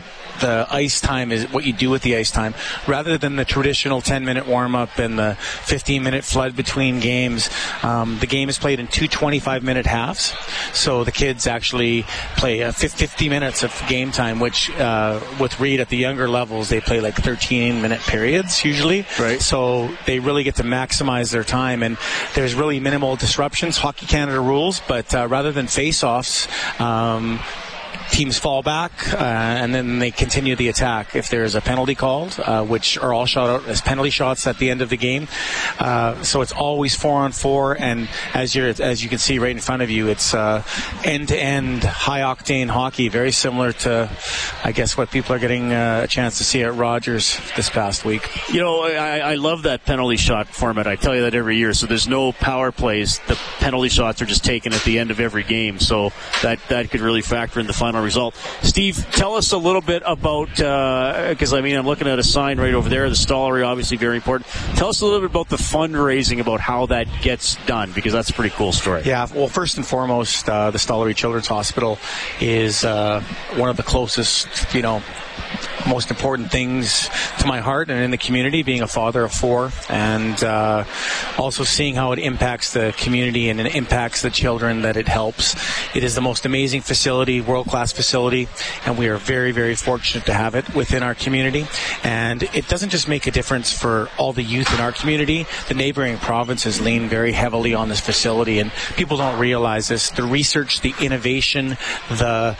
the 0.41 0.67
ice 0.71 1.00
time 1.00 1.33
is 1.33 1.45
what 1.53 1.64
you 1.64 1.73
do 1.73 1.91
with 1.91 2.03
the 2.03 2.17
ice 2.17 2.31
time 2.31 2.55
rather 2.87 3.19
than 3.19 3.37
the 3.37 3.45
traditional 3.45 4.00
10 4.00 4.25
minute 4.25 4.47
warm 4.47 4.75
up 4.75 4.99
and 4.99 5.19
the 5.19 5.37
15 5.62 6.03
minute 6.03 6.25
flood 6.25 6.57
between 6.57 7.00
games. 7.00 7.50
Um, 7.83 8.19
the 8.19 8.26
game 8.26 8.49
is 8.49 8.59
played 8.59 8.81
in 8.81 8.87
two 8.87 9.09
25 9.09 9.62
minute 9.62 9.87
halves. 9.87 10.35
So 10.73 11.05
the 11.05 11.12
kids 11.12 11.47
actually 11.47 12.05
play 12.37 12.62
uh, 12.62 12.73
50 12.73 13.29
minutes 13.29 13.62
of 13.62 13.83
game 13.88 14.11
time, 14.11 14.41
which 14.41 14.71
uh, 14.79 15.21
with 15.41 15.59
Reed 15.61 15.81
at 15.81 15.88
the 15.88 15.97
younger 15.97 16.29
levels, 16.29 16.69
they 16.69 16.81
play 16.81 17.00
like 17.00 17.14
13 17.14 17.81
minute 17.81 18.00
periods 18.00 18.64
usually. 18.64 19.07
Right. 19.19 19.41
So 19.41 19.91
they 20.07 20.19
really 20.19 20.45
get 20.45 20.57
to 20.57 20.62
maximize 20.62 21.33
their 21.33 21.45
time 21.45 21.83
and 21.83 21.97
there's 22.35 22.55
really 22.55 22.81
minimal 22.81 23.17
disruptions. 23.17 23.79
Hockey 23.79 24.07
Canada 24.07 24.41
rules, 24.41 24.81
but 24.88 25.14
uh, 25.14 25.26
rather 25.29 25.53
than 25.53 25.67
face 25.67 26.03
offs, 26.03 26.49
um, 26.81 27.41
teams 28.11 28.38
fall 28.38 28.62
back 28.62 28.92
uh, 29.14 29.18
and 29.18 29.75
then 29.75 29.99
they 29.99 30.11
continue 30.11 30.56
the 30.56 30.68
attack 30.68 31.14
if 31.14 31.28
there's 31.28 31.54
a 31.54 31.61
penalty 31.61 31.94
called, 31.94 32.38
uh, 32.38 32.64
which 32.64 32.99
are 32.99 33.12
all 33.12 33.26
shot 33.26 33.49
out 33.49 33.68
as 33.68 33.80
penalty 33.80 34.11
shots 34.11 34.46
at 34.46 34.58
the 34.58 34.70
end 34.70 34.82
of 34.82 34.90
the 34.90 34.96
game. 34.96 35.28
Uh, 35.78 36.23
so 36.23 36.40
it's 36.40 36.52
always 36.52 36.94
four 36.94 37.20
on 37.20 37.32
four, 37.32 37.76
and 37.78 38.08
as 38.32 38.54
you 38.54 38.64
as 38.64 39.02
you 39.02 39.08
can 39.08 39.18
see 39.18 39.38
right 39.38 39.50
in 39.50 39.61
front 39.61 39.82
of 39.82 39.90
you, 39.90 40.08
it's 40.08 40.34
end 41.04 41.28
to 41.28 41.38
end 41.38 41.84
high 41.84 42.20
octane 42.20 42.68
hockey, 42.68 43.08
very 43.08 43.32
similar 43.32 43.73
to, 43.73 44.11
I 44.62 44.73
guess, 44.73 44.96
what 44.96 45.11
people 45.11 45.34
are 45.34 45.38
getting 45.38 45.73
uh, 45.73 46.02
a 46.04 46.08
chance 46.08 46.38
to 46.38 46.44
see 46.44 46.62
at 46.62 46.75
Rogers 46.75 47.38
this 47.56 47.70
past 47.70 48.04
week. 48.04 48.28
You 48.52 48.61
know, 48.61 48.82
I, 48.82 49.18
I 49.18 49.34
love 49.34 49.62
that 49.62 49.84
penalty 49.84 50.16
shot 50.16 50.49
format. 50.49 50.87
I 50.87 50.96
tell 50.96 51.14
you 51.14 51.23
that 51.23 51.34
every 51.34 51.56
year. 51.56 51.75
So 51.75 51.87
there's 51.87 52.08
no 52.08 52.32
power 52.32 52.73
plays. 52.73 53.20
The 53.26 53.38
penalty 53.58 53.88
shots 53.88 54.23
are 54.23 54.26
just 54.26 54.44
taken 54.44 54.73
at 54.73 54.82
the 54.82 54.99
end 54.99 55.11
of 55.11 55.20
every 55.20 55.42
game. 55.42 55.78
So 55.78 56.12
that 56.42 56.58
that 56.68 56.90
could 56.90 57.00
really 57.00 57.23
factor 57.23 57.61
in 57.61 57.66
the 57.66 57.73
final 57.73 57.93
result. 58.02 58.34
Steve, 58.62 59.06
tell 59.12 59.34
us 59.34 59.52
a 59.52 59.58
little 59.58 59.80
bit 59.80 60.02
about 60.06 60.48
because 60.48 61.52
uh, 61.52 61.56
I 61.56 61.60
mean 61.60 61.76
I'm 61.76 61.86
looking 61.86 62.08
at 62.08 62.18
a 62.18 62.22
sign 62.22 62.58
right 62.58 62.74
over 62.74 62.88
there. 62.88 63.08
The 63.08 63.16
Stollery, 63.16 63.66
obviously 63.66 63.96
very 63.96 64.16
important. 64.16 64.48
Tell 64.76 64.88
us 64.88 65.00
a 65.00 65.04
little 65.04 65.20
bit 65.20 65.30
about 65.30 65.48
the 65.48 65.56
fundraising, 65.56 66.40
about 66.40 66.60
how 66.60 66.86
that 66.86 67.06
gets 67.22 67.56
done, 67.66 67.92
because 67.92 68.12
that's 68.12 68.30
a 68.30 68.32
pretty 68.32 68.54
cool 68.54 68.72
story. 68.72 69.02
Yeah. 69.04 69.26
Well, 69.34 69.48
first 69.48 69.76
and 69.76 69.86
foremost, 69.86 70.48
uh, 70.48 70.70
the 70.70 70.78
Stollery 70.78 71.14
Children's 71.14 71.48
Hospital 71.48 71.98
is 72.40 72.84
uh, 72.84 73.20
one 73.56 73.68
of 73.68 73.76
the 73.76 73.82
closest, 73.82 74.74
you 74.74 74.82
know, 74.82 75.02
most 75.87 76.11
important 76.11 76.50
things 76.50 77.09
to 77.38 77.47
my 77.47 77.61
heart 77.61 77.91
and 77.91 78.03
in 78.03 78.11
the 78.11 78.19
community, 78.19 78.62
being 78.62 78.83
a 78.83 78.88
father 78.88 79.23
of 79.25 79.33
four, 79.33 79.71
and 79.88 80.43
uh, 80.43 80.85
also 81.38 81.64
seeing 81.64 81.95
how 81.95 82.12
it 82.12 82.19
impacts 82.19 82.73
the 82.73 82.95
community 82.97 83.50
and 83.50 83.61
it 83.61 83.75
impacts 83.75 84.23
the 84.23 84.31
children 84.31 84.83
that 84.83 84.97
it 84.97 85.09
helps. 85.09 85.55
It 85.95 86.05
is 86.05 86.14
the 86.14 86.21
most 86.21 86.47
amazing 86.47 86.81
facility, 86.83 87.41
world 87.41 87.67
class 87.67 87.93
facility, 87.93 88.49
and 88.87 88.97
we 88.99 89.09
are 89.09 89.17
very, 89.17 89.53
very 89.53 89.75
fortunate 89.75 90.26
to 90.26 90.35
have 90.35 90.55
it 90.55 90.75
within 90.75 91.03
our 91.03 91.14
community. 91.14 91.67
And 92.03 92.43
it 92.55 92.69
doesn't 92.69 92.91
just 92.91 93.09
make 93.09 93.26
a 93.26 93.31
difference 93.31 93.73
for 93.73 94.09
all 94.19 94.33
the 94.33 94.43
youth 94.43 94.73
in 94.73 94.81
our 94.81 94.93
community, 94.93 95.47
the 95.69 95.75
neighboring 95.75 96.19
provinces 96.19 96.81
lean 96.81 97.09
very 97.09 97.33
heavily 97.33 97.75
on 97.75 97.88
this 97.88 98.00
facility, 98.00 98.59
and 98.59 98.73
people 98.97 99.17
don't 99.17 99.38
realize 99.38 99.88
this. 99.88 100.11
The 100.11 100.23
research, 100.23 100.81
the 100.81 100.95
innovation, 101.00 101.76
the 102.09 102.57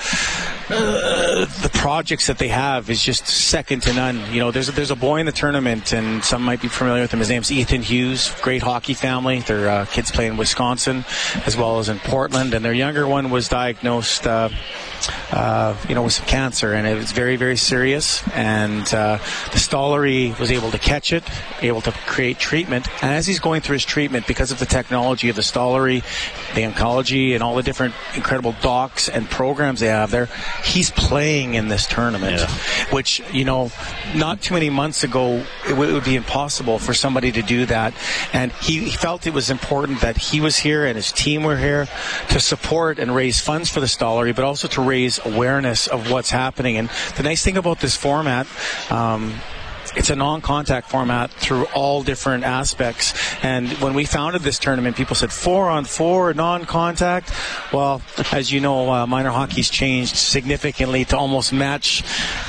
uh, 0.71 1.45
the 1.63 1.71
projects 1.75 2.27
that 2.27 2.39
they 2.39 2.49
have 2.49 2.64
is 2.87 3.03
just 3.03 3.27
second 3.27 3.83
to 3.83 3.93
none. 3.93 4.21
You 4.33 4.41
know, 4.41 4.51
there's 4.51 4.69
a, 4.69 4.73
there's 4.73 4.91
a 4.91 4.97
boy 4.97 5.19
in 5.19 5.27
the 5.27 5.33
tournament, 5.33 5.93
and 5.93 6.25
some 6.25 6.43
might 6.43 6.61
be 6.61 6.69
familiar 6.69 7.03
with 7.03 7.13
him. 7.13 7.21
His 7.21 7.29
name's 7.29 7.51
Ethan 7.51 7.83
Hughes. 7.83 8.35
Great 8.43 8.63
hockey 8.63 8.95
family. 8.95 9.41
Their 9.41 9.69
uh, 9.69 9.85
kids 9.87 10.11
play 10.11 10.27
in 10.27 10.37
Wisconsin 10.37 11.05
as 11.47 11.57
well 11.57 11.79
as 11.79 11.89
in 11.89 11.99
Portland, 11.99 12.55
and 12.55 12.65
their 12.65 12.73
younger 12.73 13.07
one 13.07 13.31
was 13.31 13.49
diagnosed. 13.49 14.27
Uh, 14.27 14.49
uh, 15.31 15.77
you 15.89 15.95
know, 15.95 16.03
with 16.03 16.13
some 16.13 16.27
cancer, 16.27 16.73
and 16.73 16.87
it 16.87 16.95
was 16.95 17.13
very, 17.13 17.37
very 17.37 17.57
serious. 17.57 18.27
And 18.31 18.83
uh, 18.95 19.19
the 19.53 19.59
Stollery 19.59 20.39
was 20.39 20.51
able 20.51 20.71
to 20.71 20.79
catch 20.79 21.13
it, 21.13 21.25
able 21.61 21.81
to 21.83 21.93
create 22.07 22.39
treatment. 22.39 22.89
And 23.03 23.13
as 23.13 23.27
he's 23.27 23.41
going 23.41 23.61
through 23.61 23.75
his 23.75 23.85
treatment, 23.85 24.27
because 24.27 24.51
of 24.51 24.59
the 24.59 24.67
technology 24.67 25.29
of 25.29 25.37
the 25.37 25.43
Stollery, 25.43 26.03
the 26.55 26.63
oncology, 26.63 27.35
and 27.35 27.43
all 27.43 27.55
the 27.55 27.63
different 27.63 27.95
incredible 28.15 28.55
docs 28.63 29.09
and 29.09 29.29
programs 29.29 29.81
they 29.81 29.89
have 29.89 30.11
there, 30.11 30.29
he's 30.65 30.91
playing 30.91 31.55
in 31.55 31.69
this 31.69 31.87
tournament. 31.87 32.41
Yeah. 32.41 32.54
Which 32.91 33.23
you 33.33 33.45
know, 33.45 33.71
not 34.15 34.41
too 34.41 34.55
many 34.55 34.71
months 34.71 35.05
ago, 35.05 35.45
it, 35.67 35.71
w- 35.71 35.91
it 35.91 35.93
would 35.93 36.05
be 36.05 36.17
impossible 36.17 36.79
for 36.79 36.95
somebody 36.95 37.33
to 37.33 37.43
do 37.43 37.67
that. 37.67 37.95
And 38.33 38.53
he, 38.53 38.91
felt 38.91 39.27
it 39.27 39.35
was 39.35 39.51
important 39.51 40.01
that 40.01 40.17
he 40.17 40.41
was 40.41 40.57
here 40.57 40.87
and 40.87 40.97
his 40.97 41.13
team 41.13 41.43
were 41.43 41.57
here 41.57 41.87
to 42.31 42.41
support 42.41 42.99
and 42.99 43.15
raise 43.15 43.41
funds 43.41 43.69
for 43.69 43.81
the 43.81 43.87
Stollery, 43.87 44.35
but 44.35 44.45
also 44.45 44.69
to 44.69 44.81
raise 44.81 45.19
awareness 45.25 45.87
of 45.87 46.11
what's 46.11 46.31
happening. 46.31 46.77
And 46.77 46.89
the 47.17 47.23
nice 47.23 47.43
thing 47.45 47.57
about 47.57 47.81
this 47.81 47.97
format, 47.97 48.47
um, 48.91 49.35
it's 49.97 50.11
a 50.11 50.17
non-contact 50.17 50.89
format 50.89 51.31
through 51.31 51.65
all 51.75 52.03
different 52.03 52.45
aspects. 52.45 53.15
And 53.43 53.69
when 53.75 53.95
we 53.95 54.05
founded 54.05 54.43
this 54.43 54.59
tournament, 54.59 54.97
people 54.97 55.17
said 55.17 55.33
four 55.33 55.69
on 55.69 55.85
four, 55.85 56.35
non-contact. 56.35 57.33
Well, 57.73 58.03
as 58.33 58.53
you 58.53 58.61
know, 58.61 58.91
uh, 58.93 59.07
minor 59.07 59.31
hockey's 59.31 59.71
changed 59.71 60.17
significantly 60.17 61.05
to 61.07 61.17
almost 61.17 61.53
match. 61.53 62.03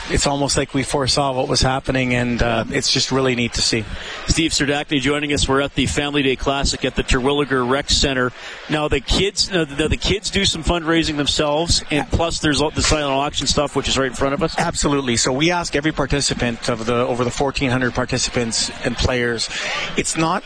It's 0.10 0.28
almost 0.28 0.58
like 0.58 0.74
we 0.74 0.84
foresaw 0.84 1.34
what 1.34 1.48
was 1.48 1.62
happening, 1.62 2.14
and 2.14 2.42
uh, 2.42 2.66
it's 2.70 2.92
just 2.92 3.12
really 3.12 3.36
neat 3.36 3.54
to 3.54 3.62
see. 3.62 3.84
Steve 4.28 4.52
Serdachny 4.52 5.00
joining 5.00 5.34
us. 5.34 5.48
We're 5.48 5.62
at 5.62 5.76
the 5.76 5.86
Family 5.86 6.24
Day 6.24 6.36
Classic 6.36 6.84
at 6.86 6.96
the 6.96 7.04
Terwillegar 7.04 7.70
Rec 7.70 7.90
Center. 7.90 8.32
Now 8.70 8.88
the 8.88 9.00
kids, 9.00 9.52
now 9.52 9.66
the, 9.66 9.88
the 9.88 9.98
kids 9.98 10.30
do 10.30 10.46
some 10.46 10.64
fundraising 10.64 11.18
themselves, 11.18 11.84
and 11.92 12.08
plus 12.12 12.40
there's 12.40 12.60
the 12.60 12.82
silent 12.82 13.14
auction 13.14 13.48
stuff, 13.48 13.76
which 13.76 13.88
is 13.88 13.98
right 13.98 14.08
in 14.08 14.14
front 14.14 14.34
of 14.34 14.44
us. 14.44 14.56
Absolutely. 14.58 15.18
So 15.18 15.32
we 15.32 15.52
ask 15.52 15.76
every 15.76 15.92
participant 15.92 16.70
of 16.70 16.86
the 16.86 16.96
over 16.96 17.24
the 17.24 17.32
1,400 17.39 17.93
participants 17.93 18.71
and 18.84 18.95
players. 18.95 19.50
It's 19.98 20.17
not 20.17 20.43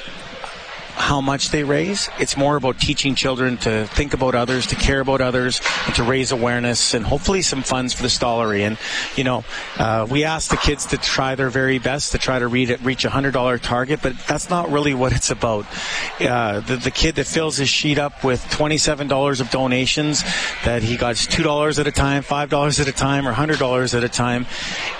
how 1.00 1.22
much 1.22 1.50
they 1.50 1.64
raise. 1.64 2.10
It's 2.20 2.36
more 2.36 2.58
about 2.58 2.78
teaching 2.78 3.16
children 3.16 3.58
to 3.60 3.88
think 3.88 4.14
about 4.14 4.36
others, 4.36 4.68
to 4.68 4.76
care 4.76 5.00
about 5.00 5.22
others, 5.22 5.62
and 5.88 5.96
to 5.96 6.04
raise 6.04 6.32
awareness 6.32 6.94
and 6.94 7.06
hopefully 7.06 7.42
some 7.42 7.64
funds 7.64 7.94
for 7.94 8.04
the 8.04 8.10
Stollery. 8.10 8.62
And, 8.62 8.78
you 9.16 9.24
know, 9.24 9.46
uh, 9.78 10.06
we 10.10 10.26
ask 10.26 10.52
the 10.52 10.58
kids 10.58 10.88
to 10.88 10.98
try 10.98 11.36
their 11.36 11.50
very 11.50 11.80
best 11.80 12.12
to 12.12 12.18
try 12.18 12.38
to 12.38 12.50
it, 12.54 12.82
reach 12.82 13.06
a 13.06 13.10
$100 13.10 13.62
target, 13.62 14.02
but 14.04 14.14
that's 14.28 14.50
not 14.50 14.70
really 14.70 14.94
what 14.94 15.14
it's 15.14 15.32
about. 15.32 15.66
Uh, 16.20 16.60
the, 16.60 16.76
the 16.76 16.92
kid 16.92 17.16
that 17.16 17.28
fills 17.28 17.56
his 17.56 17.70
sheet 17.70 17.98
up 17.98 18.24
with 18.24 18.42
$27 18.46 19.40
of 19.40 19.50
donations 19.50 20.24
that 20.66 20.84
he 20.84 20.98
got 20.98 21.16
$2 21.16 21.80
at 21.80 21.88
a 21.88 21.92
time, 21.92 22.24
$5 22.24 22.80
at 22.82 22.88
a 22.88 22.92
time, 22.92 23.26
or 23.26 23.34
$100 23.34 23.98
at 23.98 24.04
a 24.04 24.10
time, 24.10 24.46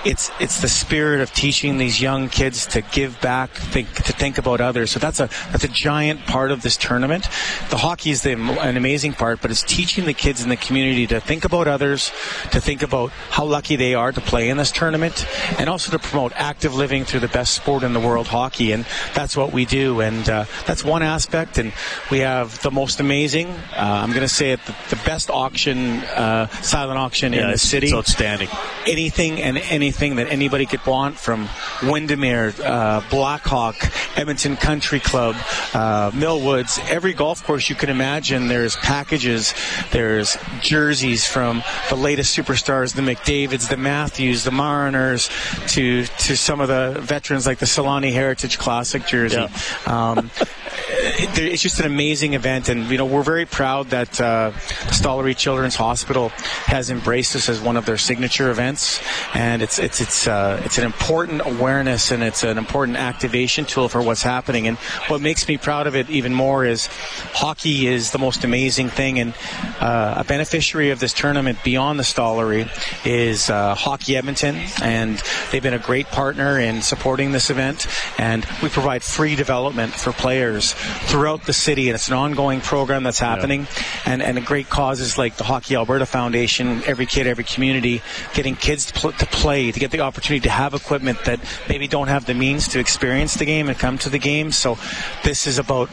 it's, 0.06 0.30
it's 0.40 0.62
the 0.62 0.68
spirit 0.68 1.20
of 1.20 1.30
teaching 1.32 1.76
these 1.76 2.00
young 2.00 2.30
kids 2.30 2.66
to 2.68 2.80
give 2.80 3.20
back, 3.20 3.50
think, 3.50 3.92
to 3.92 4.12
think 4.14 4.38
about 4.38 4.62
others. 4.62 4.90
So 4.90 4.98
that's 4.98 5.20
a, 5.20 5.28
that's 5.52 5.64
a 5.64 5.68
giant 5.90 6.24
part 6.24 6.52
of 6.52 6.62
this 6.62 6.76
tournament. 6.76 7.24
The 7.70 7.76
hockey 7.78 8.10
is 8.10 8.22
the, 8.22 8.34
an 8.60 8.76
amazing 8.76 9.12
part, 9.14 9.42
but 9.42 9.50
it's 9.50 9.64
teaching 9.64 10.04
the 10.04 10.14
kids 10.14 10.40
in 10.40 10.48
the 10.48 10.56
community 10.56 11.04
to 11.08 11.18
think 11.20 11.44
about 11.44 11.66
others, 11.66 12.12
to 12.52 12.60
think 12.60 12.82
about 12.82 13.10
how 13.30 13.44
lucky 13.44 13.74
they 13.74 13.94
are 13.94 14.12
to 14.12 14.20
play 14.20 14.50
in 14.50 14.56
this 14.56 14.70
tournament, 14.70 15.26
and 15.58 15.68
also 15.68 15.90
to 15.90 15.98
promote 15.98 16.32
active 16.36 16.76
living 16.76 17.04
through 17.04 17.18
the 17.18 17.28
best 17.40 17.54
sport 17.54 17.82
in 17.82 17.92
the 17.92 17.98
world, 17.98 18.28
hockey. 18.28 18.70
And 18.70 18.86
that's 19.14 19.36
what 19.36 19.52
we 19.52 19.64
do. 19.64 20.00
And 20.00 20.28
uh, 20.28 20.44
that's 20.64 20.84
one 20.84 21.02
aspect. 21.02 21.58
And 21.58 21.72
we 22.08 22.20
have 22.20 22.62
the 22.62 22.70
most 22.70 23.00
amazing, 23.00 23.48
uh, 23.48 24.02
I'm 24.02 24.10
going 24.10 24.20
to 24.22 24.28
say 24.28 24.52
it, 24.52 24.60
the, 24.66 24.76
the 24.90 25.00
best 25.04 25.28
auction, 25.28 25.78
uh, 26.14 26.46
silent 26.62 26.98
auction 26.98 27.32
Yeah, 27.32 27.46
in 27.46 27.50
the 27.50 27.58
city. 27.58 27.88
it's 27.88 27.96
outstanding. 27.96 28.48
Anything 28.86 29.42
and 29.42 29.58
anything 29.58 30.14
that 30.16 30.28
anybody 30.28 30.66
could 30.66 30.86
want 30.86 31.18
from 31.18 31.48
Windermere, 31.82 32.54
uh, 32.62 33.02
Blackhawk, 33.10 33.74
Edmonton 34.16 34.56
Country 34.56 35.00
Club, 35.00 35.34
uh, 35.80 36.10
Millwoods, 36.10 36.78
every 36.90 37.14
golf 37.14 37.42
course 37.42 37.70
you 37.70 37.74
can 37.74 37.88
imagine. 37.88 38.48
There's 38.48 38.76
packages, 38.76 39.54
there's 39.92 40.36
jerseys 40.60 41.26
from 41.26 41.62
the 41.88 41.96
latest 41.96 42.36
superstars, 42.36 42.94
the 42.94 43.02
McDavids, 43.02 43.70
the 43.70 43.78
Matthews, 43.78 44.44
the 44.44 44.50
Marners, 44.50 45.30
to 45.68 46.04
to 46.04 46.36
some 46.36 46.60
of 46.60 46.68
the 46.68 47.00
veterans 47.00 47.46
like 47.46 47.58
the 47.58 47.66
Selanne 47.66 48.12
Heritage 48.12 48.58
Classic 48.58 49.06
jersey. 49.06 49.46
Um, 49.86 50.30
it's 50.88 51.62
just 51.62 51.80
an 51.80 51.86
amazing 51.86 52.34
event, 52.34 52.68
and 52.68 52.88
you 52.90 52.98
know 52.98 53.04
we're 53.04 53.22
very 53.22 53.46
proud 53.46 53.90
that 53.90 54.20
uh, 54.20 54.52
Stollery 54.88 55.36
Children's 55.36 55.76
Hospital 55.76 56.30
has 56.66 56.90
embraced 56.90 57.34
this 57.34 57.48
as 57.48 57.60
one 57.60 57.76
of 57.76 57.86
their 57.86 57.98
signature 57.98 58.50
events, 58.50 59.00
and 59.34 59.62
it's 59.62 59.78
it's 59.78 60.00
it's 60.00 60.26
uh, 60.26 60.60
it's 60.64 60.78
an 60.78 60.84
important 60.84 61.42
awareness 61.44 62.10
and 62.10 62.22
it's 62.22 62.42
an 62.42 62.58
important 62.58 62.96
activation 62.96 63.64
tool 63.64 63.88
for 63.88 64.02
what's 64.02 64.22
happening. 64.22 64.66
And 64.66 64.78
what 65.08 65.20
makes 65.20 65.46
me 65.46 65.56
proud 65.58 65.86
of 65.86 65.94
it 65.94 66.08
even 66.10 66.34
more 66.34 66.64
is 66.64 66.88
hockey 67.32 67.86
is 67.86 68.10
the 68.10 68.18
most 68.18 68.44
amazing 68.44 68.88
thing, 68.88 69.18
and 69.18 69.34
uh, 69.80 70.14
a 70.18 70.24
beneficiary 70.24 70.90
of 70.90 71.00
this 71.00 71.12
tournament 71.12 71.58
beyond 71.62 71.98
the 71.98 72.04
Stollery 72.04 72.68
is 73.06 73.50
uh, 73.50 73.74
Hockey 73.74 74.16
Edmonton, 74.16 74.56
and 74.82 75.22
they've 75.50 75.62
been 75.62 75.74
a 75.74 75.78
great 75.78 76.06
partner 76.06 76.58
in 76.58 76.82
supporting 76.82 77.32
this 77.32 77.50
event, 77.50 77.86
and 78.18 78.46
we 78.62 78.68
provide 78.68 79.02
free 79.02 79.36
development 79.36 79.92
for 79.92 80.12
players 80.12 80.69
throughout 80.72 81.44
the 81.44 81.52
city, 81.52 81.88
and 81.88 81.94
it's 81.94 82.08
an 82.08 82.14
ongoing 82.14 82.60
program 82.60 83.02
that's 83.02 83.18
happening, 83.18 83.62
yeah. 83.62 84.12
and 84.12 84.22
and 84.22 84.44
great 84.44 84.68
causes 84.68 85.18
like 85.18 85.36
the 85.36 85.44
Hockey 85.44 85.74
Alberta 85.74 86.06
Foundation, 86.06 86.82
every 86.84 87.06
kid, 87.06 87.26
every 87.26 87.44
community, 87.44 88.02
getting 88.34 88.56
kids 88.56 88.86
to, 88.86 88.94
pl- 88.94 89.12
to 89.12 89.26
play, 89.26 89.70
to 89.70 89.80
get 89.80 89.90
the 89.90 90.00
opportunity 90.00 90.42
to 90.44 90.50
have 90.50 90.74
equipment 90.74 91.24
that 91.24 91.40
maybe 91.68 91.86
don't 91.88 92.08
have 92.08 92.26
the 92.26 92.34
means 92.34 92.68
to 92.68 92.80
experience 92.80 93.34
the 93.34 93.44
game 93.44 93.68
and 93.68 93.78
come 93.78 93.98
to 93.98 94.10
the 94.10 94.18
game. 94.18 94.50
So 94.52 94.78
this 95.24 95.46
is 95.46 95.58
about 95.58 95.90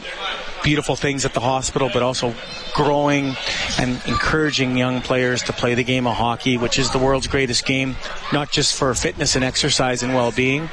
beautiful 0.62 0.96
things 0.96 1.24
at 1.24 1.34
the 1.34 1.40
hospital, 1.40 1.90
but 1.92 2.02
also 2.02 2.34
growing 2.74 3.34
and 3.78 4.00
encouraging 4.06 4.76
young 4.76 5.00
players 5.00 5.42
to 5.44 5.52
play 5.52 5.74
the 5.74 5.84
game 5.84 6.06
of 6.06 6.14
hockey, 6.14 6.56
which 6.56 6.78
is 6.78 6.90
the 6.90 6.98
world's 6.98 7.26
greatest 7.26 7.64
game, 7.66 7.96
not 8.32 8.50
just 8.50 8.76
for 8.76 8.92
fitness 8.94 9.36
and 9.36 9.44
exercise 9.44 10.02
and 10.02 10.14
well-being, 10.14 10.68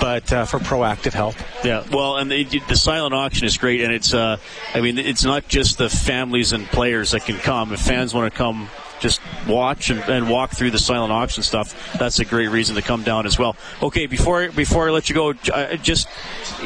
but 0.00 0.32
uh, 0.32 0.44
for 0.44 0.58
proactive 0.58 1.12
health. 1.12 1.42
Yeah, 1.64 1.84
well, 1.90 2.16
and 2.16 2.30
the, 2.30 2.44
the, 2.68 2.76
silent 2.76 3.14
auction 3.14 3.46
is 3.46 3.56
great, 3.56 3.82
and 3.82 3.92
it's, 3.92 4.14
uh, 4.14 4.38
I 4.74 4.80
mean, 4.80 4.98
it's 4.98 5.24
not 5.24 5.48
just 5.48 5.78
the 5.78 5.88
families 5.88 6.52
and 6.52 6.66
players 6.66 7.10
that 7.10 7.24
can 7.24 7.36
come. 7.36 7.72
If 7.72 7.80
fans 7.80 8.14
want 8.14 8.32
to 8.32 8.36
come 8.36 8.68
just 9.00 9.20
watch 9.48 9.90
and, 9.90 10.00
and, 10.02 10.30
walk 10.30 10.50
through 10.50 10.70
the 10.70 10.78
silent 10.78 11.12
auction 11.12 11.42
stuff, 11.42 11.96
that's 11.98 12.18
a 12.18 12.24
great 12.24 12.48
reason 12.48 12.76
to 12.76 12.82
come 12.82 13.02
down 13.02 13.26
as 13.26 13.38
well. 13.38 13.56
Okay, 13.82 14.06
before 14.06 14.50
before 14.50 14.88
I 14.88 14.92
let 14.92 15.08
you 15.08 15.14
go, 15.14 15.34
uh, 15.52 15.76
just 15.76 16.08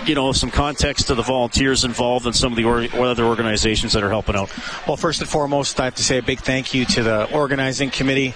you 0.05 0.15
know 0.15 0.33
some 0.33 0.51
context 0.51 1.07
to 1.07 1.15
the 1.15 1.23
volunteers 1.23 1.85
involved 1.85 2.27
and 2.27 2.35
some 2.35 2.53
of 2.53 2.57
the 2.57 2.65
or, 2.65 2.83
other 3.05 3.25
organizations 3.25 3.93
that 3.93 4.03
are 4.03 4.11
helping 4.11 4.37
out. 4.37 4.53
Well, 4.87 4.97
first 4.97 5.21
and 5.21 5.31
foremost, 5.31 5.81
I 5.81 5.85
have 5.85 5.95
to 5.95 6.05
say 6.05 6.19
a 6.19 6.23
big 6.23 6.41
thank 6.41 6.75
you 6.75 6.85
to 6.87 7.03
the 7.03 7.33
organizing 7.33 7.91
committee 7.91 8.35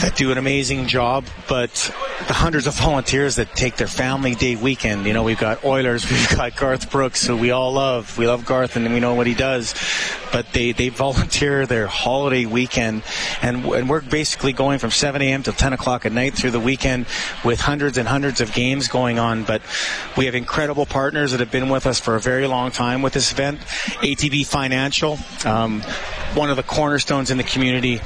that 0.00 0.16
do 0.16 0.32
an 0.32 0.38
amazing 0.38 0.86
job, 0.86 1.26
but 1.48 1.70
the 2.26 2.34
hundreds 2.34 2.66
of 2.66 2.74
volunteers 2.74 3.36
that 3.36 3.54
take 3.54 3.76
their 3.76 3.86
family 3.86 4.34
day 4.34 4.56
weekend. 4.56 5.06
You 5.06 5.12
know, 5.12 5.22
we've 5.22 5.38
got 5.38 5.64
Oilers, 5.64 6.10
we've 6.10 6.36
got 6.36 6.56
Garth 6.56 6.90
Brooks, 6.90 7.26
who 7.26 7.36
we 7.36 7.50
all 7.50 7.72
love. 7.72 8.16
We 8.18 8.26
love 8.26 8.46
Garth, 8.46 8.76
and 8.76 8.92
we 8.92 9.00
know 9.00 9.14
what 9.14 9.26
he 9.26 9.34
does, 9.34 9.74
but 10.32 10.52
they 10.52 10.72
they 10.72 10.88
volunteer 10.88 11.66
their 11.66 11.86
holiday 11.86 12.46
weekend 12.46 13.02
and, 13.42 13.64
and 13.64 13.88
we're 13.88 14.00
basically 14.00 14.52
going 14.52 14.78
from 14.78 14.90
7 14.90 15.20
a.m. 15.22 15.42
till 15.42 15.52
10 15.52 15.72
o'clock 15.72 16.06
at 16.06 16.12
night 16.12 16.34
through 16.34 16.50
the 16.50 16.60
weekend 16.60 17.06
with 17.44 17.60
hundreds 17.60 17.98
and 17.98 18.08
hundreds 18.08 18.40
of 18.40 18.52
games 18.52 18.88
going 18.88 19.18
on. 19.18 19.44
But 19.44 19.62
we 20.16 20.26
have 20.26 20.34
incredible 20.34 20.86
partners 20.86 21.32
that 21.32 21.40
have 21.40 21.50
been 21.50 21.68
with 21.68 21.86
us 21.86 22.00
for 22.00 22.16
a 22.16 22.20
very 22.20 22.46
long 22.46 22.70
time 22.70 23.02
with 23.02 23.12
this 23.12 23.32
event. 23.32 23.60
ATB 23.60 24.46
Financial, 24.46 25.18
um, 25.44 25.82
one 26.34 26.50
of 26.50 26.56
the 26.56 26.62
cornerstones 26.62 27.30
in 27.30 27.38
the 27.38 27.44
community 27.44 28.00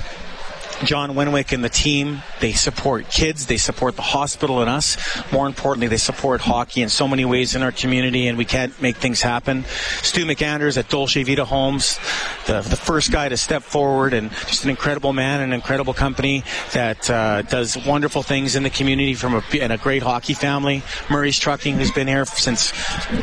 John 0.82 1.10
Winwick 1.10 1.52
and 1.52 1.64
the 1.64 1.68
team, 1.68 2.22
they 2.40 2.52
support 2.52 3.08
kids, 3.08 3.46
they 3.46 3.56
support 3.56 3.96
the 3.96 4.02
hospital 4.02 4.60
and 4.60 4.68
us. 4.68 4.96
More 5.32 5.46
importantly, 5.46 5.86
they 5.86 5.96
support 5.96 6.40
hockey 6.40 6.82
in 6.82 6.88
so 6.88 7.06
many 7.06 7.24
ways 7.24 7.54
in 7.54 7.62
our 7.62 7.72
community, 7.72 8.26
and 8.26 8.36
we 8.36 8.44
can't 8.44 8.80
make 8.82 8.96
things 8.96 9.22
happen. 9.22 9.64
Stu 10.02 10.24
McAndrews 10.24 10.76
at 10.76 10.88
Dolce 10.88 11.22
Vita 11.22 11.44
Homes, 11.44 11.98
the, 12.46 12.60
the 12.60 12.76
first 12.76 13.12
guy 13.12 13.28
to 13.28 13.36
step 13.36 13.62
forward, 13.62 14.12
and 14.12 14.30
just 14.46 14.64
an 14.64 14.70
incredible 14.70 15.12
man, 15.12 15.40
an 15.40 15.52
incredible 15.52 15.94
company 15.94 16.42
that 16.72 17.08
uh, 17.08 17.42
does 17.42 17.76
wonderful 17.86 18.22
things 18.22 18.56
in 18.56 18.62
the 18.62 18.70
community 18.70 19.14
from 19.14 19.34
a, 19.34 19.42
and 19.60 19.72
a 19.72 19.78
great 19.78 20.02
hockey 20.02 20.34
family. 20.34 20.82
Murray's 21.10 21.38
Trucking, 21.38 21.76
who's 21.76 21.92
been 21.92 22.08
here 22.08 22.24
since 22.24 22.72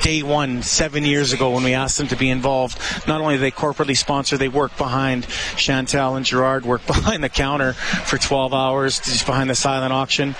day 0.01 0.23
one, 0.23 0.63
seven 0.63 1.05
years 1.05 1.33
ago 1.33 1.51
when 1.51 1.63
we 1.63 1.73
asked 1.73 1.97
them 1.97 2.07
to 2.07 2.15
be 2.15 2.29
involved. 2.29 2.77
Not 3.07 3.21
only 3.21 3.37
they 3.37 3.51
corporately 3.51 3.97
sponsor, 3.97 4.37
they 4.37 4.49
work 4.49 4.75
behind 4.77 5.25
Chantel 5.25 6.17
and 6.17 6.25
Gerard, 6.25 6.65
work 6.65 6.85
behind 6.87 7.23
the 7.23 7.29
counter 7.41 7.73
for 7.73 8.19
12 8.19 8.53
hours 8.53 8.99
just 8.99 9.25
behind 9.25 9.49
the 9.49 9.55
silent 9.55 9.91
auction. 9.91 10.35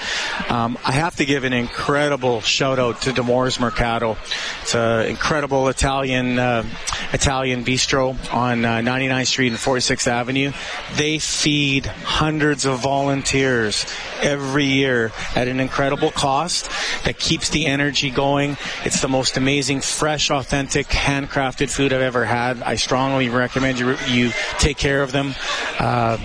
Um, 0.50 0.78
I 0.86 0.92
have 0.92 1.16
to 1.16 1.26
give 1.26 1.46
an 1.46 1.54
incredible 1.54 2.42
shout 2.42 2.78
out 2.78 3.02
to 3.02 3.12
Demore's 3.12 3.60
Mercato. 3.60 4.18
It's 4.62 4.76
an 4.76 5.08
incredible 5.08 5.68
Italian 5.68 6.38
uh, 6.38 6.64
Italian 7.12 7.66
bistro 7.66 8.16
on 8.32 8.64
uh, 8.64 8.78
99th 8.82 9.28
Street 9.28 9.48
and 9.48 9.58
46th 9.58 10.06
Avenue. 10.06 10.52
They 10.96 11.18
feed 11.18 11.88
hundreds 11.88 12.66
of 12.66 12.80
volunteers 12.80 13.88
every 14.22 14.66
year 14.66 15.12
at 15.36 15.48
an 15.48 15.60
incredible 15.60 16.12
cost 16.12 16.70
that 17.04 17.18
keeps 17.18 17.50
the 17.50 17.66
energy 17.66 18.12
going. 18.12 18.58
It's 18.86 19.02
the 19.02 19.10
most 19.10 19.38
amazing, 19.38 19.82
fresh, 19.82 20.30
authentic, 20.30 20.86
handcrafted 20.88 21.72
food 21.72 21.94
I've 21.94 22.02
ever 22.02 22.26
had. 22.26 22.62
I 22.62 22.76
strongly 22.76 23.30
recommend 23.30 23.80
you, 23.80 23.98
you 24.08 24.32
take 24.60 24.78
care 24.78 25.02
of 25.02 25.12
them. 25.12 25.34
Uh, 25.80 26.18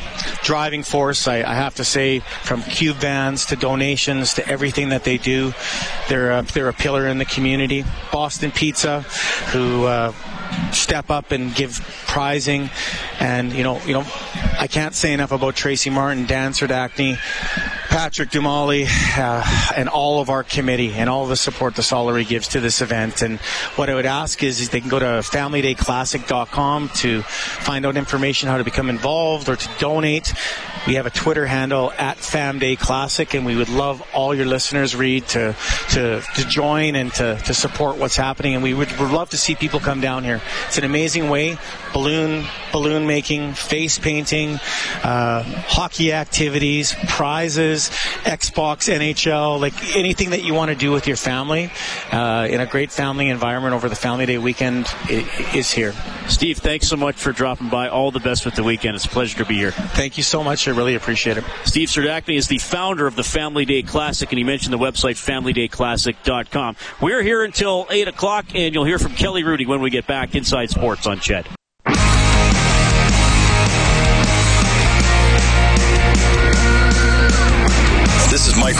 driving 0.67 0.83
force, 0.83 1.29
I, 1.29 1.37
I, 1.49 1.55
have 1.55 1.77
to 1.77 1.85
say, 1.85 2.19
from 2.19 2.61
cube 2.61 2.97
vans 2.97 3.47
to 3.47 3.57
donations 3.57 4.35
to 4.35 4.49
everything 4.49 4.89
that 4.89 5.05
they 5.05 5.17
do, 5.17 5.55
they're 6.09 6.33
a, 6.33 6.43
they're 6.43 6.69
a 6.69 6.73
pillar 6.73 7.07
in 7.07 7.19
the 7.19 7.25
community. 7.25 7.85
Boston 8.11 8.51
Pizza, 8.51 9.03
who 9.53 9.85
uh, 9.85 10.13
step 10.73 11.09
up 11.09 11.31
and 11.31 11.55
give 11.55 11.79
prizing, 12.09 12.69
and 13.21 13.53
you 13.53 13.63
know, 13.63 13.81
you 13.87 13.93
know, 13.93 14.05
I 14.59 14.67
can't 14.67 14.93
say 14.93 15.13
enough 15.13 15.31
about 15.31 15.55
Tracy 15.55 15.89
Martin, 15.89 16.27
Dan 16.27 16.51
Serdachny, 16.51 17.17
Patrick 17.88 18.31
Dumali, 18.31 18.87
uh, 19.18 19.72
and 19.77 19.88
all 19.88 20.20
of 20.20 20.31
our 20.31 20.42
committee 20.42 20.92
and 20.92 21.09
all 21.09 21.27
the 21.27 21.37
support 21.37 21.75
the 21.75 21.83
Stollery 21.83 22.27
gives 22.27 22.49
to 22.49 22.61
this 22.61 22.81
event. 22.81 23.22
And 23.22 23.38
what 23.77 23.88
I 23.88 23.94
would 23.94 24.07
ask 24.07 24.42
is, 24.42 24.61
is 24.61 24.70
they 24.70 24.81
can 24.81 24.90
go 24.90 24.99
to 24.99 25.05
FamilyDayClassic.com 25.05 26.90
to 26.96 27.22
find 27.22 27.87
out 27.87 27.96
information 27.96 28.49
how 28.49 28.59
to 28.59 28.64
become 28.64 28.90
involved 28.90 29.49
or 29.49 29.57
to 29.57 29.68
donate. 29.79 30.33
We 30.87 30.94
have 30.94 31.07
a 31.07 31.11
Twitter 31.11 31.46
handle 31.46 31.92
at 31.92 32.18
FamDayClassic, 32.18 33.37
and 33.37 33.46
we 33.46 33.57
would 33.57 33.68
love 33.68 34.03
all 34.12 34.35
your 34.35 34.46
listeners, 34.46 34.94
Reed, 34.94 35.27
to 35.29 35.57
to, 35.90 36.20
to 36.20 36.49
join 36.49 36.94
and 36.94 37.12
to, 37.14 37.37
to 37.46 37.55
support 37.55 37.96
what's 37.96 38.16
happening. 38.16 38.55
And 38.55 38.62
we 38.62 38.75
would, 38.75 38.90
would 38.99 39.11
love 39.11 39.31
to 39.31 39.37
see 39.37 39.55
people 39.55 39.81
come 39.81 40.01
down 40.01 40.25
here. 40.25 40.40
It's 40.66 40.79
an 40.79 40.85
amazing 40.85 41.29
way. 41.29 41.59
Balloon 41.92 42.44
balloon 42.72 43.07
making, 43.07 43.55
face 43.55 43.99
painting, 43.99 44.59
uh, 45.03 45.42
hockey 45.66 46.12
activities, 46.12 46.94
prizes, 47.09 47.76
Xbox, 48.25 48.93
NHL, 48.93 49.61
like 49.61 49.97
anything 49.97 50.31
that 50.31 50.43
you 50.43 50.55
want 50.55 50.71
to 50.71 50.77
do 50.77 50.91
with 50.91 51.07
your 51.07 51.17
family 51.17 51.71
uh, 52.12 52.47
in 52.51 52.61
a 52.61 52.67
great 52.67 52.91
family 52.91 53.29
environment 53.29 53.75
over 53.75 53.89
the 53.89 53.97
Family 53.97 54.27
Day 54.27 54.39
weekend 54.39 54.87
is 55.09 55.71
here. 55.71 55.93
Steve, 56.29 56.59
thanks 56.59 56.89
so 56.89 56.97
much 56.97 57.17
for 57.17 57.33
dropping 57.33 57.69
by. 57.69 57.89
All 57.89 58.11
the 58.11 58.21
best 58.21 58.45
with 58.45 58.55
the 58.55 58.65
weekend. 58.65 58.97
It's 58.97 59.05
a 59.05 59.09
pleasure 59.09 59.39
to 59.39 59.45
be 59.45 59.57
here. 59.57 59.71
Thank 59.71 60.17
you 60.17 60.23
so 60.23 60.43
much. 60.43 60.67
I 60.69 60.73
really 60.73 60.95
appreciate 60.95 61.37
it. 61.37 61.45
Steve 61.65 61.89
Serdachny 61.89 62.37
is 62.37 62.49
the 62.49 62.59
founder 62.59 63.07
of 63.07 63.17
the 63.17 63.25
Family 63.25 63.65
Day 63.65 63.83
Classic, 63.83 64.31
and 64.31 64.39
he 64.39 64.45
mentioned 64.45 64.73
the 64.73 64.79
website 64.79 65.17
FamilyDayClassic.com. 65.17 66.77
We're 67.01 67.23
here 67.23 67.45
until 67.45 67.87
8 67.91 68.09
o'clock, 68.09 68.47
and 68.55 68.75
you'll 68.75 68.85
hear 68.85 68.99
from 68.99 69.15
Kelly 69.15 69.43
Hrudey 69.43 69.67
when 69.67 69.81
we 69.81 69.91
get 69.91 70.07
back 70.07 70.35
inside 70.35 70.71
sports 70.71 71.07
on 71.07 71.21
CHED. 71.21 71.56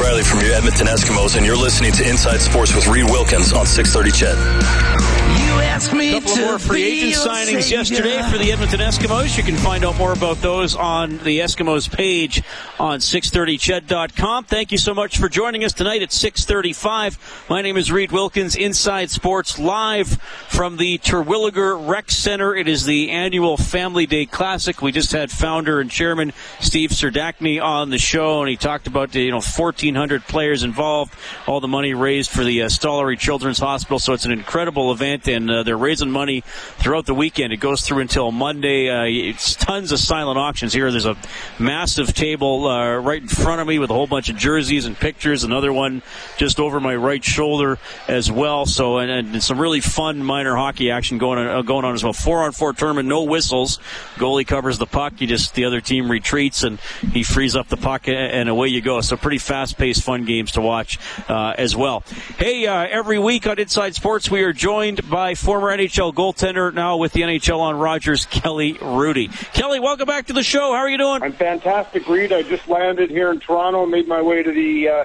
Riley 0.06 0.22
from 0.22 0.40
your 0.40 0.52
Edmonton 0.52 0.86
Eskimos, 0.86 1.36
and 1.36 1.44
you're 1.44 1.56
listening 1.56 1.90
to 1.90 2.08
Inside 2.08 2.40
Sports 2.40 2.72
with 2.76 2.86
Reed 2.86 3.10
Wilkins 3.10 3.52
on 3.52 3.66
630 3.66 4.12
CHED 4.12 5.45
ask 5.64 5.92
me 5.92 6.16
a 6.16 6.20
couple 6.20 6.36
more 6.36 6.58
free 6.58 6.82
agent 6.82 7.14
signings 7.14 7.70
yesterday 7.70 8.22
for 8.30 8.38
the 8.38 8.50
Edmonton 8.52 8.80
Eskimos. 8.80 9.36
You 9.36 9.42
can 9.42 9.56
find 9.56 9.84
out 9.84 9.96
more 9.96 10.12
about 10.12 10.36
those 10.38 10.74
on 10.74 11.18
the 11.18 11.40
Eskimos 11.40 11.92
page 11.92 12.42
on 12.78 12.98
630ched.com. 12.98 14.44
Thank 14.44 14.72
you 14.72 14.78
so 14.78 14.94
much 14.94 15.18
for 15.18 15.28
joining 15.28 15.64
us 15.64 15.72
tonight 15.72 16.02
at 16.02 16.12
635. 16.12 17.44
My 17.50 17.62
name 17.62 17.76
is 17.76 17.92
Reed 17.92 18.12
Wilkins, 18.12 18.56
Inside 18.56 19.10
Sports, 19.10 19.58
live 19.58 20.20
from 20.48 20.76
the 20.76 20.98
Terwillegar 20.98 21.88
Rec 21.88 22.10
Center. 22.10 22.54
It 22.54 22.68
is 22.68 22.84
the 22.86 23.10
annual 23.10 23.56
Family 23.56 24.06
Day 24.06 24.26
Classic. 24.26 24.80
We 24.82 24.92
just 24.92 25.12
had 25.12 25.30
founder 25.30 25.80
and 25.80 25.90
chairman 25.90 26.32
Steve 26.60 26.90
Serdachny 26.90 27.62
on 27.62 27.90
the 27.90 27.98
show, 27.98 28.40
and 28.40 28.48
he 28.48 28.56
talked 28.56 28.86
about 28.86 29.12
the 29.12 29.22
you 29.22 29.30
know 29.30 29.36
1,400 29.36 30.24
players 30.24 30.62
involved. 30.62 31.14
All 31.46 31.60
the 31.60 31.68
money 31.68 31.94
raised 31.94 32.30
for 32.30 32.44
the 32.44 32.62
uh, 32.62 32.66
Stollery 32.66 33.18
Children's 33.18 33.58
Hospital. 33.58 33.98
So 33.98 34.12
it's 34.12 34.24
an 34.24 34.32
incredible 34.32 34.92
event, 34.92 35.28
and 35.28 35.45
uh, 35.50 35.62
they're 35.62 35.76
raising 35.76 36.11
money 36.11 36.42
throughout 36.78 37.06
the 37.06 37.14
weekend. 37.14 37.52
It 37.52 37.59
goes 37.59 37.82
through 37.82 38.00
until 38.00 38.32
Monday. 38.32 38.88
Uh, 38.88 39.04
it's 39.04 39.54
tons 39.54 39.92
of 39.92 39.98
silent 39.98 40.38
auctions 40.38 40.72
here. 40.72 40.90
There's 40.90 41.06
a 41.06 41.16
massive 41.59 42.14
table 42.14 42.66
uh, 42.66 42.96
right 42.96 43.22
in 43.22 43.28
front 43.28 43.61
of 43.61 43.66
me 43.66 43.78
with 43.78 43.90
a 43.90 43.94
whole 43.94 44.06
bunch 44.06 44.28
of 44.28 44.37
jerseys 44.37 44.87
and 44.87 44.96
pictures. 44.96 45.44
Another 45.44 45.72
one 45.72 46.02
just 46.37 46.61
over 46.61 46.80
my 46.80 46.94
right 46.94 47.24
shoulder 47.24 47.78
as 48.09 48.30
well. 48.30 48.66
So 48.66 48.98
and, 48.98 49.11
and 49.11 49.42
some 49.42 49.61
really 49.61 49.80
fun 49.80 50.22
minor 50.22 50.56
hockey 50.56 50.90
action 50.90 51.18
going 51.18 51.38
on, 51.38 51.46
uh, 51.46 51.62
going 51.62 51.85
on 51.85 51.94
as 51.94 52.02
well. 52.02 52.12
Four 52.12 52.44
on 52.44 52.52
four 52.52 52.72
tournament, 52.72 53.09
no 53.09 53.22
whistles. 53.22 53.78
Goalie 54.16 54.46
covers 54.46 54.78
the 54.78 54.87
puck. 54.87 55.20
You 55.20 55.26
just 55.26 55.54
the 55.54 55.64
other 55.64 55.80
team 55.80 56.11
retreats 56.11 56.62
and 56.62 56.80
he 57.12 57.22
frees 57.22 57.56
up 57.56 57.68
the 57.68 57.76
puck 57.76 58.09
and 58.09 58.48
away 58.48 58.68
you 58.68 58.80
go. 58.80 59.00
So 59.00 59.16
pretty 59.16 59.38
fast 59.38 59.78
paced, 59.78 60.02
fun 60.02 60.24
games 60.24 60.52
to 60.52 60.61
watch 60.61 60.98
uh, 61.28 61.54
as 61.56 61.76
well. 61.76 62.00
Hey, 62.38 62.66
uh, 62.66 62.87
every 62.90 63.18
week 63.18 63.46
on 63.46 63.59
Inside 63.59 63.94
Sports 63.94 64.30
we 64.30 64.42
are 64.42 64.52
joined 64.52 65.09
by 65.09 65.35
former 65.37 65.68
NHL 65.68 66.14
goaltender 66.14 66.72
now 66.72 66.96
with 66.96 67.12
the 67.12 67.22
NHL 67.22 67.61
on 67.61 67.79
Rogers, 67.79 68.27
Kelly 68.27 68.75
Hrudey. 68.75 69.31
Kelly, 69.53 69.81
welcome 69.81 70.07
back 70.07 70.27
to 70.27 70.33
the 70.33 70.42
show. 70.42 70.72
How 70.72 70.79
are 70.79 70.88
you 70.88 70.99
doing? 70.99 71.22
I'm 71.22 71.33
fantastic, 71.33 72.09
Reed. 72.09 72.33
I 72.33 72.42
just 72.42 72.68
landed 72.68 73.11
here 73.11 73.31
in 73.31 73.40
Toronto, 73.40 73.83
and 73.83 73.92
made 73.92 74.09
my 74.09 74.22
way 74.22 74.42
to 74.42 74.51
the 74.51 74.88
uh, 74.88 75.05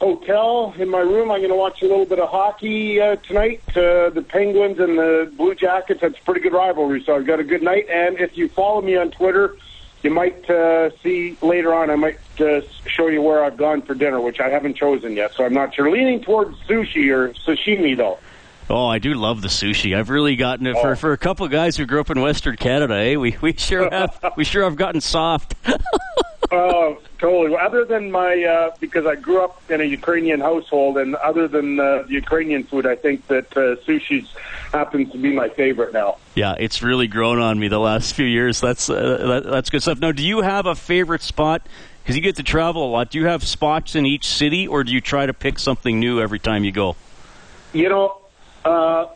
hotel 0.00 0.74
in 0.78 0.88
my 0.88 1.00
room. 1.00 1.30
I'm 1.30 1.40
going 1.40 1.50
to 1.50 1.56
watch 1.56 1.82
a 1.82 1.86
little 1.86 2.04
bit 2.04 2.18
of 2.18 2.28
hockey 2.28 3.00
uh, 3.00 3.16
tonight. 3.16 3.62
Uh, 3.70 4.10
the 4.10 4.24
Penguins 4.26 4.78
and 4.78 4.98
the 4.98 5.32
Blue 5.36 5.54
Jackets. 5.54 6.00
That's 6.00 6.18
a 6.18 6.22
pretty 6.22 6.40
good 6.40 6.52
rivalry, 6.52 7.02
so 7.04 7.16
I've 7.16 7.26
got 7.26 7.40
a 7.40 7.44
good 7.44 7.62
night. 7.62 7.88
And 7.88 8.18
if 8.18 8.36
you 8.36 8.48
follow 8.48 8.82
me 8.82 8.96
on 8.96 9.10
Twitter, 9.10 9.56
you 10.02 10.10
might 10.10 10.48
uh, 10.48 10.90
see 11.02 11.36
later 11.42 11.74
on. 11.74 11.90
I 11.90 11.96
might 11.96 12.18
uh, 12.40 12.60
show 12.86 13.08
you 13.08 13.22
where 13.22 13.42
I've 13.42 13.56
gone 13.56 13.82
for 13.82 13.94
dinner, 13.94 14.20
which 14.20 14.38
I 14.40 14.48
haven't 14.48 14.76
chosen 14.76 15.14
yet. 15.14 15.32
So 15.34 15.44
I'm 15.44 15.54
not 15.54 15.74
sure. 15.74 15.90
Leaning 15.90 16.20
towards 16.20 16.56
sushi 16.68 17.10
or 17.10 17.30
sashimi, 17.30 17.96
though. 17.96 18.18
Oh, 18.68 18.86
I 18.86 18.98
do 18.98 19.14
love 19.14 19.42
the 19.42 19.48
sushi. 19.48 19.96
I've 19.96 20.10
really 20.10 20.34
gotten 20.34 20.66
it 20.66 20.74
for, 20.74 20.90
oh. 20.90 20.96
for 20.96 21.12
a 21.12 21.18
couple 21.18 21.46
of 21.46 21.52
guys 21.52 21.76
who 21.76 21.86
grew 21.86 22.00
up 22.00 22.10
in 22.10 22.20
Western 22.20 22.56
Canada. 22.56 22.94
Eh? 22.94 23.16
We 23.16 23.36
we 23.40 23.52
sure 23.52 23.88
have 23.92 24.32
we 24.36 24.44
sure 24.44 24.64
have 24.64 24.76
gotten 24.76 25.00
soft. 25.00 25.54
oh, 26.50 26.98
totally. 27.18 27.56
Other 27.56 27.84
than 27.84 28.10
my 28.10 28.42
uh, 28.42 28.74
because 28.80 29.06
I 29.06 29.14
grew 29.14 29.44
up 29.44 29.62
in 29.70 29.80
a 29.80 29.84
Ukrainian 29.84 30.40
household, 30.40 30.98
and 30.98 31.14
other 31.16 31.46
than 31.46 31.78
uh, 31.78 32.02
the 32.08 32.14
Ukrainian 32.14 32.64
food, 32.64 32.86
I 32.86 32.96
think 32.96 33.26
that 33.28 33.56
uh, 33.56 33.76
sushi 33.86 34.26
happens 34.72 35.12
to 35.12 35.18
be 35.18 35.32
my 35.32 35.48
favorite 35.48 35.92
now. 35.92 36.18
Yeah, 36.34 36.56
it's 36.58 36.82
really 36.82 37.06
grown 37.06 37.38
on 37.38 37.60
me 37.60 37.68
the 37.68 37.78
last 37.78 38.14
few 38.14 38.26
years. 38.26 38.60
That's 38.60 38.90
uh, 38.90 38.94
that, 39.26 39.44
that's 39.44 39.70
good 39.70 39.82
stuff. 39.82 40.00
Now, 40.00 40.10
do 40.10 40.24
you 40.24 40.40
have 40.40 40.66
a 40.66 40.74
favorite 40.74 41.22
spot? 41.22 41.66
Because 42.02 42.16
you 42.16 42.22
get 42.22 42.36
to 42.36 42.44
travel 42.44 42.86
a 42.86 42.90
lot. 42.90 43.10
Do 43.10 43.18
you 43.18 43.26
have 43.26 43.42
spots 43.42 43.96
in 43.96 44.06
each 44.06 44.26
city, 44.26 44.68
or 44.68 44.84
do 44.84 44.92
you 44.92 45.00
try 45.00 45.26
to 45.26 45.34
pick 45.34 45.58
something 45.58 45.98
new 45.98 46.20
every 46.20 46.38
time 46.38 46.62
you 46.62 46.70
go? 46.70 46.94
You 47.72 47.88
know, 47.88 48.18
uh, 48.66 49.08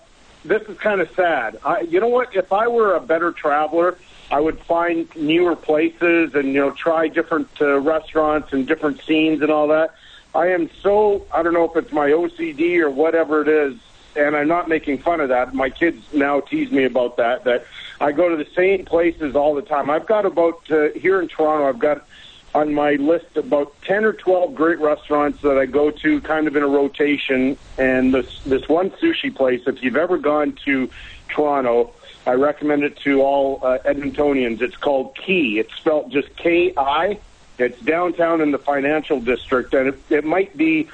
this 0.45 0.63
is 0.69 0.79
kind 0.79 1.01
of 1.01 1.11
sad. 1.15 1.59
I, 1.65 1.81
you 1.81 2.01
know 2.01 2.09
what? 2.09 2.35
If 2.35 2.53
I 2.53 2.69
were 2.69 2.95
a 2.95 3.01
better 3.01 3.33
traveler, 3.33 3.99
I 4.31 4.41
would 4.41 4.61
find 4.61 5.09
newer 5.17 5.57
places 5.57 6.35
and 6.35 6.49
you 6.49 6.61
know 6.61 6.71
try 6.71 7.09
different 7.09 7.49
uh, 7.61 7.81
restaurants 7.81 8.53
and 8.53 8.67
different 8.67 9.03
scenes 9.03 9.43
and 9.43 9.51
all 9.51 9.69
that. 9.69 9.95
I 10.35 10.49
am 10.49 10.71
so 10.83 11.27
I 11.35 11.43
don't 11.43 11.53
know 11.53 11.65
if 11.65 11.77
it's 11.77 11.93
my 11.93 12.11
OCD 12.11 12.79
or 12.79 12.91
whatever 12.91 13.43
it 13.43 13.49
is, 13.49 13.79
and 14.15 14.37
I'm 14.37 14.49
not 14.49 14.69
making 14.69 14.99
fun 14.99 15.21
of 15.21 15.31
that. 15.31 15.53
My 15.53 15.69
kids 15.69 16.03
now 16.13 16.41
tease 16.41 16.71
me 16.71 16.85
about 16.85 17.17
that. 17.17 17.45
That 17.45 17.67
I 18.01 18.13
go 18.13 18.29
to 18.29 18.37
the 18.37 18.49
same 18.55 18.85
places 18.85 19.35
all 19.35 19.55
the 19.55 19.63
time. 19.63 19.91
I've 19.91 20.07
got 20.07 20.25
about 20.25 20.71
uh, 20.71 20.91
here 20.91 21.21
in 21.21 21.27
Toronto. 21.27 21.69
I've 21.69 21.81
got 21.81 22.07
on 22.55 22.75
my 22.75 22.93
list 22.95 23.37
about 23.37 23.75
10 23.83 24.05
or 24.05 24.13
12 24.13 24.55
great 24.55 24.81
restaurants 24.81 25.41
that 25.43 25.57
I 25.57 25.67
go 25.67 25.91
to 25.91 26.21
kind 26.23 26.47
of 26.47 26.57
in 26.57 26.63
a 26.63 26.69
rotation. 26.69 27.57
And 27.79 28.13
this, 28.13 28.41
this 28.45 28.69
one 28.69 28.91
sushi 28.91 29.35
place, 29.35 29.63
if 29.67 29.83
you've 29.83 29.97
ever 29.97 30.19
gone 30.19 30.59
to 30.65 30.91
Toronto, 31.29 31.93
I 32.27 32.33
recommend 32.33 32.83
it 32.83 32.97
to 32.99 33.23
all 33.23 33.61
uh, 33.63 33.79
Edmontonians. 33.85 34.61
It's 34.61 34.77
called 34.77 35.17
Key. 35.17 35.59
It's 35.59 35.75
spelled 35.75 36.11
just 36.11 36.35
K-I. 36.37 37.19
It's 37.59 37.81
downtown 37.83 38.41
in 38.41 38.53
the 38.53 38.59
financial 38.59 39.21
district, 39.21 39.75
and 39.75 39.89
it, 39.89 39.99
it 40.09 40.25
might 40.25 40.57
be 40.57 40.89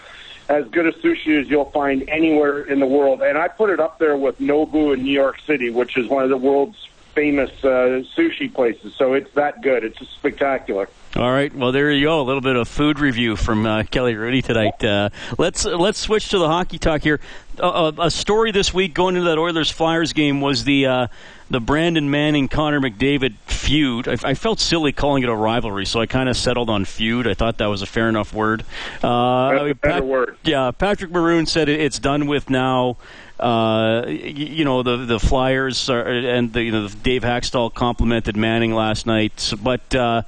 as 0.49 0.66
good 0.69 0.87
a 0.87 0.92
sushi 0.92 1.40
as 1.40 1.49
you'll 1.49 1.71
find 1.71 2.09
anywhere 2.09 2.62
in 2.62 2.81
the 2.81 2.87
world. 2.87 3.23
And 3.23 3.38
I 3.38 3.49
put 3.49 3.71
it 3.71 3.81
up 3.81 3.99
there 3.99 4.16
with 4.16 4.38
Nobu 4.38 4.95
in 4.95 5.03
New 5.03 5.12
York 5.12 5.38
City, 5.47 5.71
which 5.71 5.97
is 5.97 6.09
one 6.09 6.25
of 6.25 6.31
the 6.31 6.37
world's 6.37 6.88
famous 7.14 7.51
uh, 7.64 8.03
sushi 8.16 8.53
places. 8.53 8.95
So 8.95 9.14
it's 9.14 9.33
that 9.35 9.62
good. 9.62 9.85
It's 9.85 9.99
spectacular. 10.11 10.88
All 11.16 11.33
right. 11.33 11.55
Well, 11.55 11.72
there 11.72 11.90
you 11.90 12.05
go. 12.05 12.20
A 12.20 12.22
little 12.24 12.42
bit 12.42 12.57
of 12.57 12.68
food 12.68 12.98
review 12.98 13.37
from 13.37 13.64
uh, 13.64 13.85
Kelly 13.85 14.14
Hrudey 14.14 14.44
tonight. 14.44 14.85
Uh, 14.85 15.09
let's 15.38 15.64
let's 15.64 15.98
switch 15.98 16.29
to 16.31 16.38
the 16.38 16.46
hockey 16.46 16.79
talk 16.79 17.00
here. 17.00 17.20
Uh, 17.59 17.90
a 17.98 18.11
story 18.11 18.52
this 18.52 18.74
week 18.74 18.92
going 18.92 19.16
into 19.16 19.31
that 19.31 19.38
Oilers 19.38 19.70
Flyers 19.70 20.12
game 20.12 20.42
was 20.42 20.64
the 20.64 20.85
uh, 20.85 21.07
the 21.48 21.59
Brandon 21.59 22.11
Manning 22.11 22.48
Connor 22.48 22.81
McDavid 22.81 23.37
feud. 23.46 24.09
I, 24.09 24.16
I, 24.22 24.35
felt 24.35 24.61
silly 24.61 24.92
calling 24.92 25.22
it 25.22 25.31
a 25.31 25.35
rivalry, 25.35 25.87
so 25.87 26.00
I 26.00 26.07
kind 26.07 26.29
of 26.29 26.37
settled 26.37 26.68
on 26.68 26.85
feud. 26.85 27.26
I 27.26 27.33
thought 27.33 27.59
that 27.59 27.66
was 27.66 27.81
a 27.81 27.87
fair 27.87 28.11
enough 28.11 28.35
word. 28.35 28.64
Uh, 29.02 29.52
better 29.52 29.74
Pat- 29.74 30.05
word. 30.05 30.37
Yeah, 30.44 30.70
Patrick 30.72 31.12
Maroon 31.12 31.46
said 31.46 31.70
it's 31.70 31.98
done 31.98 32.26
with 32.26 32.50
now. 32.50 32.98
Uh, 33.40 34.05
you 34.07 34.64
know 34.66 34.83
the 34.83 34.98
the 34.98 35.18
Flyers 35.18 35.88
are, 35.88 36.02
and 36.02 36.52
the, 36.52 36.62
you 36.62 36.72
know 36.72 36.88
Dave 36.88 37.22
Hakstol 37.22 37.72
complimented 37.72 38.37
Manning 38.37 38.74
last 38.74 39.07
night, 39.07 39.52
but 39.62 39.94
uh, 39.94 40.22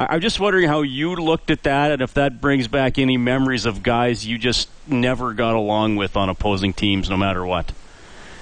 I'm 0.00 0.20
just 0.20 0.40
wondering 0.40 0.66
how 0.66 0.80
you 0.80 1.14
looked 1.14 1.50
at 1.50 1.64
that, 1.64 1.90
and 1.90 2.00
if 2.00 2.14
that 2.14 2.40
brings 2.40 2.68
back 2.68 2.98
any 2.98 3.18
memories 3.18 3.66
of 3.66 3.82
guys 3.82 4.26
you 4.26 4.38
just 4.38 4.70
never 4.88 5.34
got 5.34 5.54
along 5.54 5.96
with 5.96 6.16
on 6.16 6.30
opposing 6.30 6.72
teams, 6.72 7.10
no 7.10 7.18
matter 7.18 7.44
what. 7.44 7.72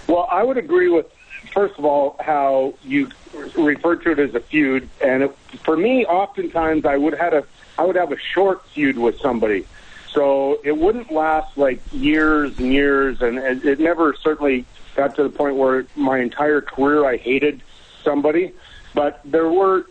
Well, 0.06 0.28
I 0.30 0.44
would 0.44 0.56
agree 0.56 0.88
with 0.88 1.06
first 1.52 1.78
of 1.78 1.84
all 1.84 2.16
how 2.20 2.74
you 2.84 3.10
refer 3.56 3.96
to 3.96 4.12
it 4.12 4.18
as 4.20 4.34
a 4.34 4.40
feud, 4.40 4.88
and 5.02 5.24
it, 5.24 5.36
for 5.64 5.76
me, 5.76 6.06
oftentimes 6.06 6.84
I 6.84 6.96
would 6.96 7.14
have 7.14 7.32
a 7.32 7.44
I 7.76 7.84
would 7.84 7.96
have 7.96 8.12
a 8.12 8.18
short 8.18 8.64
feud 8.68 8.96
with 8.96 9.20
somebody 9.20 9.66
so 10.12 10.58
it 10.64 10.76
wouldn't 10.76 11.12
last 11.12 11.56
like 11.56 11.80
years 11.92 12.58
and 12.58 12.72
years, 12.72 13.20
and 13.20 13.38
it 13.38 13.78
never 13.78 14.14
certainly 14.14 14.64
got 14.96 15.14
to 15.16 15.22
the 15.22 15.28
point 15.28 15.56
where 15.56 15.86
my 15.96 16.18
entire 16.18 16.60
career 16.60 17.04
I 17.04 17.16
hated 17.16 17.62
somebody. 18.02 18.52
But 18.94 19.20
there 19.24 19.48
were 19.48 19.86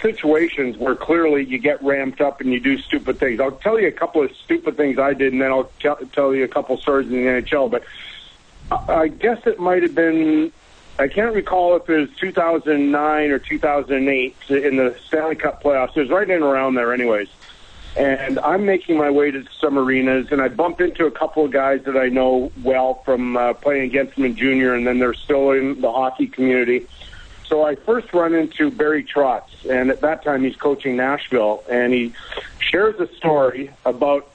situations 0.00 0.76
where 0.76 0.94
clearly 0.94 1.44
you 1.44 1.58
get 1.58 1.82
ramped 1.82 2.20
up 2.20 2.40
and 2.40 2.52
you 2.52 2.60
do 2.60 2.78
stupid 2.78 3.18
things. 3.18 3.40
I'll 3.40 3.52
tell 3.52 3.80
you 3.80 3.88
a 3.88 3.92
couple 3.92 4.22
of 4.22 4.30
stupid 4.36 4.76
things 4.76 4.98
I 4.98 5.14
did, 5.14 5.32
and 5.32 5.42
then 5.42 5.50
I'll 5.50 5.70
tell 5.80 6.34
you 6.34 6.44
a 6.44 6.48
couple 6.48 6.76
of 6.76 6.80
stories 6.80 7.08
in 7.08 7.12
the 7.12 7.18
NHL. 7.18 7.70
But 7.70 7.84
I 8.88 9.08
guess 9.08 9.46
it 9.46 9.58
might 9.58 9.82
have 9.82 9.94
been. 9.94 10.52
I 10.98 11.08
can't 11.08 11.34
recall 11.34 11.76
if 11.76 11.88
it 11.90 11.96
was 11.98 12.08
2009 12.18 13.30
or 13.30 13.38
2008 13.38 14.36
in 14.48 14.76
the 14.76 14.96
Stanley 15.06 15.36
Cup 15.36 15.62
playoffs. 15.62 15.96
It 15.96 16.00
was 16.00 16.10
right 16.10 16.28
in 16.28 16.42
around 16.42 16.74
there, 16.74 16.94
anyways 16.94 17.28
and 17.96 18.38
I'm 18.40 18.66
making 18.66 18.98
my 18.98 19.10
way 19.10 19.30
to 19.30 19.44
some 19.58 19.78
arenas, 19.78 20.28
and 20.30 20.42
I 20.42 20.48
bump 20.48 20.80
into 20.80 21.06
a 21.06 21.10
couple 21.10 21.44
of 21.46 21.50
guys 21.50 21.82
that 21.84 21.96
I 21.96 22.08
know 22.08 22.52
well 22.62 23.02
from 23.04 23.36
uh, 23.36 23.54
playing 23.54 23.84
against 23.84 24.16
them 24.16 24.26
in 24.26 24.36
junior, 24.36 24.74
and 24.74 24.86
then 24.86 24.98
they're 24.98 25.14
still 25.14 25.52
in 25.52 25.80
the 25.80 25.90
hockey 25.90 26.26
community. 26.26 26.86
So 27.48 27.64
I 27.64 27.76
first 27.76 28.12
run 28.12 28.34
into 28.34 28.70
Barry 28.70 29.04
Trotz, 29.04 29.68
and 29.68 29.90
at 29.90 30.00
that 30.00 30.24
time 30.24 30.42
he's 30.44 30.56
coaching 30.56 30.96
Nashville, 30.96 31.62
and 31.70 31.92
he 31.92 32.12
shares 32.58 32.98
a 32.98 33.06
story 33.14 33.70
about 33.84 34.28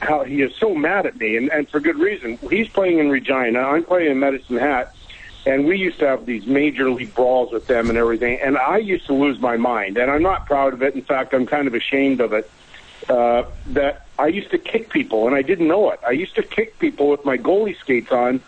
how 0.00 0.24
he 0.24 0.42
is 0.42 0.54
so 0.56 0.74
mad 0.74 1.06
at 1.06 1.16
me, 1.16 1.36
and, 1.36 1.50
and 1.50 1.68
for 1.68 1.80
good 1.80 1.98
reason. 1.98 2.38
He's 2.50 2.68
playing 2.68 2.98
in 2.98 3.10
Regina, 3.10 3.60
I'm 3.60 3.84
playing 3.84 4.10
in 4.10 4.18
Medicine 4.18 4.56
Hat, 4.56 4.94
and 5.46 5.66
we 5.66 5.78
used 5.78 5.98
to 6.00 6.06
have 6.06 6.26
these 6.26 6.46
major 6.46 6.90
league 6.90 7.14
brawls 7.14 7.52
with 7.52 7.66
them 7.66 7.88
and 7.88 7.98
everything, 7.98 8.38
and 8.42 8.58
I 8.58 8.78
used 8.78 9.06
to 9.06 9.14
lose 9.14 9.40
my 9.40 9.56
mind, 9.56 9.96
and 9.96 10.10
I'm 10.10 10.22
not 10.22 10.46
proud 10.46 10.72
of 10.72 10.82
it. 10.82 10.94
In 10.94 11.02
fact, 11.02 11.34
I'm 11.34 11.46
kind 11.46 11.68
of 11.68 11.74
ashamed 11.74 12.20
of 12.20 12.32
it 12.32 12.50
uh, 13.08 13.44
that 13.68 14.06
I 14.18 14.26
used 14.26 14.50
to 14.50 14.58
kick 14.58 14.90
people 14.90 15.26
and 15.26 15.36
I 15.36 15.42
didn't 15.42 15.68
know 15.68 15.90
it. 15.90 16.00
I 16.06 16.10
used 16.10 16.34
to 16.34 16.42
kick 16.42 16.78
people 16.78 17.08
with 17.08 17.24
my 17.24 17.38
goalie 17.38 17.78
skates 17.78 18.10
on, 18.10 18.40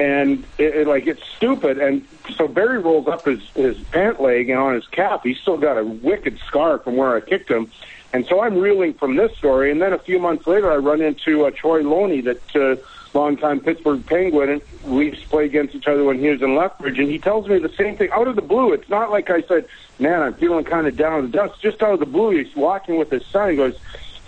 and 0.00 0.44
it, 0.56 0.74
it, 0.74 0.86
like 0.86 1.06
it's 1.06 1.22
stupid. 1.36 1.78
And 1.78 2.06
so 2.34 2.48
Barry 2.48 2.78
rolls 2.78 3.06
up 3.06 3.26
his 3.26 3.42
his 3.50 3.78
pant 3.92 4.20
leg 4.20 4.48
and 4.48 4.58
on 4.58 4.74
his 4.74 4.86
calf, 4.86 5.22
he's 5.22 5.38
still 5.38 5.58
got 5.58 5.76
a 5.76 5.84
wicked 5.84 6.38
scar 6.46 6.78
from 6.78 6.96
where 6.96 7.14
I 7.14 7.20
kicked 7.20 7.50
him. 7.50 7.70
And 8.12 8.26
so 8.26 8.40
I'm 8.40 8.58
reeling 8.58 8.94
from 8.94 9.16
this 9.16 9.36
story. 9.36 9.70
And 9.70 9.80
then 9.80 9.92
a 9.92 9.98
few 9.98 10.18
months 10.18 10.46
later, 10.46 10.72
I 10.72 10.76
run 10.76 11.00
into 11.00 11.44
uh, 11.44 11.50
Troy 11.50 11.82
Loney, 11.82 12.22
that 12.22 12.56
uh, 12.56 12.76
longtime 13.16 13.60
Pittsburgh 13.60 14.04
Penguin, 14.04 14.48
and 14.48 14.62
we 14.84 15.10
used 15.10 15.22
to 15.22 15.28
play 15.28 15.44
against 15.44 15.74
each 15.74 15.86
other 15.86 16.02
when 16.02 16.18
he 16.18 16.28
was 16.28 16.42
in 16.42 16.56
Lethbridge. 16.56 16.98
And 16.98 17.08
he 17.08 17.18
tells 17.18 17.46
me 17.46 17.58
the 17.58 17.68
same 17.68 17.96
thing 17.96 18.10
out 18.10 18.26
of 18.26 18.36
the 18.36 18.42
blue. 18.42 18.72
It's 18.72 18.88
not 18.88 19.10
like 19.10 19.30
I 19.30 19.42
said, 19.42 19.66
man, 20.00 20.22
I'm 20.22 20.34
feeling 20.34 20.64
kind 20.64 20.88
of 20.88 20.96
down 20.96 21.24
in 21.24 21.30
the 21.30 21.36
dust. 21.36 21.60
Just 21.60 21.82
out 21.82 21.92
of 21.92 22.00
the 22.00 22.06
blue, 22.06 22.30
he's 22.30 22.56
walking 22.56 22.96
with 22.96 23.10
his 23.10 23.24
son. 23.26 23.50
He 23.50 23.56
goes, 23.56 23.76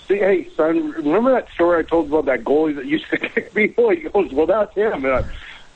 see, 0.07 0.19
hey, 0.19 0.49
son, 0.55 0.91
remember 0.93 1.33
that 1.33 1.49
story 1.53 1.81
I 1.81 1.83
told 1.83 2.09
about 2.09 2.27
that 2.27 2.45
goalie 2.45 2.77
that 2.77 2.87
used 2.87 3.09
to 3.11 3.17
kick 3.19 3.53
people? 3.55 3.91
He 3.91 4.03
goes, 4.03 4.33
well, 4.33 4.47
that's 4.47 4.75
him. 4.77 5.05
And 5.05 5.15
I, 5.15 5.25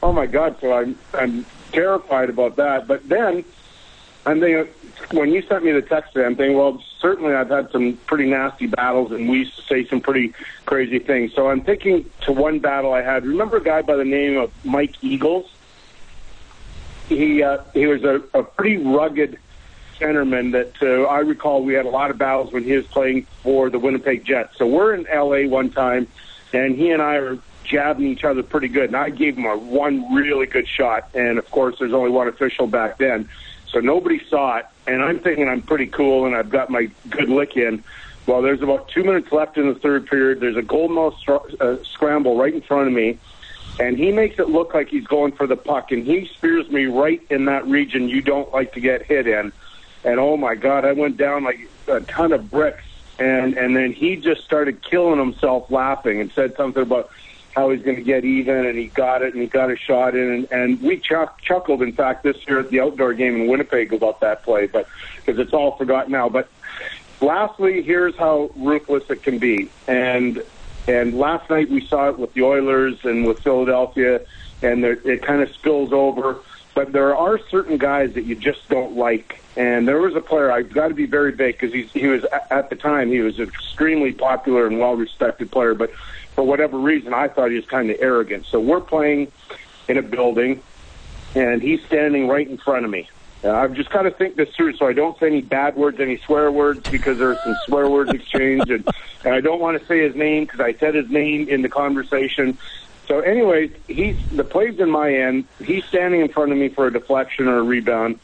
oh, 0.07 0.13
my 0.13 0.27
God. 0.27 0.57
So 0.61 0.73
I'm, 0.73 0.97
I'm 1.13 1.45
terrified 1.73 2.31
about 2.31 2.57
that. 2.57 2.87
But 2.87 3.09
then 3.09 3.45
I'm 4.25 4.41
thinking, 4.41 4.73
when 5.11 5.33
you 5.33 5.43
sent 5.43 5.65
me 5.65 5.73
the 5.73 5.83
text 5.83 6.13
today, 6.13 6.27
I'm 6.27 6.37
thinking, 6.37 6.57
well, 6.57 6.81
certainly 7.01 7.35
I've 7.35 7.51
had 7.51 7.73
some 7.73 7.97
pretty 8.07 8.31
nasty 8.31 8.69
battles, 8.69 9.11
and 9.11 9.29
we 9.29 9.39
used 9.39 9.57
to 9.57 9.63
say 9.63 9.85
some 9.85 10.01
pretty 10.01 10.33
crazy 10.65 11.01
things. 11.01 11.33
So 11.35 11.49
I'm 11.49 11.61
thinking 11.61 12.09
to 12.23 12.33
one 12.33 12.61
battle 12.61 12.93
I 12.93 13.03
had. 13.03 13.27
Remember 13.27 13.57
a 13.57 13.63
guy 13.63 13.83
by 13.83 13.97
the 13.97 14.05
name 14.05 14.39
of 14.39 14.53
Mike 14.65 14.95
Eagles? 15.03 15.51
He 17.09 17.43
uh, 17.43 17.59
he 17.73 17.87
was 17.87 18.05
a, 18.05 18.23
a 18.35 18.43
pretty 18.43 18.79
rugged 18.79 19.39
centerman 19.99 20.53
that 20.53 20.75
uh, 20.83 21.05
I 21.05 21.21
recall 21.21 21.65
we 21.65 21.75
had 21.75 21.87
a 21.87 21.91
lot 21.91 22.11
of 22.11 22.19
battles 22.19 22.53
when 22.53 22.63
he 22.63 22.73
was 22.73 22.87
playing 22.87 23.27
for 23.43 23.71
the 23.71 23.79
Winnipeg 23.79 24.25
Jets. 24.25 24.57
So 24.57 24.67
we're 24.67 24.95
in 24.95 25.07
L.A. 25.07 25.47
one 25.47 25.71
time, 25.71 26.09
and 26.53 26.77
he 26.77 26.91
and 26.91 27.03
I 27.03 27.17
are 27.17 27.39
jabbing 27.67 28.07
each 28.07 28.25
other 28.25 28.43
pretty 28.43 28.69
good. 28.69 28.87
And 28.87 28.97
I 28.97 29.11
gave 29.11 29.37
him 29.37 29.45
a 29.45 29.57
one 29.57 30.15
really 30.15 30.47
good 30.47 30.69
shot, 30.69 31.09
and 31.15 31.39
of 31.39 31.51
course, 31.51 31.77
there's 31.79 31.93
only 31.93 32.11
one 32.11 32.29
official 32.29 32.67
back 32.67 32.99
then, 32.99 33.29
so 33.69 33.81
nobody 33.81 34.23
saw 34.29 34.59
it. 34.59 34.67
And 34.87 35.03
I'm 35.03 35.19
thinking 35.19 35.49
I'm 35.49 35.63
pretty 35.63 35.87
cool, 35.87 36.27
and 36.27 36.35
I've 36.35 36.51
got 36.51 36.71
my 36.71 36.91
good 37.11 37.29
lick 37.29 37.57
in. 37.57 37.83
Well, 38.27 38.43
there's 38.43 38.63
about 38.63 38.89
two 38.89 39.05
minutes 39.05 39.31
left 39.31 39.57
in 39.57 39.69
the 39.69 39.75
third 39.75 40.07
period. 40.07 40.41
There's 40.41 40.57
a 40.57 40.63
goal 40.63 40.89
mouth 40.89 41.15
uh, 41.61 41.83
scramble 41.85 42.37
right 42.37 42.53
in 42.53 42.61
front 42.61 42.89
of 42.89 42.95
me 42.95 43.19
and 43.79 43.97
he 43.97 44.11
makes 44.11 44.39
it 44.39 44.49
look 44.49 44.75
like 44.75 44.89
he's 44.89 45.07
going 45.07 45.33
for 45.33 45.47
the 45.47 45.57
puck, 45.57 45.93
and 45.93 46.05
he 46.05 46.27
spears 46.27 46.69
me 46.71 46.87
right 46.87 47.21
in 47.31 47.45
that 47.47 47.67
region 47.67 48.09
you 48.09 48.23
don't 48.23 48.53
like 48.53 48.73
to 48.73 48.81
get 48.81 49.03
hit 49.03 49.27
in. 49.27 49.53
And 50.05 50.19
oh 50.19 50.37
my 50.37 50.55
God, 50.55 50.85
I 50.85 50.93
went 50.93 51.17
down 51.17 51.45
like 51.45 51.69
a 51.89 52.01
ton 52.01 52.33
of 52.33 52.51
bricks, 52.51 52.85
and 53.19 53.57
and 53.57 53.77
then 53.77 53.93
he 53.93 54.17
just 54.17 54.45
started 54.45 54.83
killing 54.83 55.19
himself 55.19 55.71
laughing 55.71 56.21
and 56.21 56.31
said 56.33 56.57
something 56.57 56.83
about 56.83 57.11
how 57.57 57.71
he's 57.71 57.83
going 57.83 57.97
to 57.97 58.03
get 58.03 58.23
even, 58.23 58.67
and 58.67 58.79
he 58.79 58.89
got 58.89 59.23
it, 59.23 59.33
and 59.33 59.41
he 59.41 59.49
got 59.49 59.71
a 59.71 59.77
shot 59.77 60.15
in, 60.15 60.31
and, 60.31 60.53
and 60.53 60.83
we 60.83 60.99
chuck, 60.99 61.41
chuckled, 61.41 61.81
in 61.81 61.91
fact, 61.91 62.23
this 62.23 62.37
year 62.47 62.61
at 62.61 62.69
the 62.69 62.81
outdoor 62.81 63.15
game 63.15 63.35
in 63.35 63.47
Winnipeg 63.49 63.95
about 63.95 64.21
that 64.21 64.43
play, 64.43 64.67
but 64.67 64.87
because 65.17 65.39
it's 65.39 65.55
all 65.55 65.75
forgotten 65.79 66.13
now. 66.13 66.29
But 66.29 66.51
lastly, 67.23 67.83
here's 67.83 68.15
how 68.17 68.51
ruthless 68.57 69.05
it 69.09 69.23
can 69.23 69.39
be, 69.39 69.71
and 69.89 70.45
and 70.87 71.19
last 71.19 71.49
night 71.49 71.71
we 71.71 71.85
saw 71.85 72.11
it 72.11 72.19
with 72.19 72.35
the 72.35 72.43
Oilers 72.43 73.03
and 73.05 73.27
with 73.27 73.41
Philadelphia, 73.41 74.21
and 74.61 74.85
there, 74.85 74.93
it 75.09 75.23
kind 75.23 75.41
of 75.41 75.51
spills 75.55 75.95
over. 75.95 76.37
But 76.75 76.93
there 76.93 77.17
are 77.17 77.41
certain 77.49 77.79
guys 77.79 78.13
that 78.15 78.27
you 78.27 78.35
just 78.35 78.69
don't 78.69 78.97
like. 78.97 79.43
And 79.57 79.89
there 79.89 79.99
was 79.99 80.15
a 80.15 80.21
player 80.21 80.53
I've 80.53 80.71
got 80.71 80.89
to 80.89 80.95
be 80.95 81.07
very 81.07 81.33
vague 81.33 81.59
because 81.59 81.73
he 81.73 82.07
was 82.07 82.23
at 82.51 82.69
the 82.69 82.77
time 82.77 83.09
he 83.11 83.21
was 83.21 83.39
an 83.39 83.49
extremely 83.49 84.13
popular 84.13 84.67
and 84.67 84.79
well 84.79 84.95
respected 84.95 85.51
player, 85.51 85.73
but 85.73 85.91
for 86.37 86.45
whatever 86.45 86.79
reason 86.79 87.15
I 87.15 87.29
thought 87.29 87.51
he 87.51 87.57
was 87.57 87.65
kind 87.65 87.91
of 87.91 87.97
arrogant. 87.99 88.45
So 88.47 88.61
we're 88.61 88.83
playing 88.83 89.33
in 89.89 89.97
a 89.97 90.03
building, 90.03 90.63
and 91.35 91.63
he's 91.63 91.83
standing 91.87 92.29
right 92.29 92.47
in 92.47 92.59
front 92.59 92.85
of 92.85 92.91
me. 92.91 93.09
Uh, 93.43 93.53
I've 93.53 93.73
just 93.73 93.91
got 93.91 94.03
to 94.03 94.11
think 94.11 94.37
this 94.37 94.55
through 94.55 94.77
so 94.77 94.87
I 94.87 94.93
don't 94.93 95.19
say 95.19 95.27
any 95.27 95.41
bad 95.41 95.77
words, 95.77 95.99
any 95.99 96.19
swear 96.19 96.53
words, 96.53 96.89
because 96.91 97.19
there's 97.19 97.41
some 97.43 97.57
swear 97.65 97.89
words 97.89 98.11
exchanged, 98.11 98.71
and, 98.71 98.87
and 99.25 99.35
I 99.35 99.41
don't 99.41 99.61
want 99.61 99.81
to 99.81 99.87
say 99.87 100.01
his 100.01 100.15
name 100.15 100.45
because 100.45 100.61
I 100.61 100.75
said 100.75 100.95
his 100.95 101.09
name 101.11 101.49
in 101.49 101.63
the 101.63 101.69
conversation. 101.69 102.59
So, 103.09 103.21
anyways, 103.21 103.73
he's 103.87 104.17
the 104.33 104.45
play's 104.45 104.79
in 104.79 104.91
my 104.91 105.13
end. 105.15 105.47
He's 105.65 105.85
standing 105.85 106.21
in 106.21 106.29
front 106.29 106.53
of 106.53 106.59
me 106.59 106.69
for 106.69 106.87
a 106.87 106.93
deflection 106.93 107.49
or 107.49 107.59
a 107.59 107.63
rebound, 107.63 108.21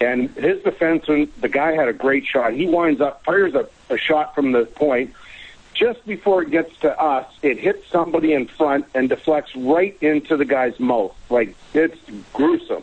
and 0.00 0.30
his 0.30 0.60
defenseman, 0.60 1.30
the 1.40 1.48
guy 1.48 1.72
had 1.72 1.88
a 1.88 1.92
great 1.92 2.26
shot. 2.26 2.52
He 2.52 2.66
winds 2.66 3.00
up, 3.00 3.24
fires 3.24 3.54
a, 3.54 3.66
a 3.88 3.96
shot 3.96 4.34
from 4.34 4.52
the 4.52 4.66
point. 4.66 5.14
Just 5.78 6.06
before 6.06 6.42
it 6.42 6.50
gets 6.50 6.76
to 6.78 6.98
us, 6.98 7.26
it 7.42 7.58
hits 7.58 7.86
somebody 7.90 8.32
in 8.32 8.46
front 8.46 8.86
and 8.94 9.08
deflects 9.08 9.54
right 9.54 9.96
into 10.00 10.36
the 10.36 10.44
guy's 10.44 10.78
mouth. 10.80 11.14
Like 11.28 11.54
it's 11.74 11.98
gruesome. 12.32 12.82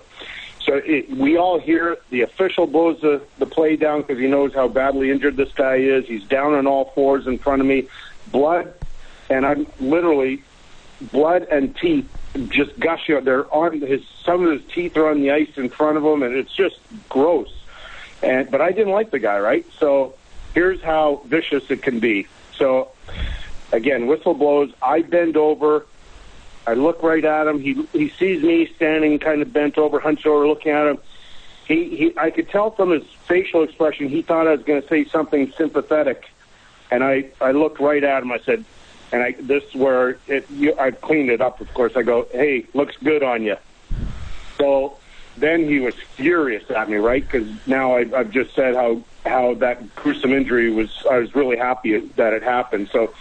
So 0.59 0.75
it, 0.75 1.09
we 1.09 1.37
all 1.37 1.59
hear 1.59 1.97
the 2.09 2.21
official 2.21 2.67
blows 2.67 3.01
the, 3.01 3.21
the 3.39 3.45
play 3.45 3.75
down 3.75 4.01
because 4.01 4.19
he 4.19 4.27
knows 4.27 4.53
how 4.53 4.67
badly 4.67 5.09
injured 5.11 5.35
this 5.35 5.51
guy 5.53 5.75
is. 5.75 6.05
He's 6.05 6.23
down 6.23 6.53
on 6.53 6.67
all 6.67 6.91
fours 6.95 7.27
in 7.27 7.37
front 7.37 7.61
of 7.61 7.67
me, 7.67 7.87
blood, 8.31 8.73
and 9.29 9.45
I'm 9.45 9.67
literally 9.79 10.43
blood 11.11 11.47
and 11.49 11.75
teeth 11.75 12.09
just 12.49 12.79
gushing. 12.79 13.23
They're 13.23 13.51
on 13.53 13.81
his 13.81 14.03
some 14.23 14.45
of 14.45 14.51
his 14.51 14.71
teeth 14.71 14.95
are 14.97 15.09
on 15.09 15.21
the 15.21 15.31
ice 15.31 15.51
in 15.57 15.69
front 15.69 15.97
of 15.97 16.03
him, 16.03 16.23
and 16.23 16.35
it's 16.35 16.53
just 16.53 16.79
gross. 17.09 17.51
And 18.21 18.49
but 18.49 18.61
I 18.61 18.71
didn't 18.71 18.93
like 18.93 19.11
the 19.11 19.19
guy, 19.19 19.39
right? 19.39 19.65
So 19.79 20.15
here's 20.53 20.81
how 20.81 21.23
vicious 21.25 21.69
it 21.69 21.81
can 21.81 21.99
be. 21.99 22.27
So 22.57 22.91
again, 23.71 24.07
whistle 24.07 24.33
blows. 24.33 24.71
I 24.81 25.01
bend 25.01 25.37
over. 25.37 25.85
I 26.65 26.75
look 26.75 27.03
right 27.03 27.23
at 27.23 27.47
him. 27.47 27.59
He 27.59 27.73
he 27.91 28.09
sees 28.09 28.41
me 28.41 28.71
standing, 28.75 29.19
kind 29.19 29.41
of 29.41 29.51
bent 29.51 29.77
over, 29.77 29.99
hunched 29.99 30.25
over, 30.25 30.47
looking 30.47 30.71
at 30.71 30.87
him. 30.87 30.97
He, 31.67 31.95
he 31.95 32.13
I 32.17 32.29
could 32.29 32.49
tell 32.49 32.71
from 32.71 32.91
his 32.91 33.03
facial 33.27 33.63
expression 33.63 34.09
he 34.09 34.21
thought 34.21 34.47
I 34.47 34.51
was 34.51 34.63
going 34.63 34.81
to 34.81 34.87
say 34.87 35.05
something 35.05 35.51
sympathetic, 35.57 36.25
and 36.91 37.03
I 37.03 37.25
I 37.41 37.51
looked 37.51 37.79
right 37.79 38.03
at 38.03 38.23
him. 38.23 38.31
I 38.31 38.39
said, 38.39 38.63
and 39.11 39.23
I 39.23 39.35
this 39.39 39.63
is 39.63 39.75
where 39.75 40.17
it 40.27 40.49
you, 40.51 40.77
I 40.79 40.91
cleaned 40.91 41.29
it 41.29 41.41
up. 41.41 41.59
Of 41.59 41.73
course, 41.73 41.93
I 41.95 42.03
go, 42.03 42.27
hey, 42.31 42.65
looks 42.73 42.95
good 43.03 43.23
on 43.23 43.43
you. 43.43 43.57
So 44.57 44.97
then 45.37 45.65
he 45.67 45.79
was 45.79 45.95
furious 46.15 46.69
at 46.71 46.89
me, 46.89 46.97
right? 46.97 47.23
Because 47.23 47.47
now 47.65 47.95
I've, 47.95 48.13
I've 48.13 48.31
just 48.31 48.53
said 48.55 48.75
how 48.75 49.01
how 49.25 49.53
that 49.55 49.95
gruesome 49.95 50.33
injury 50.33 50.71
was. 50.71 51.05
I 51.09 51.17
was 51.17 51.35
really 51.35 51.57
happy 51.57 51.97
that 51.99 52.33
it 52.33 52.43
happened. 52.43 52.89
So 52.91 53.13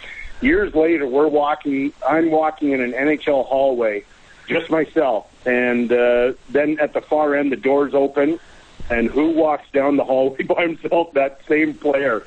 Years 0.43 0.75
later, 0.75 1.07
we're 1.07 1.29
walking. 1.29 1.93
I'm 2.07 2.33
walking 2.33 2.73
in 2.73 2.81
an 2.81 2.93
NHL 2.93 3.47
hallway, 3.47 4.05
just 4.49 4.71
myself, 4.71 5.31
and 5.47 5.91
uh, 5.93 6.33
then 6.51 6.81
at 6.81 6.95
the 6.95 7.01
far 7.01 7.37
end, 7.37 7.53
the 7.53 7.57
doors 7.57 7.95
open, 7.95 8.41
and 8.91 9.09
who 9.09 9.31
walks 9.31 9.71
down 9.73 9.97
the 9.97 10.05
hallway 10.05 10.43
by 10.43 10.63
himself? 10.63 11.13
That 11.15 11.41
same 11.49 11.75
player. 11.75 12.27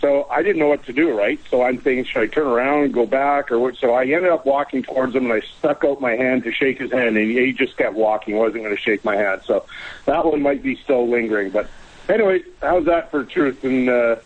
So 0.00 0.26
I 0.28 0.42
didn't 0.42 0.58
know 0.58 0.66
what 0.66 0.84
to 0.86 0.92
do, 0.92 1.16
right? 1.16 1.38
So 1.48 1.62
I'm 1.62 1.78
thinking, 1.78 2.04
should 2.04 2.22
I 2.22 2.26
turn 2.26 2.48
around 2.48 2.82
and 2.82 2.92
go 2.92 3.06
back 3.06 3.52
or 3.52 3.60
what? 3.60 3.76
So 3.76 3.94
I 3.94 4.02
ended 4.02 4.30
up 4.30 4.44
walking 4.44 4.82
towards 4.82 5.14
him 5.14 5.30
and 5.30 5.32
I 5.32 5.46
stuck 5.60 5.84
out 5.84 6.00
my 6.00 6.16
hand 6.16 6.42
to 6.42 6.50
shake 6.50 6.80
his 6.80 6.90
hand 6.90 7.16
and 7.16 7.30
he 7.30 7.52
just 7.52 7.76
kept 7.76 7.94
walking, 7.94 8.36
wasn't 8.36 8.64
going 8.64 8.74
to 8.74 8.82
shake 8.82 9.04
my 9.04 9.14
hand. 9.14 9.42
So 9.44 9.64
that 10.06 10.26
one 10.26 10.42
might 10.42 10.60
be 10.60 10.74
still 10.74 11.08
lingering. 11.08 11.50
But 11.50 11.70
anyway, 12.08 12.42
how's 12.60 12.84
that 12.86 13.10
for 13.10 13.24
truth 13.24 13.64
and 13.64 13.88
uh, 13.88 14.16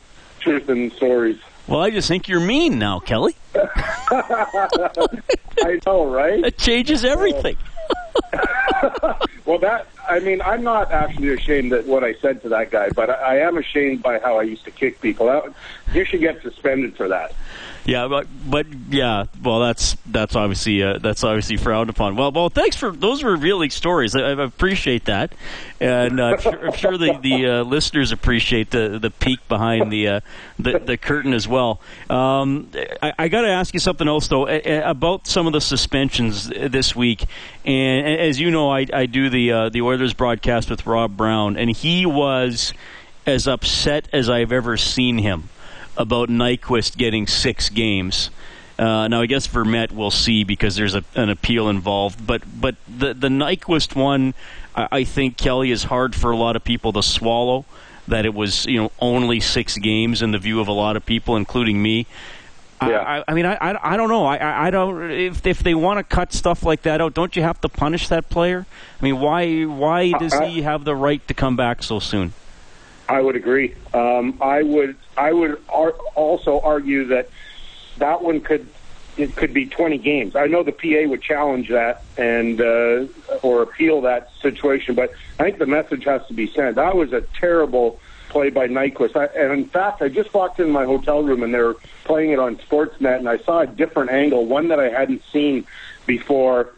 truth 0.41 0.69
and 0.69 0.93
stories? 0.93 1.39
Well, 1.67 1.81
I 1.81 1.91
just 1.91 2.09
think 2.09 2.29
you're 2.29 2.41
mean 2.41 2.79
now, 2.79 3.01
Kelly. 3.01 3.35
I 3.55 5.81
know, 5.85 6.07
right? 6.07 6.45
It 6.45 6.59
changes 6.59 7.05
everything. 7.05 7.57
well, 9.45 9.59
that 9.59 9.89
I 10.09 10.21
mean, 10.21 10.41
I'm 10.43 10.63
not 10.63 10.93
actually 10.93 11.31
ashamed 11.31 11.73
at 11.73 11.87
what 11.87 12.05
I 12.05 12.15
said 12.15 12.43
to 12.43 12.49
that 12.51 12.71
guy, 12.71 12.91
but 12.91 13.11
I, 13.11 13.15
I 13.15 13.37
am 13.39 13.57
ashamed 13.57 14.03
by 14.03 14.19
how 14.19 14.39
I 14.39 14.43
used 14.43 14.65
to 14.65 14.71
kick 14.71 15.01
people. 15.01 15.29
out. 15.29 15.55
you 15.93 16.05
should 16.05 16.21
get 16.21 16.43
suspended 16.43 16.97
for 16.97 17.09
that. 17.09 17.33
Yeah, 17.87 18.09
but 18.09 18.27
but 18.45 18.67
yeah, 18.91 19.27
well, 19.41 19.61
that's 19.61 19.97
that's 20.07 20.35
obviously 20.35 20.83
uh, 20.83 20.99
that's 20.99 21.23
obviously 21.23 21.57
frowned 21.57 21.89
upon. 21.89 22.17
Well, 22.17 22.33
well, 22.33 22.49
thanks 22.49 22.75
for 22.75 22.91
those 22.91 23.23
revealing 23.23 23.71
stories. 23.71 24.17
I, 24.17 24.23
I 24.23 24.43
appreciate 24.43 25.05
that, 25.05 25.33
and 25.79 26.19
uh, 26.19 26.25
I'm 26.25 26.41
sure, 26.41 26.67
I'm 26.67 26.73
sure 26.73 26.99
the 26.99 27.17
the 27.23 27.47
uh, 27.47 27.63
listeners 27.63 28.11
appreciate 28.11 28.73
the 28.73 28.99
the 29.01 29.11
peek 29.11 29.47
behind 29.47 29.93
the 29.93 30.09
uh, 30.09 30.21
the, 30.59 30.81
the 30.81 30.97
curtain 30.97 31.33
as 31.33 31.47
well. 31.47 31.81
Um, 32.11 32.71
I, 33.01 33.13
I 33.21 33.29
got 33.29 33.43
to 33.43 33.51
ask 33.51 33.73
you 33.73 33.79
something 33.79 34.09
else 34.09 34.27
though 34.27 34.49
about 34.49 35.29
some 35.29 35.47
of 35.47 35.53
the 35.53 35.61
suspensions 35.61 36.49
this 36.49 36.97
week, 36.97 37.25
and 37.65 38.05
as 38.21 38.41
you 38.41 38.51
know, 38.51 38.66
I, 38.71 38.87
I 38.93 39.07
do 39.07 39.29
the 39.31 39.53
uh, 39.53 39.69
the 39.69 39.83
Oilers 39.83 40.15
broadcast 40.15 40.71
with 40.71 40.87
Rob 40.87 41.17
Brown, 41.17 41.57
and 41.57 41.71
he 41.71 42.07
was 42.07 42.73
as 43.27 43.49
upset 43.49 44.09
as 44.13 44.31
I've 44.31 44.53
ever 44.53 44.77
seen 44.77 45.19
him 45.19 45.49
about 45.97 46.29
Nyquist 46.29 46.97
getting 46.97 47.27
six 47.27 47.69
games. 47.69 48.31
Uh, 48.79 49.09
now, 49.09 49.23
I 49.23 49.27
guess 49.27 49.47
Vermette 49.47 49.91
we'll 49.91 50.11
see 50.11 50.45
because 50.45 50.77
there's 50.77 50.95
a, 50.95 51.03
an 51.15 51.31
appeal 51.31 51.69
involved. 51.69 52.27
But 52.27 52.43
but 52.61 52.77
the 52.87 53.15
the 53.15 53.29
Nyquist 53.29 53.97
one, 53.97 54.35
I, 54.75 54.89
I, 54.93 55.05
think 55.05 55.39
Kelly 55.39 55.71
is 55.71 55.85
hard 55.85 56.15
for 56.15 56.31
a 56.31 56.37
lot 56.37 56.57
of 56.57 56.65
people 56.65 56.93
to 56.93 57.03
swallow. 57.03 57.65
That 58.07 58.27
it 58.27 58.35
was 58.35 58.67
you 58.67 58.77
know 58.83 58.93
only 59.01 59.41
six 59.41 59.79
games 59.79 60.21
in 60.21 60.31
the 60.31 60.39
view 60.39 60.61
of 60.61 60.69
a 60.69 60.73
lot 60.73 60.97
of 60.97 61.07
people, 61.07 61.37
including 61.37 61.83
me. 61.83 62.07
Yeah. 62.83 63.01
I, 63.01 63.25
I 63.27 63.35
mean, 63.35 63.47
I, 63.47 63.55
I, 63.55 63.95
I 63.95 63.97
don't 63.97 64.09
know. 64.09 64.27
I, 64.27 64.67
I 64.67 64.71
don't. 64.71 65.11
If 65.11 65.47
if 65.47 65.61
they 65.61 65.75
want 65.75 65.99
to 65.99 66.05
cut 66.05 66.33
stuff 66.33 66.63
like 66.63 66.83
that 66.83 67.01
out, 67.01 67.15
don't 67.15 67.35
you 67.35 67.43
have 67.43 67.61
to 67.63 67.69
punish 67.69 68.09
that 68.09 68.29
player? 68.29 68.67
I 69.01 69.05
mean, 69.05 69.19
why 69.19 69.65
why 69.65 70.13
does 70.13 70.39
he 70.41 70.63
have 70.63 70.85
the 70.85 70.95
right 70.95 71.27
to 71.29 71.35
come 71.35 71.57
back 71.57 71.83
so 71.83 72.01
soon? 72.01 72.33
I 73.09 73.21
would 73.21 73.37
agree. 73.37 73.75
Um, 73.95 74.39
I 74.41 74.63
would 74.63 74.97
I 75.17 75.33
would 75.33 75.63
ar- 75.69 75.95
also 76.15 76.61
argue 76.61 77.07
that 77.07 77.31
that 77.99 78.23
one 78.23 78.41
could 78.41 78.67
it 79.17 79.35
could 79.35 79.55
be 79.55 79.67
20 79.67 79.97
games. 79.99 80.37
I 80.37 80.47
know 80.47 80.63
the 80.63 80.73
PA 80.73 81.09
would 81.09 81.23
challenge 81.23 81.71
that 81.71 82.03
and 82.19 82.61
uh, 82.61 83.07
or 83.43 83.63
appeal 83.63 84.03
that 84.03 84.31
situation, 84.43 84.95
but 84.95 85.13
I 85.39 85.45
think 85.45 85.59
the 85.59 85.67
message 85.67 86.05
has 86.05 86.27
to 86.27 86.35
be 86.35 86.53
sent. 86.53 86.77
That 86.77 86.97
was 86.97 87.13
a 87.13 87.23
terrible 87.23 87.99
play 88.29 88.51
by 88.51 88.69
Nyquist. 88.69 89.17
I, 89.17 89.27
and 89.39 89.53
in 89.53 89.69
fact, 89.69 90.03
I 90.03 90.09
just 90.09 90.33
walked 90.35 90.61
in 90.61 90.71
my 90.71 90.85
hotel 90.85 91.23
room 91.23 91.43
and 91.43 91.53
they 91.53 91.61
were 91.61 91.77
playing 92.05 92.31
it 92.31 92.39
on 92.39 92.57
Sportsnet, 92.57 93.19
and 93.19 93.29
I 93.29 93.39
saw 93.39 93.61
a 93.61 93.67
different 93.67 94.11
angle, 94.11 94.47
one 94.47 94.69
that 94.69 94.81
I 94.81 94.89
hadn't 94.89 95.23
seen 95.33 95.67
before, 96.07 96.73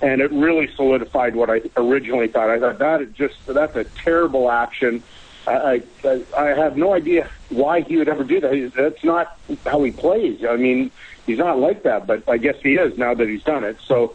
and 0.00 0.20
it 0.20 0.32
really 0.32 0.68
solidified 0.74 1.36
what 1.36 1.50
I 1.50 1.62
originally 1.76 2.28
thought. 2.28 2.50
I 2.50 2.58
thought 2.58 2.78
that 2.78 3.12
just 3.12 3.34
that's 3.46 3.76
a 3.76 3.84
terrible 3.84 4.50
action 4.50 5.02
I, 5.46 5.82
I 6.04 6.24
I 6.36 6.44
have 6.48 6.76
no 6.76 6.92
idea 6.92 7.28
why 7.50 7.80
he 7.80 7.96
would 7.96 8.08
ever 8.08 8.24
do 8.24 8.40
that. 8.40 8.72
That's 8.76 9.04
not 9.04 9.36
how 9.64 9.82
he 9.82 9.90
plays. 9.90 10.44
I 10.44 10.56
mean, 10.56 10.90
he's 11.26 11.38
not 11.38 11.58
like 11.58 11.82
that, 11.82 12.06
but 12.06 12.28
I 12.28 12.36
guess 12.38 12.56
he 12.62 12.74
is 12.74 12.96
now 12.96 13.14
that 13.14 13.28
he's 13.28 13.42
done 13.42 13.64
it. 13.64 13.78
So 13.86 14.14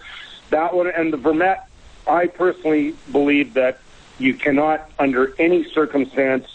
that 0.49 0.73
one 0.73 0.87
and 0.87 1.11
the 1.11 1.17
Vermette, 1.17 1.63
I 2.07 2.27
personally 2.27 2.95
believe 3.11 3.55
that 3.55 3.79
you 4.19 4.33
cannot, 4.33 4.89
under 4.97 5.33
any 5.39 5.69
circumstance, 5.71 6.47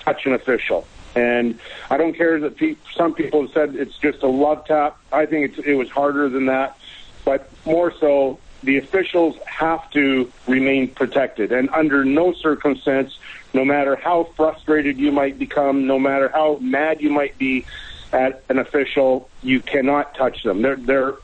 touch 0.00 0.26
an 0.26 0.32
official. 0.32 0.86
And 1.14 1.58
I 1.90 1.96
don't 1.96 2.14
care 2.14 2.38
that 2.40 2.56
pe- 2.56 2.76
some 2.94 3.14
people 3.14 3.42
have 3.42 3.52
said 3.52 3.74
it's 3.74 3.96
just 3.98 4.22
a 4.22 4.28
love 4.28 4.64
tap. 4.66 4.96
I 5.12 5.26
think 5.26 5.58
it 5.58 5.74
was 5.74 5.88
harder 5.90 6.28
than 6.28 6.46
that, 6.46 6.76
but 7.24 7.50
more 7.66 7.92
so, 7.98 8.38
the 8.62 8.76
officials 8.76 9.36
have 9.46 9.90
to 9.92 10.30
remain 10.46 10.88
protected. 10.88 11.50
And 11.50 11.70
under 11.70 12.04
no 12.04 12.32
circumstance, 12.34 13.18
no 13.54 13.64
matter 13.64 13.96
how 13.96 14.24
frustrated 14.36 14.98
you 14.98 15.10
might 15.10 15.38
become, 15.38 15.86
no 15.86 15.98
matter 15.98 16.28
how 16.28 16.58
mad 16.60 17.00
you 17.00 17.10
might 17.10 17.38
be 17.38 17.64
at 18.12 18.42
an 18.48 18.58
official, 18.58 19.28
you 19.42 19.60
cannot 19.60 20.14
touch 20.14 20.42
them. 20.42 20.62
They're, 20.62 20.76
they're 20.76 21.14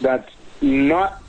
that's 0.00 0.30
not 0.62 1.22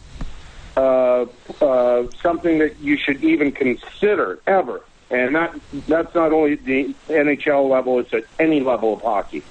uh, 0.77 1.25
uh, 1.61 2.07
something 2.21 2.59
that 2.59 2.79
you 2.79 2.97
should 2.97 3.23
even 3.23 3.51
consider 3.51 4.39
ever. 4.47 4.81
And 5.11 5.35
that 5.35 5.53
that's 5.87 6.15
not 6.15 6.31
only 6.31 6.55
the 6.55 6.95
NHL 7.09 7.69
level; 7.69 7.99
it's 7.99 8.13
at 8.13 8.23
any 8.39 8.61
level 8.61 8.93
of 8.93 9.01
hockey. 9.01 9.43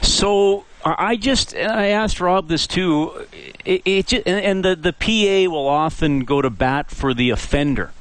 So 0.00 0.64
I 0.84 1.16
just 1.16 1.54
I 1.54 1.88
asked 1.88 2.20
Rob 2.20 2.48
this 2.48 2.66
too. 2.66 3.26
It, 3.64 3.82
it 3.84 4.06
just, 4.08 4.26
and 4.26 4.64
the 4.64 4.74
the 4.74 4.92
PA 4.92 5.50
will 5.50 5.68
often 5.68 6.20
go 6.24 6.42
to 6.42 6.50
bat 6.50 6.90
for 6.90 7.14
the 7.14 7.30
offender, 7.30 7.92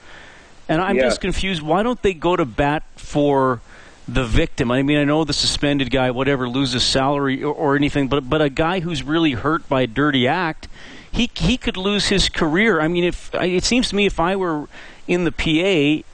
and 0.67 0.81
I'm 0.81 0.95
Yeah. 0.97 1.03
just 1.03 1.21
confused. 1.21 1.61
Why 1.61 1.83
don't 1.83 2.01
they 2.01 2.15
go 2.15 2.35
to 2.35 2.45
bat 2.45 2.83
for 2.95 3.61
the 4.07 4.23
victim? 4.23 4.71
I 4.71 4.81
mean, 4.81 4.97
I 4.97 5.03
know 5.03 5.23
the 5.23 5.33
suspended 5.33 5.91
guy, 5.91 6.09
whatever, 6.09 6.49
loses 6.49 6.83
salary 6.83 7.43
or, 7.43 7.53
or 7.53 7.75
anything, 7.75 8.07
but 8.07 8.27
but 8.27 8.41
a 8.41 8.49
guy 8.49 8.79
who's 8.79 9.03
really 9.03 9.33
hurt 9.33 9.69
by 9.69 9.81
a 9.81 9.87
dirty 9.87 10.27
act, 10.27 10.67
he 11.11 11.29
he 11.35 11.55
could 11.55 11.77
lose 11.77 12.07
his 12.07 12.29
career. 12.29 12.81
I 12.81 12.87
mean, 12.87 13.03
if 13.03 13.29
it 13.35 13.63
seems 13.63 13.89
to 13.89 13.95
me, 13.95 14.07
if 14.07 14.19
I 14.19 14.35
were 14.35 14.67
in 15.07 15.23
the 15.25 15.31
PA, 15.31 16.07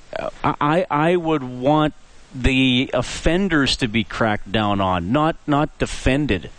I 0.43 0.85
I 0.89 1.15
would 1.15 1.43
want 1.43 1.93
the 2.33 2.89
offenders 2.93 3.77
to 3.77 3.87
be 3.87 4.03
cracked 4.03 4.51
down 4.51 4.81
on, 4.81 5.11
not 5.11 5.35
not 5.47 5.77
defended. 5.77 6.49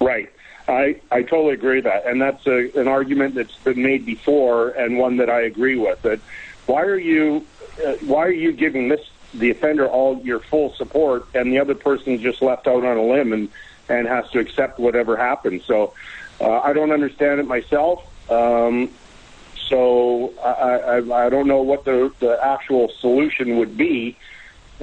Right. 0.00 0.30
I, 0.68 1.00
I 1.10 1.22
totally 1.22 1.54
agree 1.54 1.76
with 1.76 1.84
that. 1.84 2.06
And 2.06 2.22
that's 2.22 2.46
a, 2.46 2.70
an 2.78 2.86
argument 2.86 3.34
that's 3.34 3.56
been 3.56 3.82
made 3.82 4.06
before 4.06 4.70
and 4.70 4.98
one 4.98 5.16
that 5.16 5.28
I 5.28 5.42
agree 5.42 5.76
with. 5.76 6.00
That 6.02 6.20
why 6.66 6.82
are 6.82 6.98
you 6.98 7.44
uh, 7.84 7.94
why 8.02 8.26
are 8.26 8.32
you 8.32 8.52
giving 8.52 8.88
this 8.88 9.00
the 9.34 9.50
offender 9.50 9.86
all 9.88 10.20
your 10.20 10.40
full 10.40 10.72
support 10.74 11.26
and 11.34 11.52
the 11.52 11.58
other 11.58 11.74
person's 11.74 12.20
just 12.20 12.42
left 12.42 12.66
out 12.66 12.84
on 12.84 12.96
a 12.96 13.02
limb 13.02 13.32
and 13.32 13.48
and 13.88 14.06
has 14.06 14.30
to 14.30 14.38
accept 14.38 14.78
whatever 14.78 15.16
happens. 15.16 15.64
So 15.64 15.92
uh, 16.40 16.60
I 16.60 16.72
don't 16.72 16.92
understand 16.92 17.40
it 17.40 17.46
myself. 17.46 18.04
Um, 18.30 18.90
so 19.70 20.34
I, 20.44 20.98
I, 20.98 21.26
I 21.26 21.30
don't 21.30 21.46
know 21.46 21.62
what 21.62 21.84
the, 21.84 22.12
the 22.18 22.38
actual 22.44 22.90
solution 23.00 23.56
would 23.58 23.76
be, 23.76 24.16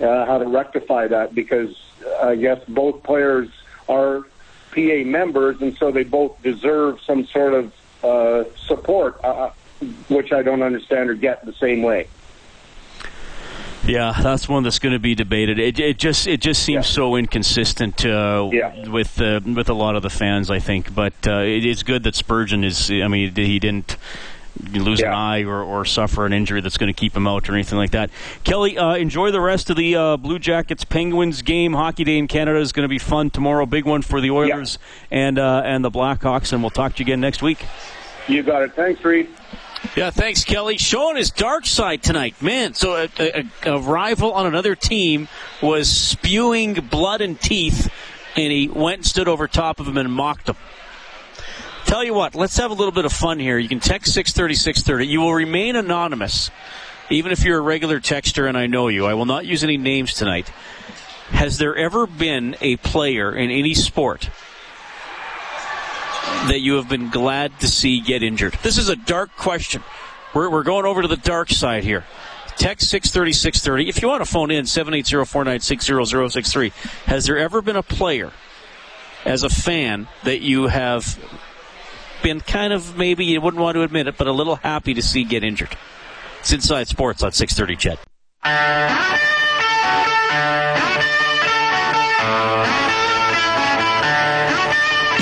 uh, 0.01 0.25
how 0.25 0.37
to 0.39 0.45
rectify 0.47 1.07
that, 1.09 1.35
because 1.35 1.75
I 2.23 2.35
guess 2.35 2.63
both 2.67 3.03
players 3.03 3.49
are 3.89 4.21
PA 4.71 5.03
members, 5.05 5.61
and 5.61 5.77
so 5.77 5.91
they 5.91 6.03
both 6.03 6.41
deserve 6.41 7.01
some 7.01 7.25
sort 7.27 7.53
of 7.53 7.73
uh, 8.03 8.45
support, 8.55 9.19
uh, 9.23 9.51
which 10.07 10.31
I 10.31 10.41
don't 10.41 10.61
understand 10.63 11.09
or 11.09 11.15
get 11.15 11.45
the 11.45 11.53
same 11.53 11.81
way. 11.81 12.07
Yeah, 13.85 14.13
that's 14.21 14.49
one 14.49 14.63
that's 14.63 14.79
going 14.79 14.93
to 14.93 14.99
be 14.99 15.15
debated. 15.15 15.59
It, 15.59 15.79
it 15.79 15.97
just 15.97 16.27
it 16.27 16.41
just 16.41 16.61
seems 16.63 16.87
so 16.87 17.15
inconsistent 17.15 18.05
uh, 18.05 18.49
Yeah. 18.51 18.89
with 18.89 19.21
uh, 19.21 19.39
with 19.45 19.69
a 19.69 19.73
lot 19.73 19.95
of 19.95 20.03
the 20.03 20.09
fans, 20.09 20.51
I 20.51 20.59
think. 20.59 20.93
But 20.93 21.13
uh, 21.25 21.39
it 21.39 21.65
is 21.65 21.83
good 21.83 22.03
that 22.03 22.15
Spurgeon 22.15 22.65
is. 22.65 22.91
I 22.91 23.07
mean, 23.07 23.33
he 23.33 23.59
didn't 23.59 23.95
lose 24.73 25.01
an 25.01 25.07
eye 25.07 25.43
or, 25.43 25.61
or 25.61 25.85
suffer 25.85 26.25
an 26.25 26.33
injury 26.33 26.61
that's 26.61 26.77
going 26.77 26.93
to 26.93 26.99
keep 26.99 27.15
him 27.15 27.27
out 27.27 27.49
or 27.49 27.53
anything 27.53 27.77
like 27.77 27.91
that. 27.91 28.09
Kelly, 28.43 28.77
uh, 28.77 28.95
enjoy 28.95 29.31
the 29.31 29.41
rest 29.41 29.69
of 29.69 29.77
the 29.77 29.95
uh, 29.95 30.17
Blue 30.17 30.39
Jackets 30.39 30.83
Penguins 30.83 31.41
game. 31.41 31.73
Hockey 31.73 32.03
Day 32.03 32.17
in 32.17 32.27
Canada 32.27 32.59
is 32.59 32.71
going 32.71 32.83
to 32.83 32.89
be 32.89 32.99
fun 32.99 33.29
tomorrow. 33.29 33.65
Big 33.65 33.85
one 33.85 34.01
for 34.01 34.21
the 34.21 34.31
Oilers 34.31 34.79
and 35.11 35.39
uh, 35.39 35.61
and 35.65 35.83
the 35.83 35.91
Blackhawks, 35.91 36.53
and 36.53 36.61
we'll 36.61 36.69
talk 36.69 36.95
to 36.95 36.99
you 36.99 37.05
again 37.05 37.21
next 37.21 37.41
week. 37.41 37.65
You 38.27 38.43
got 38.43 38.61
it. 38.63 38.73
Thanks, 38.73 39.03
Reid. 39.03 39.29
Yeah, 39.95 40.09
thanks, 40.09 40.43
Kelly. 40.43 40.77
Showing 40.77 41.15
his 41.15 41.31
dark 41.31 41.65
side 41.65 42.03
tonight, 42.03 42.41
man. 42.41 42.73
So 42.73 42.95
a, 42.95 43.09
a, 43.19 43.73
a 43.75 43.79
rival 43.79 44.33
on 44.33 44.47
another 44.47 44.75
team 44.75 45.27
was 45.61 45.89
spewing 45.89 46.73
blood 46.73 47.21
and 47.21 47.39
teeth, 47.39 47.91
and 48.35 48.51
he 48.51 48.67
went 48.67 48.97
and 48.97 49.05
stood 49.05 49.27
over 49.27 49.47
top 49.47 49.79
of 49.79 49.87
him 49.87 49.97
and 49.97 50.11
mocked 50.11 50.49
him. 50.49 50.55
Tell 51.87 52.03
you 52.03 52.13
what, 52.13 52.35
let's 52.35 52.57
have 52.57 52.69
a 52.69 52.73
little 52.73 52.91
bit 52.91 53.05
of 53.05 53.13
fun 53.13 53.39
here. 53.39 53.57
You 53.57 53.69
can 53.69 53.79
text 53.79 54.13
six 54.13 54.33
thirty 54.33 54.55
six 54.55 54.81
thirty. 54.81 55.07
You 55.07 55.21
will 55.21 55.33
remain 55.33 55.77
anonymous, 55.77 56.51
even 57.09 57.31
if 57.31 57.45
you're 57.45 57.59
a 57.59 57.61
regular 57.61 58.01
texter 58.01 58.49
and 58.49 58.57
I 58.57 58.67
know 58.67 58.89
you. 58.89 59.05
I 59.05 59.13
will 59.13 59.25
not 59.25 59.45
use 59.45 59.63
any 59.63 59.77
names 59.77 60.13
tonight. 60.13 60.49
Has 61.29 61.59
there 61.59 61.77
ever 61.77 62.05
been 62.05 62.57
a 62.59 62.75
player 62.75 63.33
in 63.33 63.51
any 63.51 63.73
sport 63.73 64.29
that 66.49 66.59
you 66.59 66.73
have 66.73 66.89
been 66.89 67.09
glad 67.09 67.57
to 67.61 67.69
see 67.69 68.01
get 68.01 68.21
injured? 68.21 68.55
This 68.63 68.77
is 68.77 68.89
a 68.89 68.97
dark 68.97 69.37
question. 69.37 69.81
We're, 70.33 70.49
we're 70.49 70.63
going 70.63 70.85
over 70.85 71.01
to 71.01 71.07
the 71.07 71.15
dark 71.15 71.49
side 71.49 71.85
here. 71.85 72.03
Text 72.57 72.89
630 72.89 73.31
630. 73.31 73.87
If 73.87 74.01
you 74.01 74.09
want 74.09 74.25
to 74.25 74.29
phone 74.29 74.51
in, 74.51 74.65
780 74.65 75.23
496 75.23 76.09
0063. 76.33 76.73
Has 77.05 77.25
there 77.25 77.37
ever 77.37 77.61
been 77.61 77.77
a 77.77 77.83
player 77.83 78.33
as 79.23 79.43
a 79.43 79.49
fan 79.49 80.09
that 80.25 80.41
you 80.41 80.67
have 80.67 81.17
been 82.21 82.41
kind 82.41 82.73
of 82.73 82.97
maybe 82.97 83.25
you 83.25 83.41
wouldn't 83.41 83.61
want 83.61 83.75
to 83.75 83.83
admit 83.83 84.07
it, 84.07 84.17
but 84.17 84.27
a 84.27 84.31
little 84.31 84.55
happy 84.55 84.93
to 84.93 85.01
see 85.01 85.23
get 85.23 85.43
injured? 85.43 85.75
It's 86.39 86.51
Inside 86.51 86.87
Sports 86.87 87.23
on 87.23 87.31
630 87.31 87.75
CHED. 87.75 87.99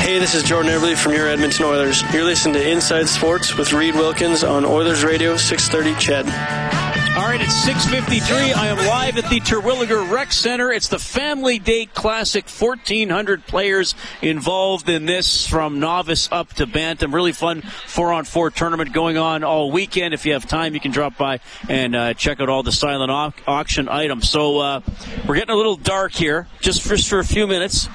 Hey, 0.06 0.20
this 0.20 0.36
is 0.36 0.44
Jordan 0.44 0.72
Eberle 0.72 0.96
from 0.96 1.14
your 1.14 1.28
Edmonton 1.28 1.66
Oilers. 1.66 2.04
You're 2.14 2.24
listening 2.24 2.54
to 2.54 2.70
Inside 2.70 3.10
Sports 3.10 3.58
with 3.58 3.74
Reid 3.74 3.96
Wilkins 3.96 4.44
on 4.44 4.64
Oilers 4.64 5.04
Radio 5.04 5.36
630 5.36 5.94
Ched. 6.00 6.85
All 7.16 7.24
right, 7.24 7.40
it's 7.40 7.56
6:53. 7.64 8.54
I 8.54 8.68
am 8.68 8.78
live 8.78 9.18
at 9.18 9.30
the 9.30 9.40
Terwillegar 9.40 10.12
Rec 10.12 10.34
Center. 10.34 10.70
It's 10.74 10.90
the 10.90 11.00
Family 11.00 11.60
Day 11.60 11.86
Classic. 11.86 12.46
1,400 12.46 13.48
players 13.48 13.96
involved 14.22 14.90
in 14.90 15.06
this, 15.06 15.48
from 15.48 15.80
novice 15.80 16.28
up 16.30 16.52
to 16.56 16.68
bantam. 16.68 17.16
Really 17.16 17.32
fun 17.32 17.62
four-on-four 17.62 18.52
tournament 18.52 18.92
going 18.92 19.18
on 19.18 19.46
all 19.46 19.72
weekend. 19.72 20.14
If 20.14 20.26
you 20.26 20.34
have 20.34 20.46
time, 20.46 20.74
you 20.74 20.82
can 20.82 20.92
drop 20.92 21.18
by 21.18 21.40
and 21.70 21.96
uh, 21.96 22.14
check 22.16 22.42
out 22.42 22.50
all 22.50 22.64
the 22.64 22.74
silent 22.74 23.10
au- 23.10 23.32
auction 23.50 23.88
items. 23.88 24.30
So 24.30 24.60
uh, 24.60 24.82
we're 25.26 25.36
getting 25.36 25.56
a 25.56 25.58
little 25.58 25.78
dark 25.78 26.12
here, 26.12 26.48
just 26.60 26.82
for, 26.84 26.98
just 26.98 27.08
for 27.08 27.20
a 27.20 27.26
few 27.26 27.48
minutes. 27.48 27.88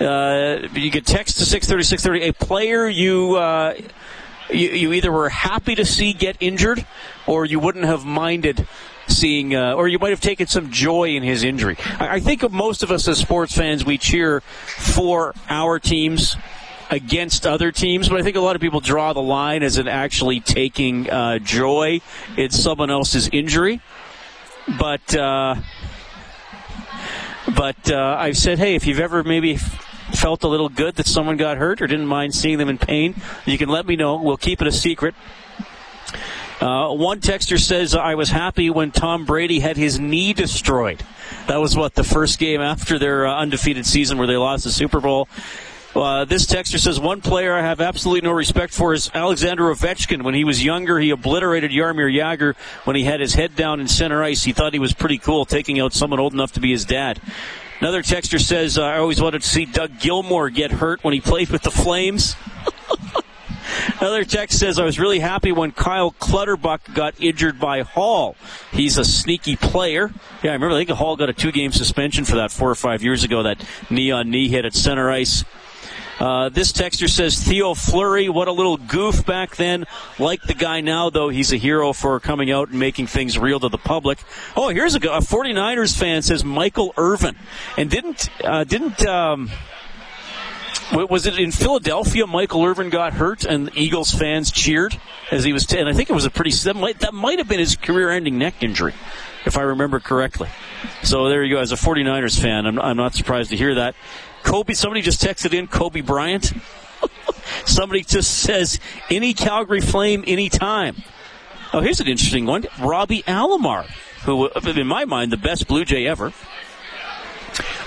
Uh, 0.00 0.68
you 0.74 0.92
can 0.92 1.02
text 1.02 1.38
to 1.38 1.44
630 1.44 1.82
630 1.82 2.28
a 2.28 2.32
player 2.32 2.86
you. 2.86 3.34
Uh, 3.34 3.74
you, 4.50 4.68
you 4.70 4.92
either 4.92 5.12
were 5.12 5.28
happy 5.28 5.74
to 5.74 5.84
see 5.84 6.12
get 6.12 6.36
injured 6.40 6.84
or 7.26 7.44
you 7.44 7.58
wouldn't 7.58 7.84
have 7.84 8.04
minded 8.04 8.66
seeing 9.06 9.54
uh, 9.54 9.74
or 9.74 9.88
you 9.88 9.98
might 9.98 10.10
have 10.10 10.20
taken 10.20 10.46
some 10.46 10.70
joy 10.70 11.10
in 11.10 11.22
his 11.22 11.42
injury. 11.42 11.76
I, 11.98 12.16
I 12.16 12.20
think 12.20 12.42
of 12.42 12.52
most 12.52 12.82
of 12.82 12.90
us 12.90 13.08
as 13.08 13.18
sports 13.18 13.56
fans 13.56 13.84
we 13.84 13.98
cheer 13.98 14.40
for 14.40 15.34
our 15.48 15.78
teams 15.78 16.36
against 16.90 17.46
other 17.46 17.70
teams 17.70 18.08
but 18.08 18.18
i 18.18 18.22
think 18.22 18.34
a 18.34 18.40
lot 18.40 18.56
of 18.56 18.62
people 18.62 18.80
draw 18.80 19.12
the 19.12 19.20
line 19.20 19.62
as 19.62 19.76
in 19.76 19.86
actually 19.86 20.40
taking 20.40 21.10
uh, 21.10 21.38
joy 21.38 22.00
in 22.38 22.48
someone 22.50 22.90
else's 22.90 23.28
injury. 23.30 23.80
But 24.78 25.14
uh, 25.14 25.56
but 27.56 27.90
uh, 27.90 28.16
I've 28.18 28.36
said, 28.36 28.58
hey, 28.58 28.74
if 28.74 28.86
you've 28.86 29.00
ever 29.00 29.24
maybe 29.24 29.58
felt 30.12 30.42
a 30.44 30.48
little 30.48 30.68
good 30.68 30.96
that 30.96 31.06
someone 31.06 31.36
got 31.36 31.56
hurt 31.56 31.80
or 31.82 31.86
didn't 31.86 32.06
mind 32.06 32.34
seeing 32.34 32.58
them 32.58 32.68
in 32.68 32.78
pain, 32.78 33.14
you 33.46 33.58
can 33.58 33.68
let 33.68 33.86
me 33.86 33.96
know. 33.96 34.20
We'll 34.20 34.36
keep 34.36 34.60
it 34.60 34.66
a 34.66 34.72
secret. 34.72 35.14
Uh, 36.60 36.92
one 36.92 37.20
texter 37.20 37.58
says, 37.58 37.94
I 37.94 38.16
was 38.16 38.30
happy 38.30 38.68
when 38.68 38.90
Tom 38.90 39.24
Brady 39.24 39.60
had 39.60 39.76
his 39.76 40.00
knee 40.00 40.32
destroyed. 40.32 41.04
That 41.46 41.58
was 41.58 41.76
what, 41.76 41.94
the 41.94 42.02
first 42.02 42.40
game 42.40 42.60
after 42.60 42.98
their 42.98 43.26
uh, 43.26 43.36
undefeated 43.36 43.86
season 43.86 44.18
where 44.18 44.26
they 44.26 44.36
lost 44.36 44.64
the 44.64 44.70
Super 44.70 45.00
Bowl. 45.00 45.28
Uh, 45.94 46.24
this 46.24 46.46
texter 46.46 46.78
says 46.78 47.00
one 47.00 47.20
player 47.20 47.54
I 47.54 47.62
have 47.62 47.80
absolutely 47.80 48.28
no 48.28 48.32
respect 48.32 48.74
for 48.74 48.92
is 48.92 49.10
Alexander 49.14 49.64
Ovechkin. 49.64 50.22
When 50.22 50.34
he 50.34 50.44
was 50.44 50.62
younger, 50.62 50.98
he 50.98 51.10
obliterated 51.10 51.70
Jaromir 51.70 52.12
Jagr 52.12 52.56
when 52.84 52.96
he 52.96 53.04
had 53.04 53.20
his 53.20 53.34
head 53.34 53.56
down 53.56 53.80
in 53.80 53.88
center 53.88 54.22
ice. 54.22 54.44
He 54.44 54.52
thought 54.52 54.72
he 54.72 54.78
was 54.78 54.92
pretty 54.92 55.18
cool, 55.18 55.44
taking 55.44 55.80
out 55.80 55.92
someone 55.92 56.20
old 56.20 56.34
enough 56.34 56.52
to 56.52 56.60
be 56.60 56.72
his 56.72 56.84
dad. 56.84 57.20
Another 57.80 58.02
texter 58.02 58.40
says 58.40 58.76
uh, 58.76 58.82
I 58.82 58.98
always 58.98 59.20
wanted 59.20 59.42
to 59.42 59.48
see 59.48 59.64
Doug 59.64 60.00
Gilmour 60.00 60.52
get 60.52 60.72
hurt 60.72 61.04
when 61.04 61.14
he 61.14 61.20
played 61.20 61.50
with 61.50 61.62
the 61.62 61.70
Flames. 61.70 62.34
Another 64.00 64.24
text 64.24 64.58
says, 64.58 64.78
I 64.78 64.84
was 64.84 64.98
really 64.98 65.18
happy 65.18 65.52
when 65.52 65.72
Cal 65.72 66.10
Clutterbuck 66.12 66.94
got 66.94 67.20
injured 67.20 67.58
by 67.58 67.82
Hall. 67.82 68.36
He's 68.72 68.98
a 68.98 69.04
sneaky 69.04 69.56
player. 69.56 70.12
Yeah, 70.42 70.50
I 70.50 70.54
remember, 70.54 70.74
I 70.74 70.84
think 70.84 70.90
Hall 70.90 71.16
got 71.16 71.28
a 71.28 71.32
two 71.32 71.52
game 71.52 71.72
suspension 71.72 72.24
for 72.24 72.36
that 72.36 72.50
four 72.50 72.70
or 72.70 72.74
five 72.74 73.02
years 73.02 73.24
ago, 73.24 73.42
that 73.42 73.64
knee 73.90 74.10
on 74.10 74.30
knee 74.30 74.48
hit 74.48 74.64
at 74.64 74.74
center 74.74 75.10
ice. 75.10 75.44
Uh, 76.18 76.48
this 76.48 76.72
texter 76.72 77.08
says 77.08 77.38
Theo 77.38 77.74
Fleury, 77.74 78.28
what 78.28 78.48
a 78.48 78.52
little 78.52 78.76
goof 78.76 79.24
back 79.24 79.56
then. 79.56 79.86
Like 80.18 80.42
the 80.42 80.54
guy 80.54 80.80
now, 80.80 81.10
though, 81.10 81.28
he's 81.28 81.52
a 81.52 81.56
hero 81.56 81.92
for 81.92 82.18
coming 82.18 82.50
out 82.50 82.70
and 82.70 82.78
making 82.78 83.06
things 83.06 83.38
real 83.38 83.60
to 83.60 83.68
the 83.68 83.78
public. 83.78 84.18
Oh, 84.56 84.68
here's 84.68 84.94
a, 84.94 84.98
a 84.98 85.20
49ers 85.20 85.96
fan 85.96 86.22
says 86.22 86.44
Michael 86.44 86.92
Irvin, 86.96 87.36
and 87.76 87.88
didn't 87.90 88.28
uh, 88.44 88.64
didn't. 88.64 89.06
Um, 89.06 89.50
was 90.92 91.26
it 91.26 91.38
in 91.38 91.52
Philadelphia? 91.52 92.26
Michael 92.26 92.64
Irvin 92.64 92.88
got 92.88 93.12
hurt, 93.12 93.44
and 93.44 93.70
Eagles 93.76 94.10
fans 94.10 94.50
cheered 94.50 94.98
as 95.30 95.44
he 95.44 95.52
was. 95.52 95.66
T- 95.66 95.78
and 95.78 95.88
I 95.88 95.92
think 95.92 96.08
it 96.08 96.14
was 96.14 96.24
a 96.24 96.30
pretty 96.30 96.50
that 96.64 96.76
might 96.76 97.00
that 97.00 97.14
might 97.14 97.38
have 97.38 97.48
been 97.48 97.58
his 97.58 97.76
career-ending 97.76 98.38
neck 98.38 98.62
injury, 98.62 98.94
if 99.44 99.58
I 99.58 99.62
remember 99.62 100.00
correctly. 100.00 100.48
So 101.02 101.28
there 101.28 101.44
you 101.44 101.54
go. 101.54 101.60
As 101.60 101.72
a 101.72 101.76
49ers 101.76 102.40
fan, 102.40 102.66
I'm, 102.66 102.78
I'm 102.78 102.96
not 102.96 103.14
surprised 103.14 103.50
to 103.50 103.56
hear 103.56 103.74
that. 103.76 103.94
Kobe, 104.48 104.72
somebody 104.72 105.02
just 105.02 105.20
texted 105.20 105.52
in 105.52 105.66
Kobe 105.66 106.00
Bryant. 106.00 106.54
somebody 107.66 108.02
just 108.02 108.38
says 108.38 108.80
any 109.10 109.34
Calgary 109.34 109.82
Flame 109.82 110.24
anytime. 110.26 110.96
Oh, 111.74 111.80
here's 111.80 112.00
an 112.00 112.08
interesting 112.08 112.46
one. 112.46 112.64
Robbie 112.80 113.22
Alomar, 113.24 113.84
who, 114.24 114.48
in 114.48 114.86
my 114.86 115.04
mind, 115.04 115.30
the 115.30 115.36
best 115.36 115.68
Blue 115.68 115.84
Jay 115.84 116.06
ever. 116.06 116.32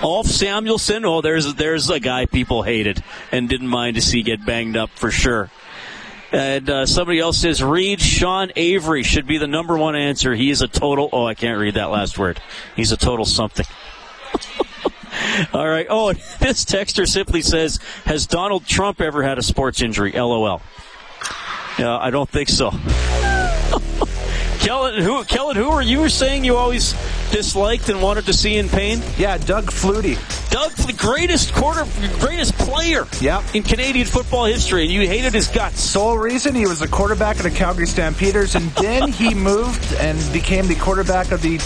Ulf 0.04 0.28
Samuelsson, 0.28 1.04
Oh, 1.04 1.22
there's 1.22 1.56
there's 1.56 1.90
a 1.90 2.00
guy 2.00 2.28
people 2.28 2.62
hated 2.62 3.04
and 3.32 3.50
didn't 3.50 3.68
mind 3.68 3.96
to 3.96 4.02
see 4.02 4.22
get 4.22 4.46
banged 4.46 4.78
up 4.78 4.92
for 4.92 5.10
sure. 5.10 5.50
And 6.32 6.70
uh, 6.70 6.86
somebody 6.86 7.20
else 7.20 7.40
says 7.40 7.64
Reid 7.64 8.02
Sean 8.02 8.52
Avery 8.56 9.02
should 9.02 9.26
be 9.26 9.40
the 9.40 9.48
number 9.48 9.76
one 9.78 9.96
answer. 9.96 10.36
He 10.36 10.52
is 10.52 10.62
a 10.62 10.68
total. 10.68 11.10
Oh, 11.12 11.26
I 11.26 11.34
can't 11.34 11.60
read 11.60 11.74
that 11.74 11.90
last 11.90 12.20
word. 12.20 12.40
He's 12.76 12.92
a 12.92 12.98
total 12.98 13.26
something. 13.26 13.66
All 15.54 15.68
right. 15.68 15.88
Oh, 15.90 16.14
this 16.40 16.66
texter 16.66 17.08
simply 17.08 17.42
says, 17.42 17.80
"Has 18.06 18.28
Donald 18.28 18.66
Trump 18.66 19.02
ever 19.02 19.24
had 19.24 19.38
a 19.38 19.44
sports 19.44 19.82
injury?" 19.82 20.12
LOL. 20.14 20.62
Yeah, 21.78 21.98
I 21.98 22.10
don't 22.10 22.30
think 22.30 22.50
so. 22.50 22.72
Kellen, 24.60 25.02
who 25.02 25.24
Kellen, 25.24 25.56
who 25.56 25.70
are 25.70 25.82
you 25.82 26.08
saying 26.08 26.44
you 26.44 26.56
always 26.56 26.94
disliked 27.32 27.90
and 27.90 28.00
wanted 28.02 28.28
to 28.28 28.34
see 28.34 28.58
in 28.58 28.70
pain? 28.70 29.02
Yeah, 29.18 29.38
Doug 29.38 29.66
Flutie. 29.66 30.20
Doug, 30.52 30.72
the 30.74 30.94
greatest 30.94 31.54
quarter, 31.54 31.86
greatest 32.20 32.54
player 32.58 33.08
yep. 33.22 33.44
in 33.56 33.64
Canadian 33.64 34.06
football 34.06 34.46
history, 34.46 34.84
and 34.84 34.92
you 34.92 35.08
hated 35.08 35.34
his 35.34 35.48
guts. 35.48 35.82
Sole 35.82 36.18
reason 36.18 36.54
he 36.54 36.68
was 36.68 36.80
the 36.80 36.88
quarterback 36.88 37.38
of 37.38 37.44
the 37.44 37.50
Calgary 37.50 37.88
Stampeders, 37.88 38.54
and 38.54 38.70
then 38.72 39.12
he 39.12 39.34
moved 39.34 39.96
and 39.96 40.20
became 40.32 40.68
the 40.68 40.76
quarterback 40.76 41.32
of 41.32 41.42
the 41.42 41.58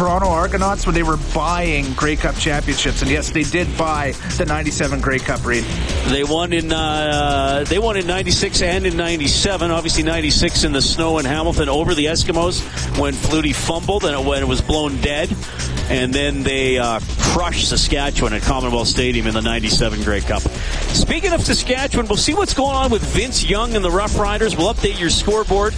Toronto 0.00 0.30
Argonauts 0.30 0.86
when 0.86 0.94
they 0.94 1.02
were 1.02 1.18
buying 1.34 1.92
Grey 1.92 2.16
Cup 2.16 2.34
championships, 2.36 3.02
and 3.02 3.10
yes, 3.10 3.32
they 3.32 3.42
did 3.42 3.76
buy 3.76 4.12
the 4.38 4.46
'97 4.46 4.98
Grey 5.02 5.18
Cup. 5.18 5.44
Reid. 5.44 5.62
They 6.08 6.24
won 6.24 6.54
in 6.54 6.72
uh, 6.72 7.66
they 7.68 7.78
won 7.78 7.98
in 7.98 8.06
'96 8.06 8.62
and 8.62 8.86
in 8.86 8.96
'97. 8.96 9.70
Obviously, 9.70 10.02
'96 10.02 10.64
in 10.64 10.72
the 10.72 10.80
snow 10.80 11.18
in 11.18 11.26
Hamilton 11.26 11.68
over 11.68 11.94
the 11.94 12.06
Eskimos 12.06 12.62
when 12.98 13.12
Flutie 13.12 13.54
fumbled 13.54 14.06
and 14.06 14.26
when 14.26 14.42
it 14.42 14.48
was 14.48 14.62
blown 14.62 14.98
dead, 15.02 15.36
and 15.90 16.14
then 16.14 16.44
they 16.44 16.78
uh, 16.78 17.00
crushed 17.18 17.68
Saskatchewan 17.68 18.32
at 18.32 18.40
Commonwealth 18.40 18.88
Stadium 18.88 19.26
in 19.26 19.34
the 19.34 19.42
'97 19.42 20.02
Grey 20.02 20.22
Cup. 20.22 20.40
Speaking 20.40 21.34
of 21.34 21.42
Saskatchewan, 21.42 22.06
we'll 22.08 22.16
see 22.16 22.32
what's 22.32 22.54
going 22.54 22.74
on 22.74 22.90
with 22.90 23.02
Vince 23.02 23.44
Young 23.44 23.76
and 23.76 23.84
the 23.84 23.90
Rough 23.90 24.18
Riders. 24.18 24.56
We'll 24.56 24.72
update 24.72 24.98
your 24.98 25.10
scoreboard. 25.10 25.74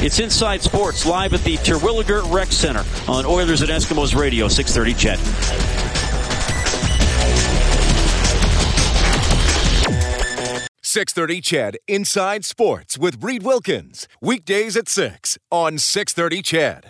It's 0.00 0.20
Inside 0.20 0.62
Sports 0.62 1.06
live 1.06 1.34
at 1.34 1.42
the 1.42 1.56
Terwillegar 1.56 2.32
Rec 2.32 2.48
Center 2.48 2.84
on 3.08 3.26
Oilers 3.26 3.62
and 3.62 3.70
Eskimos 3.70 4.14
Radio, 4.14 4.48
630 4.48 4.94
CHED. 4.94 5.18
Six 10.80 11.12
thirty 11.12 11.42
CHED 11.42 11.76
Inside 11.86 12.46
Sports 12.46 12.96
with 12.96 13.22
Reid 13.22 13.42
Wilkins 13.42 14.08
weekdays 14.22 14.74
at 14.74 14.88
six 14.88 15.36
on 15.50 15.76
six 15.76 16.14
thirty 16.14 16.40
CHED. 16.40 16.86